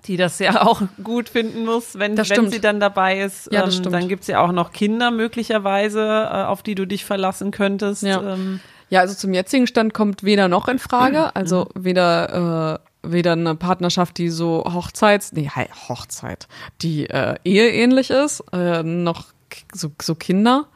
die 0.05 0.17
das 0.17 0.39
ja 0.39 0.61
auch 0.65 0.81
gut 1.03 1.29
finden 1.29 1.65
muss, 1.65 1.99
wenn, 1.99 2.17
wenn 2.17 2.49
sie 2.49 2.61
dann 2.61 2.79
dabei 2.79 3.19
ist. 3.19 3.51
Ja, 3.51 3.67
ähm, 3.67 3.83
dann 3.83 4.07
gibt's 4.07 4.25
ja 4.25 4.39
auch 4.39 4.51
noch 4.51 4.71
Kinder 4.71 5.11
möglicherweise, 5.11 6.01
äh, 6.01 6.43
auf 6.45 6.63
die 6.63 6.73
du 6.73 6.87
dich 6.87 7.05
verlassen 7.05 7.51
könntest. 7.51 8.01
Ja. 8.01 8.33
Ähm, 8.33 8.61
ja, 8.91 8.99
also 8.99 9.15
zum 9.15 9.33
jetzigen 9.33 9.67
Stand 9.67 9.93
kommt 9.93 10.23
weder 10.23 10.47
noch 10.47 10.67
in 10.67 10.77
Frage, 10.77 11.35
also 11.35 11.69
weder 11.73 12.79
äh, 12.83 12.87
weder 13.03 13.31
eine 13.31 13.55
Partnerschaft, 13.55 14.17
die 14.17 14.29
so 14.29 14.63
Hochzeits, 14.63 15.31
nee, 15.33 15.49
Hochzeit, 15.89 16.47
die 16.81 17.09
äh, 17.09 17.35
eheähnlich 17.43 18.11
ist, 18.11 18.43
äh, 18.53 18.83
noch 18.83 19.25
so, 19.73 19.91
so 19.99 20.13
Kinder. 20.13 20.67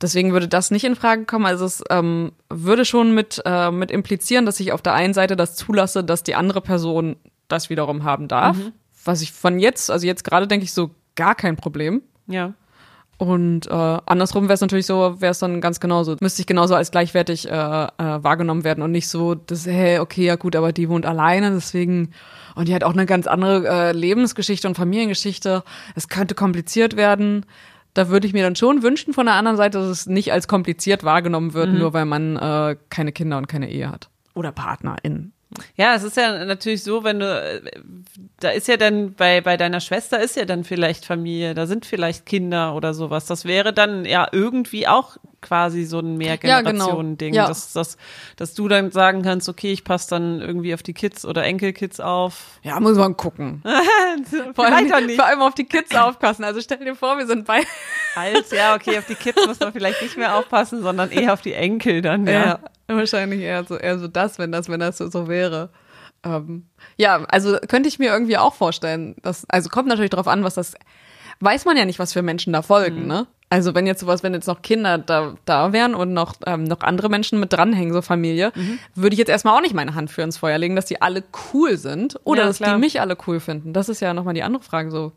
Deswegen 0.00 0.32
würde 0.32 0.48
das 0.48 0.70
nicht 0.70 0.84
in 0.84 0.96
Frage 0.96 1.24
kommen. 1.24 1.46
Also 1.46 1.64
es 1.64 1.84
ähm, 1.88 2.32
würde 2.50 2.84
schon 2.84 3.14
mit, 3.14 3.40
äh, 3.44 3.70
mit 3.70 3.90
implizieren, 3.90 4.44
dass 4.44 4.58
ich 4.58 4.72
auf 4.72 4.82
der 4.82 4.94
einen 4.94 5.14
Seite 5.14 5.36
das 5.36 5.54
zulasse, 5.54 6.02
dass 6.02 6.24
die 6.24 6.34
andere 6.34 6.60
Person 6.60 7.16
das 7.46 7.70
wiederum 7.70 8.02
haben 8.02 8.26
darf. 8.26 8.56
Mhm. 8.56 8.72
Was 9.04 9.22
ich 9.22 9.32
von 9.32 9.58
jetzt, 9.58 9.90
also 9.90 10.06
jetzt 10.06 10.24
gerade 10.24 10.48
denke 10.48 10.64
ich 10.64 10.72
so, 10.72 10.90
gar 11.14 11.34
kein 11.34 11.56
Problem. 11.56 12.02
Ja. 12.26 12.54
Und 13.16 13.66
äh, 13.68 13.70
andersrum 13.70 14.44
wäre 14.44 14.54
es 14.54 14.60
natürlich 14.60 14.86
so, 14.86 15.20
wäre 15.20 15.30
es 15.30 15.38
dann 15.38 15.60
ganz 15.60 15.80
genauso. 15.80 16.16
Müsste 16.20 16.42
ich 16.42 16.46
genauso 16.46 16.74
als 16.74 16.90
gleichwertig 16.90 17.48
äh, 17.48 17.52
äh, 17.52 17.88
wahrgenommen 17.96 18.64
werden 18.64 18.82
und 18.82 18.90
nicht 18.90 19.08
so, 19.08 19.34
dass, 19.34 19.66
hey, 19.66 20.00
okay, 20.00 20.24
ja 20.24 20.36
gut, 20.36 20.56
aber 20.56 20.72
die 20.72 20.88
wohnt 20.88 21.06
alleine, 21.06 21.52
deswegen, 21.52 22.10
und 22.54 22.68
die 22.68 22.74
hat 22.74 22.82
auch 22.82 22.92
eine 22.92 23.06
ganz 23.06 23.26
andere 23.26 23.68
äh, 23.68 23.92
Lebensgeschichte 23.92 24.66
und 24.66 24.74
Familiengeschichte. 24.74 25.62
Es 25.94 26.08
könnte 26.08 26.34
kompliziert 26.34 26.96
werden. 26.96 27.46
Da 27.94 28.08
würde 28.08 28.26
ich 28.26 28.32
mir 28.32 28.42
dann 28.42 28.56
schon 28.56 28.82
wünschen 28.82 29.14
von 29.14 29.26
der 29.26 29.36
anderen 29.36 29.56
Seite, 29.56 29.78
dass 29.78 29.88
es 29.88 30.06
nicht 30.06 30.32
als 30.32 30.48
kompliziert 30.48 31.04
wahrgenommen 31.04 31.54
wird, 31.54 31.70
mhm. 31.70 31.78
nur 31.78 31.92
weil 31.92 32.06
man 32.06 32.36
äh, 32.36 32.76
keine 32.90 33.12
Kinder 33.12 33.38
und 33.38 33.46
keine 33.46 33.70
Ehe 33.70 33.88
hat. 33.90 34.08
Oder 34.34 34.50
PartnerInnen. 34.50 35.32
Ja, 35.76 35.94
es 35.94 36.02
ist 36.02 36.16
ja 36.16 36.44
natürlich 36.44 36.82
so, 36.82 37.04
wenn 37.04 37.20
du, 37.20 37.62
da 38.40 38.50
ist 38.50 38.68
ja 38.68 38.76
dann 38.76 39.14
bei, 39.14 39.40
bei 39.40 39.56
deiner 39.56 39.80
Schwester 39.80 40.20
ist 40.20 40.36
ja 40.36 40.44
dann 40.44 40.64
vielleicht 40.64 41.04
Familie, 41.04 41.54
da 41.54 41.66
sind 41.66 41.86
vielleicht 41.86 42.26
Kinder 42.26 42.74
oder 42.74 42.94
sowas. 42.94 43.26
Das 43.26 43.44
wäre 43.44 43.72
dann 43.72 44.04
ja 44.04 44.26
irgendwie 44.32 44.88
auch 44.88 45.16
quasi 45.44 45.84
so 45.84 46.00
ein 46.00 46.16
Mehrgenerationen-Ding, 46.16 47.34
ja, 47.34 47.42
genau. 47.42 47.44
ja. 47.44 47.48
dass, 47.48 47.72
dass, 47.72 47.96
dass 48.36 48.54
du 48.54 48.66
dann 48.66 48.90
sagen 48.90 49.22
kannst, 49.22 49.48
okay, 49.48 49.70
ich 49.70 49.84
passe 49.84 50.10
dann 50.10 50.40
irgendwie 50.40 50.74
auf 50.74 50.82
die 50.82 50.94
Kids 50.94 51.24
oder 51.24 51.44
Enkelkids 51.44 52.00
auf. 52.00 52.58
Ja, 52.62 52.80
muss 52.80 52.96
man 52.96 53.16
gucken. 53.16 53.62
vor, 54.54 54.64
allem, 54.66 55.06
nicht. 55.06 55.16
vor 55.16 55.26
allem 55.26 55.42
auf 55.42 55.54
die 55.54 55.66
Kids 55.66 55.94
aufpassen. 55.94 56.44
Also 56.44 56.60
stell 56.60 56.78
dir 56.78 56.96
vor, 56.96 57.18
wir 57.18 57.26
sind 57.26 57.44
bei. 57.46 57.60
Halt, 58.16 58.50
ja, 58.52 58.74
okay, 58.74 58.98
auf 58.98 59.06
die 59.06 59.14
Kids 59.14 59.46
muss 59.46 59.60
man 59.60 59.72
vielleicht 59.72 60.00
nicht 60.02 60.16
mehr 60.16 60.36
aufpassen, 60.36 60.82
sondern 60.82 61.10
eher 61.10 61.32
auf 61.32 61.42
die 61.42 61.52
Enkel 61.52 62.00
dann, 62.00 62.26
ja. 62.26 62.32
ja 62.32 62.58
wahrscheinlich 62.86 63.40
eher 63.40 63.64
so, 63.64 63.76
eher 63.76 63.98
so 63.98 64.08
das, 64.08 64.38
wenn 64.38 64.52
das, 64.52 64.68
wenn 64.68 64.80
das 64.80 64.98
so, 64.98 65.08
so 65.08 65.28
wäre. 65.28 65.70
Ähm, 66.24 66.66
ja, 66.96 67.24
also 67.24 67.58
könnte 67.68 67.88
ich 67.88 67.98
mir 67.98 68.10
irgendwie 68.10 68.38
auch 68.38 68.54
vorstellen, 68.54 69.14
dass, 69.22 69.44
also 69.48 69.68
kommt 69.68 69.88
natürlich 69.88 70.10
darauf 70.10 70.28
an, 70.28 70.44
was 70.44 70.54
das, 70.54 70.74
weiß 71.40 71.64
man 71.64 71.76
ja 71.76 71.84
nicht, 71.84 71.98
was 71.98 72.12
für 72.12 72.22
Menschen 72.22 72.52
da 72.52 72.62
folgen, 72.62 73.02
mhm. 73.02 73.06
ne? 73.06 73.26
Also 73.54 73.72
wenn 73.72 73.86
jetzt 73.86 74.00
sowas, 74.00 74.24
wenn 74.24 74.34
jetzt 74.34 74.48
noch 74.48 74.62
Kinder 74.62 74.98
da, 74.98 75.34
da 75.44 75.72
wären 75.72 75.94
und 75.94 76.12
noch, 76.12 76.34
ähm, 76.44 76.64
noch 76.64 76.80
andere 76.80 77.08
Menschen 77.08 77.38
mit 77.38 77.52
dranhängen, 77.52 77.92
so 77.92 78.02
Familie, 78.02 78.50
mhm. 78.52 78.80
würde 78.96 79.14
ich 79.14 79.18
jetzt 79.18 79.28
erstmal 79.28 79.56
auch 79.56 79.60
nicht 79.60 79.74
meine 79.74 79.94
Hand 79.94 80.10
für 80.10 80.22
ins 80.22 80.38
Feuer 80.38 80.58
legen, 80.58 80.74
dass 80.74 80.86
die 80.86 81.00
alle 81.00 81.22
cool 81.52 81.76
sind 81.76 82.18
oder 82.24 82.40
ja, 82.40 82.46
dass 82.48 82.56
klar. 82.56 82.74
die 82.74 82.80
mich 82.80 83.00
alle 83.00 83.16
cool 83.28 83.38
finden. 83.38 83.72
Das 83.72 83.88
ist 83.88 84.00
ja 84.00 84.12
nochmal 84.12 84.34
die 84.34 84.42
andere 84.42 84.64
Frage 84.64 84.90
so. 84.90 85.12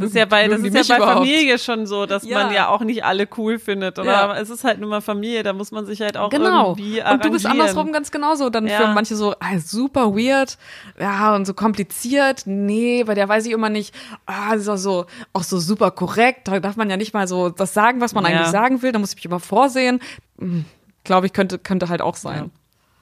Das 0.00 0.10
ist 0.10 0.16
ja 0.16 0.24
bei, 0.24 0.48
das 0.48 0.60
ist 0.60 0.88
ja 0.88 0.98
bei 0.98 1.04
Familie 1.14 1.58
schon 1.58 1.86
so, 1.86 2.06
dass 2.06 2.24
ja. 2.24 2.42
man 2.42 2.52
ja 2.52 2.68
auch 2.68 2.80
nicht 2.80 3.04
alle 3.04 3.28
cool 3.36 3.58
findet. 3.58 3.98
Oder 3.98 4.10
ja. 4.10 4.36
es 4.36 4.50
ist 4.50 4.64
halt 4.64 4.80
nur 4.80 4.90
mal 4.90 5.00
Familie, 5.00 5.42
da 5.42 5.52
muss 5.52 5.70
man 5.70 5.86
sich 5.86 6.00
halt 6.00 6.16
auch 6.16 6.30
genau. 6.30 6.70
irgendwie 6.70 7.02
arrangieren. 7.02 7.14
Und 7.14 7.24
du 7.24 7.30
bist 7.30 7.46
andersrum 7.46 7.92
ganz 7.92 8.10
genauso. 8.10 8.50
Dann 8.50 8.66
ja. 8.66 8.78
für 8.78 8.86
manche 8.88 9.16
so, 9.16 9.34
ah, 9.40 9.58
super 9.58 10.14
weird, 10.14 10.58
ja, 10.98 11.34
und 11.34 11.46
so 11.46 11.54
kompliziert. 11.54 12.42
Nee, 12.46 13.04
bei 13.04 13.14
der 13.14 13.28
weiß 13.28 13.46
ich 13.46 13.52
immer 13.52 13.70
nicht, 13.70 13.94
ah, 14.26 14.52
das 14.52 14.62
ist 14.62 14.68
auch 14.68 14.76
so, 14.76 15.06
auch 15.32 15.42
so 15.42 15.58
super 15.58 15.90
korrekt. 15.90 16.48
Da 16.48 16.60
darf 16.60 16.76
man 16.76 16.90
ja 16.90 16.96
nicht 16.96 17.14
mal 17.14 17.28
so 17.28 17.48
das 17.48 17.74
sagen, 17.74 18.00
was 18.00 18.14
man 18.14 18.24
eigentlich 18.26 18.48
sagen 18.48 18.82
will. 18.82 18.92
Da 18.92 18.98
muss 18.98 19.10
ich 19.10 19.16
mich 19.16 19.24
immer 19.24 19.40
vorsehen. 19.40 20.00
Hm, 20.38 20.64
Glaube 21.04 21.26
ich, 21.26 21.32
könnte, 21.32 21.58
könnte 21.58 21.88
halt 21.88 22.02
auch 22.02 22.16
sein. 22.16 22.50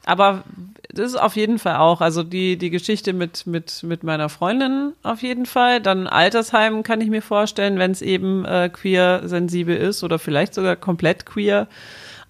Aber 0.06 0.44
das 0.88 1.10
ist 1.12 1.16
auf 1.16 1.36
jeden 1.36 1.58
Fall 1.58 1.76
auch, 1.76 2.00
also 2.00 2.22
die, 2.22 2.56
die 2.56 2.70
Geschichte 2.70 3.12
mit, 3.12 3.46
mit, 3.46 3.82
mit 3.82 4.04
meiner 4.04 4.28
Freundin 4.28 4.92
auf 5.02 5.20
jeden 5.22 5.44
Fall. 5.44 5.80
Dann 5.80 6.06
Altersheim 6.06 6.84
kann 6.84 7.00
ich 7.00 7.10
mir 7.10 7.22
vorstellen, 7.22 7.78
wenn 7.78 7.90
es 7.90 8.02
eben 8.02 8.44
äh, 8.44 8.70
queer-sensibel 8.72 9.76
ist 9.76 10.04
oder 10.04 10.18
vielleicht 10.18 10.54
sogar 10.54 10.76
komplett 10.76 11.26
queer. 11.26 11.66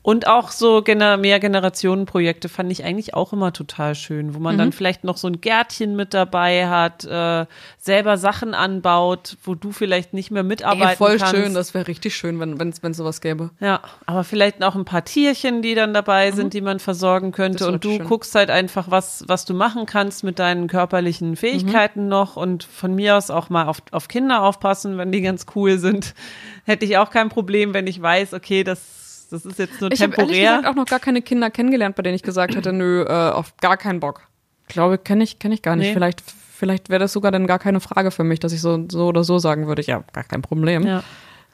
Und 0.06 0.28
auch 0.28 0.52
so 0.52 0.82
gener 0.82 1.16
Mehrgenerationenprojekte 1.16 2.48
fand 2.48 2.70
ich 2.70 2.84
eigentlich 2.84 3.14
auch 3.14 3.32
immer 3.32 3.52
total 3.52 3.96
schön, 3.96 4.36
wo 4.36 4.38
man 4.38 4.54
mhm. 4.54 4.58
dann 4.58 4.72
vielleicht 4.72 5.02
noch 5.02 5.16
so 5.16 5.26
ein 5.26 5.40
Gärtchen 5.40 5.96
mit 5.96 6.14
dabei 6.14 6.68
hat, 6.68 7.04
äh, 7.04 7.44
selber 7.76 8.16
Sachen 8.16 8.54
anbaut, 8.54 9.36
wo 9.42 9.56
du 9.56 9.72
vielleicht 9.72 10.14
nicht 10.14 10.30
mehr 10.30 10.44
mitarbeiten 10.44 10.90
Ey, 10.90 10.96
voll 10.96 11.16
kannst. 11.16 11.34
schön, 11.34 11.54
das 11.54 11.74
wäre 11.74 11.88
richtig 11.88 12.14
schön, 12.14 12.38
wenn 12.38 12.68
es 12.68 12.84
wenn, 12.84 12.94
sowas 12.94 13.20
gäbe. 13.20 13.50
Ja, 13.58 13.80
aber 14.06 14.22
vielleicht 14.22 14.62
auch 14.62 14.76
ein 14.76 14.84
paar 14.84 15.04
Tierchen, 15.04 15.60
die 15.60 15.74
dann 15.74 15.92
dabei 15.92 16.30
mhm. 16.30 16.36
sind, 16.36 16.54
die 16.54 16.60
man 16.60 16.78
versorgen 16.78 17.32
könnte. 17.32 17.66
Und 17.66 17.84
du 17.84 17.96
schön. 17.96 18.06
guckst 18.06 18.32
halt 18.36 18.48
einfach, 18.48 18.88
was, 18.88 19.24
was 19.26 19.44
du 19.44 19.54
machen 19.54 19.86
kannst 19.86 20.22
mit 20.22 20.38
deinen 20.38 20.68
körperlichen 20.68 21.34
Fähigkeiten 21.34 22.04
mhm. 22.04 22.10
noch 22.10 22.36
und 22.36 22.62
von 22.62 22.94
mir 22.94 23.16
aus 23.16 23.30
auch 23.30 23.50
mal 23.50 23.66
auf, 23.66 23.78
auf 23.90 24.06
Kinder 24.06 24.44
aufpassen, 24.44 24.98
wenn 24.98 25.10
die 25.10 25.22
ganz 25.22 25.46
cool 25.56 25.78
sind. 25.78 26.14
Hätte 26.64 26.84
ich 26.84 26.96
auch 26.96 27.10
kein 27.10 27.28
Problem, 27.28 27.74
wenn 27.74 27.88
ich 27.88 28.00
weiß, 28.00 28.34
okay, 28.34 28.62
das 28.62 29.05
das 29.28 29.44
ist 29.44 29.58
jetzt 29.58 29.80
nur 29.80 29.90
ich 29.92 29.98
temporär. 29.98 30.28
Ich 30.36 30.48
habe 30.48 30.68
auch 30.68 30.74
noch 30.74 30.86
gar 30.86 31.00
keine 31.00 31.22
Kinder 31.22 31.50
kennengelernt, 31.50 31.96
bei 31.96 32.02
denen 32.02 32.16
ich 32.16 32.22
gesagt 32.22 32.54
hätte, 32.54 32.72
nö, 32.72 33.04
äh, 33.04 33.30
auf 33.30 33.56
gar 33.58 33.76
keinen 33.76 34.00
Bock. 34.00 34.22
Ich 34.68 34.74
glaube, 34.74 34.98
kenne 34.98 35.24
ich, 35.24 35.38
kenn 35.38 35.52
ich 35.52 35.62
gar 35.62 35.76
nicht. 35.76 35.88
Nee. 35.88 35.94
Vielleicht, 35.94 36.22
vielleicht 36.54 36.88
wäre 36.88 37.00
das 37.00 37.12
sogar 37.12 37.30
dann 37.30 37.46
gar 37.46 37.58
keine 37.58 37.80
Frage 37.80 38.10
für 38.10 38.24
mich, 38.24 38.40
dass 38.40 38.52
ich 38.52 38.60
so, 38.60 38.86
so 38.90 39.06
oder 39.06 39.24
so 39.24 39.38
sagen 39.38 39.66
würde, 39.66 39.82
ja, 39.82 40.02
gar 40.12 40.24
kein 40.24 40.42
Problem. 40.42 40.86
Ja. 40.86 41.02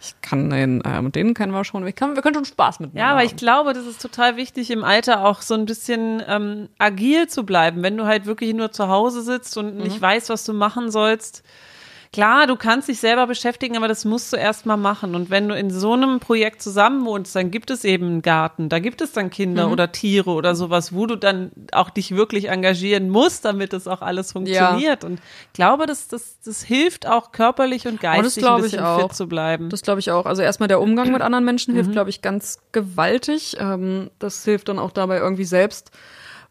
Ich 0.01 0.15
kann 0.21 0.51
den, 0.51 0.81
äh, 0.81 1.01
mit 1.01 1.15
denen 1.15 1.33
kennen 1.33 1.53
wir 1.53 1.65
schon, 1.65 1.85
wir 1.85 1.93
können, 1.93 2.17
wir 2.17 2.23
können 2.23 2.35
schon 2.35 2.45
Spaß 2.45 2.81
mit 2.81 2.93
Ja, 2.95 3.11
aber 3.11 3.21
haben. 3.21 3.27
ich 3.27 3.37
glaube, 3.37 3.73
das 3.73 3.87
ist 3.87 4.03
total 4.03 4.37
wichtig, 4.37 4.71
im 4.73 4.83
Alter 4.83 5.25
auch 5.25 5.43
so 5.43 5.55
ein 5.55 5.65
bisschen 5.65 6.21
ähm, 6.27 6.69
agil 6.79 7.29
zu 7.29 7.45
bleiben. 7.45 7.85
Wenn 7.85 7.97
du 7.97 8.05
halt 8.05 8.27
wirklich 8.27 8.53
nur 8.53 8.73
zu 8.73 8.89
Hause 8.89 9.23
sitzt 9.23 9.57
und 9.57 9.77
mhm. 9.77 9.83
nicht 9.83 10.01
weißt, 10.01 10.29
was 10.29 10.45
du 10.45 10.55
machen 10.55 10.91
sollst, 10.91 11.45
Klar, 12.13 12.47
du 12.47 12.57
kannst 12.57 12.89
dich 12.89 13.01
selber 13.01 13.27
beschäftigen, 13.27 13.75
aber 13.75 13.89
das 13.89 14.05
musst 14.05 14.35
du 14.35 14.37
erst 14.37 14.67
mal 14.67 14.77
machen. 14.77 15.15
Und 15.15 15.31
wenn 15.31 15.49
du 15.49 15.57
in 15.57 15.71
so 15.71 15.95
einem 15.95 16.21
Projekt 16.21 16.61
zusammen 16.61 17.07
wohnst, 17.07 17.35
dann 17.35 17.51
gibt 17.51 17.71
es 17.71 17.85
eben 17.85 18.07
einen 18.07 18.23
Garten, 18.23 18.69
da 18.69 18.81
gibt 18.81 19.01
es 19.01 19.13
dann 19.13 19.31
Kinder 19.31 19.67
mhm. 19.67 19.73
oder 19.73 19.93
Tiere 19.93 20.31
oder 20.31 20.55
sowas, 20.55 20.93
wo 20.93 21.07
du 21.07 21.17
dann 21.17 21.53
auch 21.73 21.89
dich 21.89 22.15
wirklich 22.15 22.51
engagieren 22.51 23.09
musst, 23.09 23.47
damit 23.47 23.73
das 23.73 23.89
auch 23.89 24.03
alles 24.03 24.33
funktioniert. 24.33 25.03
Ja. 25.03 25.09
Und 25.09 25.21
ich 25.21 25.53
glaube, 25.55 25.87
das, 25.87 26.09
das, 26.09 26.39
das 26.45 26.63
hilft 26.63 27.07
auch 27.07 27.33
körperlich 27.33 27.87
und 27.87 27.99
geistig 27.99 28.47
ein 28.47 28.61
bisschen 28.61 29.01
fit 29.01 29.15
zu 29.15 29.27
bleiben. 29.27 29.71
Das 29.71 29.81
glaube 29.81 30.01
ich 30.01 30.11
auch. 30.11 30.27
Also 30.27 30.43
erstmal 30.43 30.69
der 30.69 30.83
Umgang 30.83 31.13
mit 31.13 31.23
anderen 31.23 31.47
Menschen 31.47 31.73
hilft, 31.73 31.89
mhm. 31.89 31.95
glaube 31.95 32.11
ich, 32.11 32.21
ganz 32.21 32.59
gewaltig. 32.73 33.57
Ähm, 33.59 34.11
das 34.19 34.45
hilft 34.45 34.69
dann 34.69 34.79
auch 34.79 34.91
dabei 34.91 35.17
irgendwie 35.17 35.45
selbst 35.45 35.91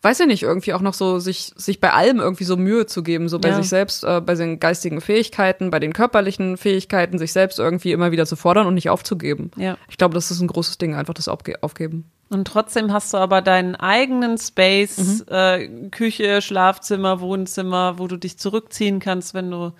weiß 0.01 0.19
ich 0.21 0.27
nicht, 0.27 0.43
irgendwie 0.43 0.73
auch 0.73 0.81
noch 0.81 0.93
so 0.93 1.19
sich, 1.19 1.51
sich 1.55 1.79
bei 1.79 1.93
allem 1.93 2.19
irgendwie 2.19 2.43
so 2.43 2.57
Mühe 2.57 2.85
zu 2.85 3.03
geben, 3.03 3.29
so 3.29 3.39
bei 3.39 3.49
ja. 3.49 3.55
sich 3.55 3.69
selbst, 3.69 4.03
äh, 4.03 4.19
bei 4.19 4.33
den 4.33 4.59
geistigen 4.59 4.99
Fähigkeiten, 4.99 5.69
bei 5.69 5.79
den 5.79 5.93
körperlichen 5.93 6.57
Fähigkeiten, 6.57 7.19
sich 7.19 7.33
selbst 7.33 7.59
irgendwie 7.59 7.91
immer 7.91 8.11
wieder 8.11 8.25
zu 8.25 8.35
fordern 8.35 8.67
und 8.67 8.73
nicht 8.73 8.89
aufzugeben. 8.89 9.51
Ja. 9.57 9.77
Ich 9.89 9.97
glaube, 9.97 10.15
das 10.15 10.31
ist 10.31 10.41
ein 10.41 10.47
großes 10.47 10.77
Ding, 10.77 10.95
einfach 10.95 11.13
das 11.13 11.27
Aufgeben. 11.27 12.09
Und 12.29 12.45
trotzdem 12.47 12.93
hast 12.93 13.13
du 13.13 13.17
aber 13.17 13.41
deinen 13.41 13.75
eigenen 13.75 14.37
Space, 14.37 14.97
mhm. 14.97 15.33
äh, 15.33 15.67
Küche, 15.89 16.41
Schlafzimmer, 16.41 17.19
Wohnzimmer, 17.19 17.99
wo 17.99 18.07
du 18.07 18.17
dich 18.17 18.37
zurückziehen 18.39 18.99
kannst, 18.99 19.33
wenn 19.33 19.51
du 19.51 19.73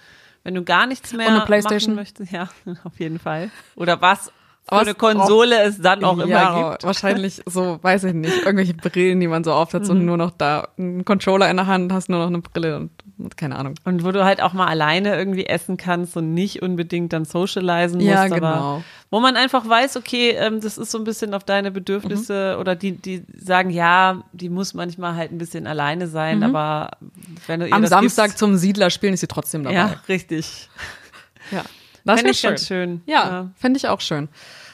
wenn 0.44 0.56
du 0.56 0.64
gar 0.64 0.88
nichts 0.88 1.14
mehr 1.14 1.28
und 1.28 1.34
eine 1.36 1.46
Playstation. 1.46 1.96
machen 1.96 2.02
möchtest. 2.02 2.32
Ja, 2.32 2.50
auf 2.84 3.00
jeden 3.00 3.20
Fall. 3.20 3.52
Oder 3.76 4.02
was 4.02 4.32
für 4.68 4.76
eine 4.76 4.94
Konsole 4.94 5.60
auch, 5.60 5.66
es 5.66 5.82
dann 5.82 6.04
auch 6.04 6.18
ja, 6.26 6.54
immer 6.54 6.70
gibt. 6.70 6.84
Wahrscheinlich 6.84 7.42
so, 7.46 7.80
weiß 7.82 8.06
ich 8.06 8.14
nicht, 8.14 8.46
irgendwelche 8.46 8.74
Brillen, 8.74 9.20
die 9.20 9.28
man 9.28 9.44
so 9.44 9.52
aufsetzt 9.52 9.90
mhm. 9.90 9.98
und 9.98 10.06
nur 10.06 10.18
noch 10.18 10.32
da 10.32 10.70
einen 10.78 11.04
Controller 11.04 11.50
in 11.50 11.58
der 11.58 11.68
Hand 11.68 11.92
hast, 11.92 12.10
nur 12.10 12.20
noch 12.20 12.28
eine 12.28 12.40
Brille 12.40 12.78
und, 12.78 12.92
und, 13.18 13.38
keine 13.38 13.58
Ahnung. 13.58 13.74
Und 13.86 14.06
wo 14.06 14.12
du 14.12 14.24
halt 14.24 14.42
auch 14.42 14.54
mal 14.54 14.68
alleine 14.68 15.18
irgendwie 15.18 15.46
essen 15.46 15.78
kannst 15.78 16.16
und 16.16 16.34
nicht 16.34 16.62
unbedingt 16.62 17.12
dann 17.12 17.26
socialisen 17.26 17.98
musst, 17.98 18.10
ja, 18.10 18.28
genau. 18.28 18.48
aber 18.48 18.84
wo 19.10 19.20
man 19.20 19.36
einfach 19.36 19.68
weiß, 19.68 19.98
okay, 19.98 20.36
ähm, 20.38 20.62
das 20.62 20.78
ist 20.78 20.92
so 20.92 21.00
ein 21.00 21.04
bisschen 21.04 21.34
auf 21.34 21.44
deine 21.44 21.72
Bedürfnisse 21.72 22.54
mhm. 22.54 22.62
oder 22.62 22.76
die, 22.76 22.94
die 22.94 23.26
sagen, 23.36 23.72
ja, 23.72 24.24
die 24.32 24.50
muss 24.50 24.74
manchmal 24.74 25.16
halt 25.16 25.32
ein 25.32 25.38
bisschen 25.38 25.68
alleine 25.68 26.08
sein, 26.08 26.38
mhm. 26.38 26.44
aber 26.44 26.92
wenn 27.48 27.60
du 27.60 27.72
Am 27.74 27.86
Samstag 27.86 28.28
gibst, 28.28 28.38
zum 28.38 28.56
Siedler 28.56 28.90
spielen 28.90 29.16
ist 29.16 29.22
sie 29.22 29.28
trotzdem 29.28 29.64
dabei. 29.64 29.76
Ja, 29.76 29.96
richtig. 30.08 30.70
Ja. 31.52 31.64
Das 32.06 32.24
wäre 32.24 32.34
schön. 32.34 32.58
schön. 32.58 33.02
Ja, 33.06 33.30
ja. 33.30 33.52
fände 33.56 33.78
ich 33.78 33.88
auch 33.88 34.02
schön. 34.02 34.30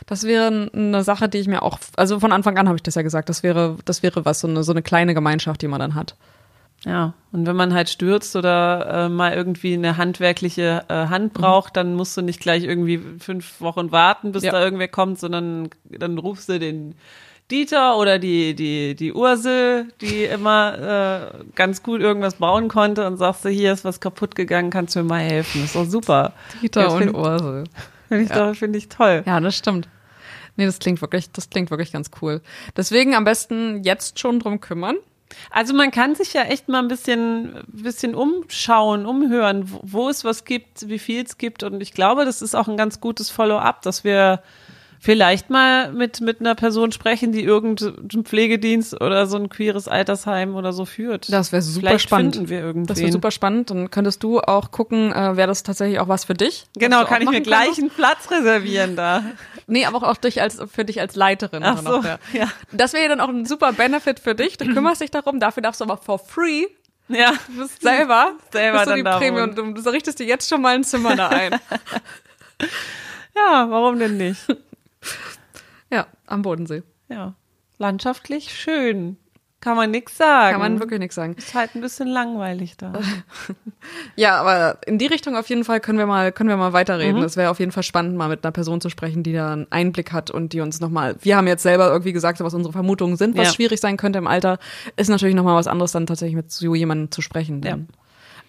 Das 0.05 0.23
wäre 0.23 0.69
eine 0.73 1.03
Sache, 1.03 1.27
die 1.27 1.37
ich 1.39 1.47
mir 1.47 1.61
auch, 1.61 1.79
also 1.97 2.19
von 2.19 2.31
Anfang 2.31 2.57
an 2.57 2.67
habe 2.67 2.77
ich 2.77 2.83
das 2.83 2.95
ja 2.95 3.01
gesagt, 3.01 3.27
das 3.29 3.43
wäre, 3.43 3.75
das 3.83 4.03
wäre 4.03 4.23
was, 4.25 4.39
so 4.39 4.47
eine, 4.47 4.63
so 4.63 4.71
eine 4.71 4.81
kleine 4.81 5.13
Gemeinschaft, 5.13 5.61
die 5.61 5.67
man 5.67 5.79
dann 5.79 5.95
hat. 5.95 6.15
Ja, 6.85 7.13
und 7.31 7.45
wenn 7.47 7.55
man 7.55 7.73
halt 7.73 7.89
stürzt 7.89 8.35
oder 8.35 9.05
äh, 9.05 9.09
mal 9.09 9.33
irgendwie 9.33 9.73
eine 9.73 9.97
handwerkliche 9.97 10.85
äh, 10.87 10.93
Hand 11.07 11.35
mhm. 11.35 11.41
braucht, 11.41 11.73
mhm. 11.73 11.75
dann 11.75 11.95
musst 11.95 12.15
du 12.15 12.21
nicht 12.21 12.39
gleich 12.39 12.63
irgendwie 12.63 13.01
fünf 13.19 13.59
Wochen 13.59 13.91
warten, 13.91 14.31
bis 14.31 14.43
ja. 14.43 14.51
da 14.51 14.63
irgendwer 14.63 14.87
kommt, 14.87 15.19
sondern 15.19 15.69
dann 15.85 16.17
rufst 16.17 16.49
du 16.49 16.59
den 16.59 16.95
Dieter 17.49 17.97
oder 17.97 18.19
die, 18.19 18.55
die, 18.55 18.93
die 18.95 19.13
Ursel, 19.13 19.87
die 20.01 20.25
immer 20.25 21.31
äh, 21.33 21.43
ganz 21.55 21.81
gut 21.81 22.01
irgendwas 22.01 22.35
bauen 22.35 22.67
konnte 22.67 23.07
und 23.07 23.17
sagst 23.17 23.45
du, 23.45 23.49
hier 23.49 23.71
ist 23.71 23.85
was 23.85 24.01
kaputt 24.01 24.35
gegangen, 24.35 24.69
kannst 24.69 24.95
du 24.95 24.99
mir 24.99 25.05
mal 25.05 25.21
helfen. 25.21 25.61
Das 25.61 25.69
ist 25.69 25.75
doch 25.75 25.85
super. 25.85 26.33
Dieter 26.61 26.81
ja, 26.81 26.87
und 26.87 27.03
find, 27.03 27.15
Ursel. 27.15 27.63
Finde 28.09 28.23
ich, 28.23 28.29
ja. 28.29 28.53
find 28.53 28.75
ich 28.75 28.89
toll. 28.89 29.23
Ja, 29.25 29.39
das 29.39 29.55
stimmt. 29.55 29.87
Nee, 30.57 30.65
das 30.65 30.79
klingt 30.79 30.99
wirklich, 31.01 31.31
das 31.31 31.49
klingt 31.49 31.71
wirklich 31.71 31.93
ganz 31.93 32.11
cool. 32.21 32.41
Deswegen 32.75 33.15
am 33.15 33.23
besten 33.23 33.83
jetzt 33.83 34.19
schon 34.19 34.39
drum 34.39 34.59
kümmern. 34.59 34.97
Also 35.51 35.73
man 35.73 35.91
kann 35.91 36.15
sich 36.15 36.33
ja 36.33 36.43
echt 36.43 36.67
mal 36.67 36.79
ein 36.79 36.87
bisschen, 36.87 37.63
bisschen 37.67 38.15
umschauen, 38.15 39.05
umhören, 39.05 39.71
wo, 39.71 39.79
wo 39.83 40.09
es 40.09 40.23
was 40.23 40.45
gibt, 40.45 40.89
wie 40.89 40.99
viel 40.99 41.23
es 41.23 41.37
gibt. 41.37 41.63
Und 41.63 41.81
ich 41.81 41.93
glaube, 41.93 42.25
das 42.25 42.41
ist 42.41 42.55
auch 42.55 42.67
ein 42.67 42.77
ganz 42.77 42.99
gutes 42.99 43.29
Follow-up, 43.29 43.81
dass 43.83 44.03
wir 44.03 44.41
vielleicht 44.99 45.49
mal 45.49 45.91
mit, 45.91 46.21
mit 46.21 46.39
einer 46.39 46.55
Person 46.55 46.91
sprechen, 46.91 47.31
die 47.31 47.43
irgendeinen 47.43 48.25
Pflegedienst 48.25 48.99
oder 49.01 49.27
so 49.27 49.37
ein 49.37 49.49
queeres 49.49 49.87
Altersheim 49.87 50.55
oder 50.55 50.73
so 50.73 50.85
führt. 50.85 51.31
Das 51.31 51.51
wäre 51.51 51.61
super 51.61 51.87
vielleicht 51.87 52.03
spannend. 52.03 52.35
Finden 52.35 52.49
wir 52.49 52.59
irgendwen. 52.59 52.87
Das 52.87 52.99
wäre 52.99 53.11
super 53.11 53.31
spannend. 53.31 53.69
Dann 53.69 53.91
könntest 53.91 54.23
du 54.23 54.39
auch 54.39 54.71
gucken, 54.71 55.11
äh, 55.11 55.37
wäre 55.37 55.47
das 55.47 55.63
tatsächlich 55.63 55.99
auch 55.99 56.07
was 56.07 56.25
für 56.25 56.33
dich? 56.33 56.65
Genau, 56.75 57.05
kann 57.05 57.21
ich 57.21 57.29
mir 57.29 57.41
gleich 57.41 57.77
einen 57.77 57.89
Platz 57.89 58.29
reservieren 58.31 58.95
da. 58.95 59.23
Nee, 59.67 59.85
aber 59.85 60.07
auch 60.09 60.17
dich 60.17 60.41
als, 60.41 60.61
für 60.71 60.85
dich 60.85 61.01
als 61.01 61.15
Leiterin. 61.15 61.63
Ach 61.63 61.81
so, 61.81 62.01
ja. 62.33 62.47
Das 62.71 62.93
wäre 62.93 63.09
dann 63.09 63.21
auch 63.21 63.29
ein 63.29 63.45
super 63.45 63.73
Benefit 63.73 64.19
für 64.19 64.35
dich. 64.35 64.57
Du 64.57 64.65
kümmerst 64.73 65.01
dich 65.01 65.11
darum, 65.11 65.39
dafür 65.39 65.61
darfst 65.61 65.81
du 65.81 65.85
aber 65.85 65.97
for 65.97 66.19
free 66.19 66.67
ja. 67.09 67.33
Du 67.47 67.61
bist 67.61 67.81
selber, 67.81 68.33
selber 68.51 68.79
bist 68.79 68.91
du 68.91 68.95
die 68.95 69.03
Prämie 69.03 69.41
und 69.41 69.57
du, 69.57 69.73
du 69.73 69.89
richtest 69.89 70.19
dir 70.19 70.25
jetzt 70.25 70.49
schon 70.49 70.61
mal 70.61 70.75
ein 70.75 70.83
Zimmer 70.83 71.15
da 71.15 71.29
ein. 71.29 71.51
ja, 73.35 73.67
warum 73.69 73.99
denn 73.99 74.17
nicht? 74.17 74.41
Ja, 75.89 76.07
am 76.25 76.41
Bodensee. 76.41 76.83
Ja. 77.07 77.35
Landschaftlich 77.77 78.53
schön. 78.53 79.15
Kann 79.59 79.75
man 79.75 79.89
nix 79.89 80.15
sagen. 80.15 80.51
Kann 80.51 80.61
man 80.61 80.79
wirklich 80.79 80.99
nix 80.99 81.15
sagen. 81.15 81.33
Ist 81.33 81.55
halt 81.55 81.73
ein 81.73 81.81
bisschen 81.81 82.07
langweilig 82.07 82.77
da. 82.77 82.93
ja, 84.15 84.39
aber 84.39 84.77
in 84.85 84.99
die 84.99 85.07
Richtung 85.07 85.35
auf 85.35 85.49
jeden 85.49 85.63
Fall 85.63 85.79
können 85.79 85.97
wir 85.97 86.05
mal, 86.05 86.31
können 86.31 86.49
wir 86.49 86.57
mal 86.57 86.73
weiterreden. 86.73 87.23
Es 87.23 87.35
mhm. 87.35 87.39
wäre 87.39 87.49
auf 87.49 87.59
jeden 87.59 87.71
Fall 87.71 87.81
spannend, 87.81 88.15
mal 88.15 88.29
mit 88.29 88.45
einer 88.45 88.51
Person 88.51 88.81
zu 88.81 88.89
sprechen, 88.89 89.23
die 89.23 89.33
da 89.33 89.53
einen 89.53 89.71
Einblick 89.71 90.13
hat 90.13 90.29
und 90.29 90.53
die 90.53 90.61
uns 90.61 90.79
nochmal, 90.79 91.15
wir 91.21 91.35
haben 91.35 91.47
jetzt 91.47 91.63
selber 91.63 91.87
irgendwie 91.87 92.13
gesagt, 92.13 92.39
was 92.39 92.53
unsere 92.53 92.71
Vermutungen 92.71 93.17
sind, 93.17 93.35
was 93.35 93.47
ja. 93.47 93.53
schwierig 93.53 93.79
sein 93.79 93.97
könnte 93.97 94.19
im 94.19 94.27
Alter, 94.27 94.59
ist 94.95 95.09
natürlich 95.09 95.35
nochmal 95.35 95.55
was 95.55 95.67
anderes, 95.67 95.91
dann 95.91 96.05
tatsächlich 96.05 96.35
mit 96.35 96.51
so 96.51 96.75
jemandem 96.75 97.09
zu 97.09 97.21
sprechen. 97.21 97.61
Denn, 97.61 97.87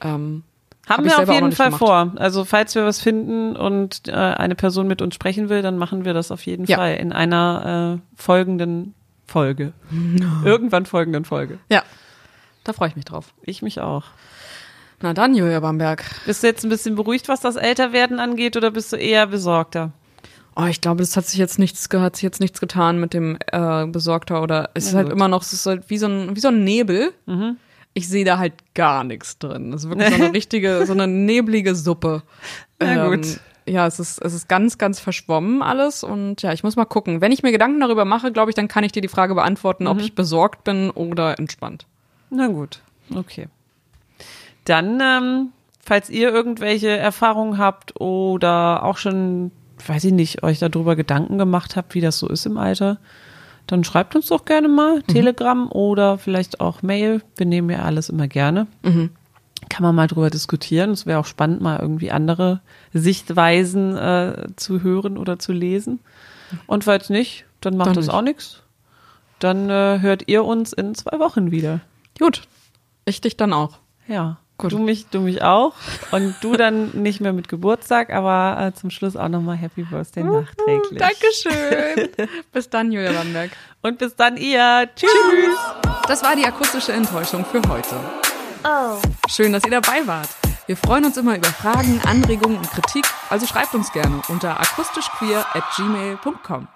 ja. 0.03 0.15
ähm, 0.15 0.43
haben 0.89 1.09
Hab 1.09 1.19
wir 1.19 1.29
auf 1.29 1.35
jeden 1.35 1.53
Fall 1.53 1.67
gemacht. 1.67 1.79
vor. 1.79 2.13
Also 2.17 2.45
falls 2.45 2.75
wir 2.75 2.85
was 2.85 3.01
finden 3.01 3.57
und 3.57 4.09
äh, 4.09 4.13
eine 4.13 4.55
Person 4.55 4.87
mit 4.87 5.03
uns 5.03 5.15
sprechen 5.15 5.49
will, 5.49 5.61
dann 5.61 5.77
machen 5.77 6.05
wir 6.05 6.15
das 6.15 6.31
auf 6.31 6.47
jeden 6.47 6.65
ja. 6.65 6.79
Fall 6.79 6.97
in 6.97 7.13
einer 7.13 7.99
äh, 7.99 8.21
folgenden 8.21 8.95
Folge. 9.27 9.73
Irgendwann 10.45 10.87
folgenden 10.87 11.25
Folge. 11.25 11.59
Ja, 11.71 11.83
da 12.65 12.73
freue 12.73 12.89
ich 12.89 12.97
mich 12.97 13.05
drauf. 13.05 13.35
Ich 13.43 13.61
mich 13.61 13.81
auch. 13.81 14.05
Na 15.01 15.13
dann, 15.13 15.35
Julia 15.35 15.61
Bamberg. 15.61 16.05
Bist 16.27 16.43
du 16.43 16.47
jetzt 16.47 16.65
ein 16.65 16.71
bisschen 16.71 16.97
beruhigt, 16.97 17.29
was 17.29 17.41
das 17.41 17.57
Älterwerden 17.57 18.19
angeht, 18.19 18.57
oder 18.57 18.71
bist 18.71 18.93
du 18.93 18.97
eher 18.97 19.27
besorgter? 19.27 19.93
Oh, 20.57 20.65
ich 20.65 20.81
glaube, 20.81 21.03
das 21.03 21.17
hat 21.17 21.27
sich 21.27 21.39
jetzt 21.39 21.61
nichts, 21.61 21.89
hat 21.93 22.17
sich 22.17 22.25
jetzt 22.25 22.41
nichts 22.41 22.61
getan 22.61 22.99
mit 22.99 23.15
dem 23.15 23.39
äh, 23.53 23.87
Besorgter 23.87 24.43
oder 24.43 24.71
es 24.75 24.87
ist 24.87 24.95
halt 24.95 25.09
immer 25.09 25.29
noch, 25.29 25.43
es 25.43 25.53
ist 25.53 25.67
halt 25.67 25.89
wie 25.89 25.99
so 25.99 26.07
ein, 26.07 26.35
wie 26.35 26.41
so 26.41 26.49
ein 26.49 26.65
Nebel. 26.65 27.13
Mhm 27.27 27.59
ich 27.99 28.09
sehe 28.09 28.25
da 28.25 28.39
halt 28.39 28.55
gar 28.75 29.05
nichts 29.05 29.39
drin. 29.39 29.73
Das 29.73 29.85
ist 29.85 29.91
wirklich 29.91 30.09
so 30.09 30.23
eine 30.23 30.33
richtige, 30.35 30.87
so 30.87 30.93
eine 30.93 31.07
neblige 31.07 31.75
Suppe. 31.75 32.23
Na 32.79 33.07
ähm, 33.07 33.11
gut. 33.11 33.41
ja, 33.67 33.87
es 33.87 33.99
ist, 33.99 34.19
es 34.23 34.33
ist 34.33 34.49
ganz, 34.49 34.79
ganz 34.79 35.01
verschwommen 35.01 35.63
alles 35.63 36.05
und 36.05 36.43
ja, 36.43 36.53
ich 36.53 36.63
muss 36.63 36.77
mal 36.77 36.85
gucken. 36.85 37.21
Wenn 37.21 37.33
ich 37.33 37.43
mir 37.43 37.53
Gedanken 37.53 37.81
darüber 37.81 38.05
mache, 38.05 38.33
glaube 38.33 38.51
ich, 38.51 38.55
dann 38.55 38.69
kann 38.69 38.85
ich 38.85 38.93
dir 38.93 39.03
die 39.03 39.09
Frage 39.09 39.35
beantworten, 39.35 39.87
ob 39.87 40.01
ich 40.01 40.15
besorgt 40.15 40.65
bin 40.65 40.91
oder 40.91 41.39
entspannt. 41.39 41.87
Na 42.31 42.47
gut, 42.47 42.81
okay. 43.15 43.49
Dann, 44.65 45.01
ähm, 45.01 45.49
falls 45.85 46.11
ihr 46.11 46.31
irgendwelche 46.31 46.91
Erfahrungen 46.91 47.59
habt 47.59 48.01
oder 48.01 48.85
auch 48.85 48.99
schon, 48.99 49.51
weiß 49.87 50.05
ich 50.05 50.13
nicht, 50.13 50.43
euch 50.43 50.59
darüber 50.61 50.95
Gedanken 50.95 51.39
gemacht 51.39 51.75
habt, 51.75 51.95
wie 51.95 52.01
das 52.01 52.19
so 52.19 52.29
ist 52.29 52.47
im 52.47 52.59
Alter, 52.59 52.99
dann 53.69 53.85
schreibt 53.85 54.17
uns 54.17 54.27
doch 54.27 54.45
gerne 54.45 54.67
mal 54.67 55.03
Telegram 55.03 55.71
oder 55.71 56.19
vielleicht 56.19 56.61
auch 56.61 56.83
Mail. 56.83 57.23
Wir 57.37 57.47
nehmen 57.47 57.71
ja 57.71 57.83
alles 57.83 58.09
immer 58.09 58.27
gerne. 58.27 58.67
Kann 58.83 59.83
man 59.83 59.95
mal 59.95 60.07
drüber 60.09 60.31
diskutieren. 60.31 60.91
Es 60.91 61.07
wäre 61.07 61.19
auch 61.21 61.27
spannend, 61.27 61.61
mal 61.61 61.79
irgendwie 61.79 62.11
andere 62.11 62.61
Sichtweisen 62.93 63.97
äh, 63.97 64.47
zu 64.57 64.83
hören 64.83 65.17
oder 65.19 65.39
zu 65.39 65.53
lesen. 65.53 66.01
Und 66.67 66.85
falls 66.85 67.11
nicht, 67.11 67.45
dann 67.61 67.77
macht 67.77 67.89
Dann 67.89 67.95
das 67.95 68.07
nicht. 68.07 68.15
auch 68.15 68.23
nichts. 68.23 68.63
Dann 69.39 69.69
äh, 69.71 69.99
hört 70.01 70.25
ihr 70.29 70.45
uns 70.45 70.73
in 70.73 70.95
zwei 70.95 71.19
Wochen 71.21 71.51
wieder. 71.51 71.81
Gut. 72.19 72.43
Ich 73.05 73.21
dich 73.21 73.37
dann 73.37 73.53
auch. 73.53 73.79
Ja. 74.09 74.39
Gut. 74.59 74.73
Du 74.73 74.79
mich, 74.79 75.07
du 75.07 75.21
mich 75.21 75.43
auch. 75.43 75.73
Und 76.11 76.35
du 76.41 76.57
dann 76.57 76.91
nicht 76.91 77.21
mehr 77.21 77.33
mit 77.33 77.49
Geburtstag, 77.49 78.11
aber 78.11 78.61
äh, 78.61 78.75
zum 78.75 78.91
Schluss 78.91 79.17
auch 79.17 79.29
nochmal 79.29 79.57
Happy 79.57 79.85
Birthday 79.85 80.25
nachträglich. 80.25 80.99
Dankeschön. 80.99 82.29
Bis 82.53 82.69
dann, 82.69 82.91
Julia 82.91 83.13
Bamberg. 83.13 83.53
Und 83.83 83.99
bis 83.99 84.17
dann 84.17 84.37
ihr. 84.37 84.89
Tschüss. 84.97 85.11
Das 86.09 86.25
war 86.25 86.35
die 86.35 86.45
akustische 86.45 86.93
Enttäuschung 86.93 87.45
für 87.45 87.63
heute. 87.69 87.97
Schön, 89.29 89.53
dass 89.53 89.65
ihr 89.65 89.71
dabei 89.71 90.07
wart. 90.07 90.29
Wir 90.67 90.77
freuen 90.77 91.05
uns 91.05 91.17
immer 91.17 91.37
über 91.37 91.49
Fragen, 91.49 92.01
Anregungen 92.05 92.59
und 92.59 92.71
Kritik, 92.71 93.07
also 93.31 93.47
schreibt 93.47 93.75
uns 93.75 93.91
gerne 93.93 94.21
unter 94.29 94.61
akustischqueer 94.61 95.47
at 95.55 95.65
gmail.com. 95.77 96.69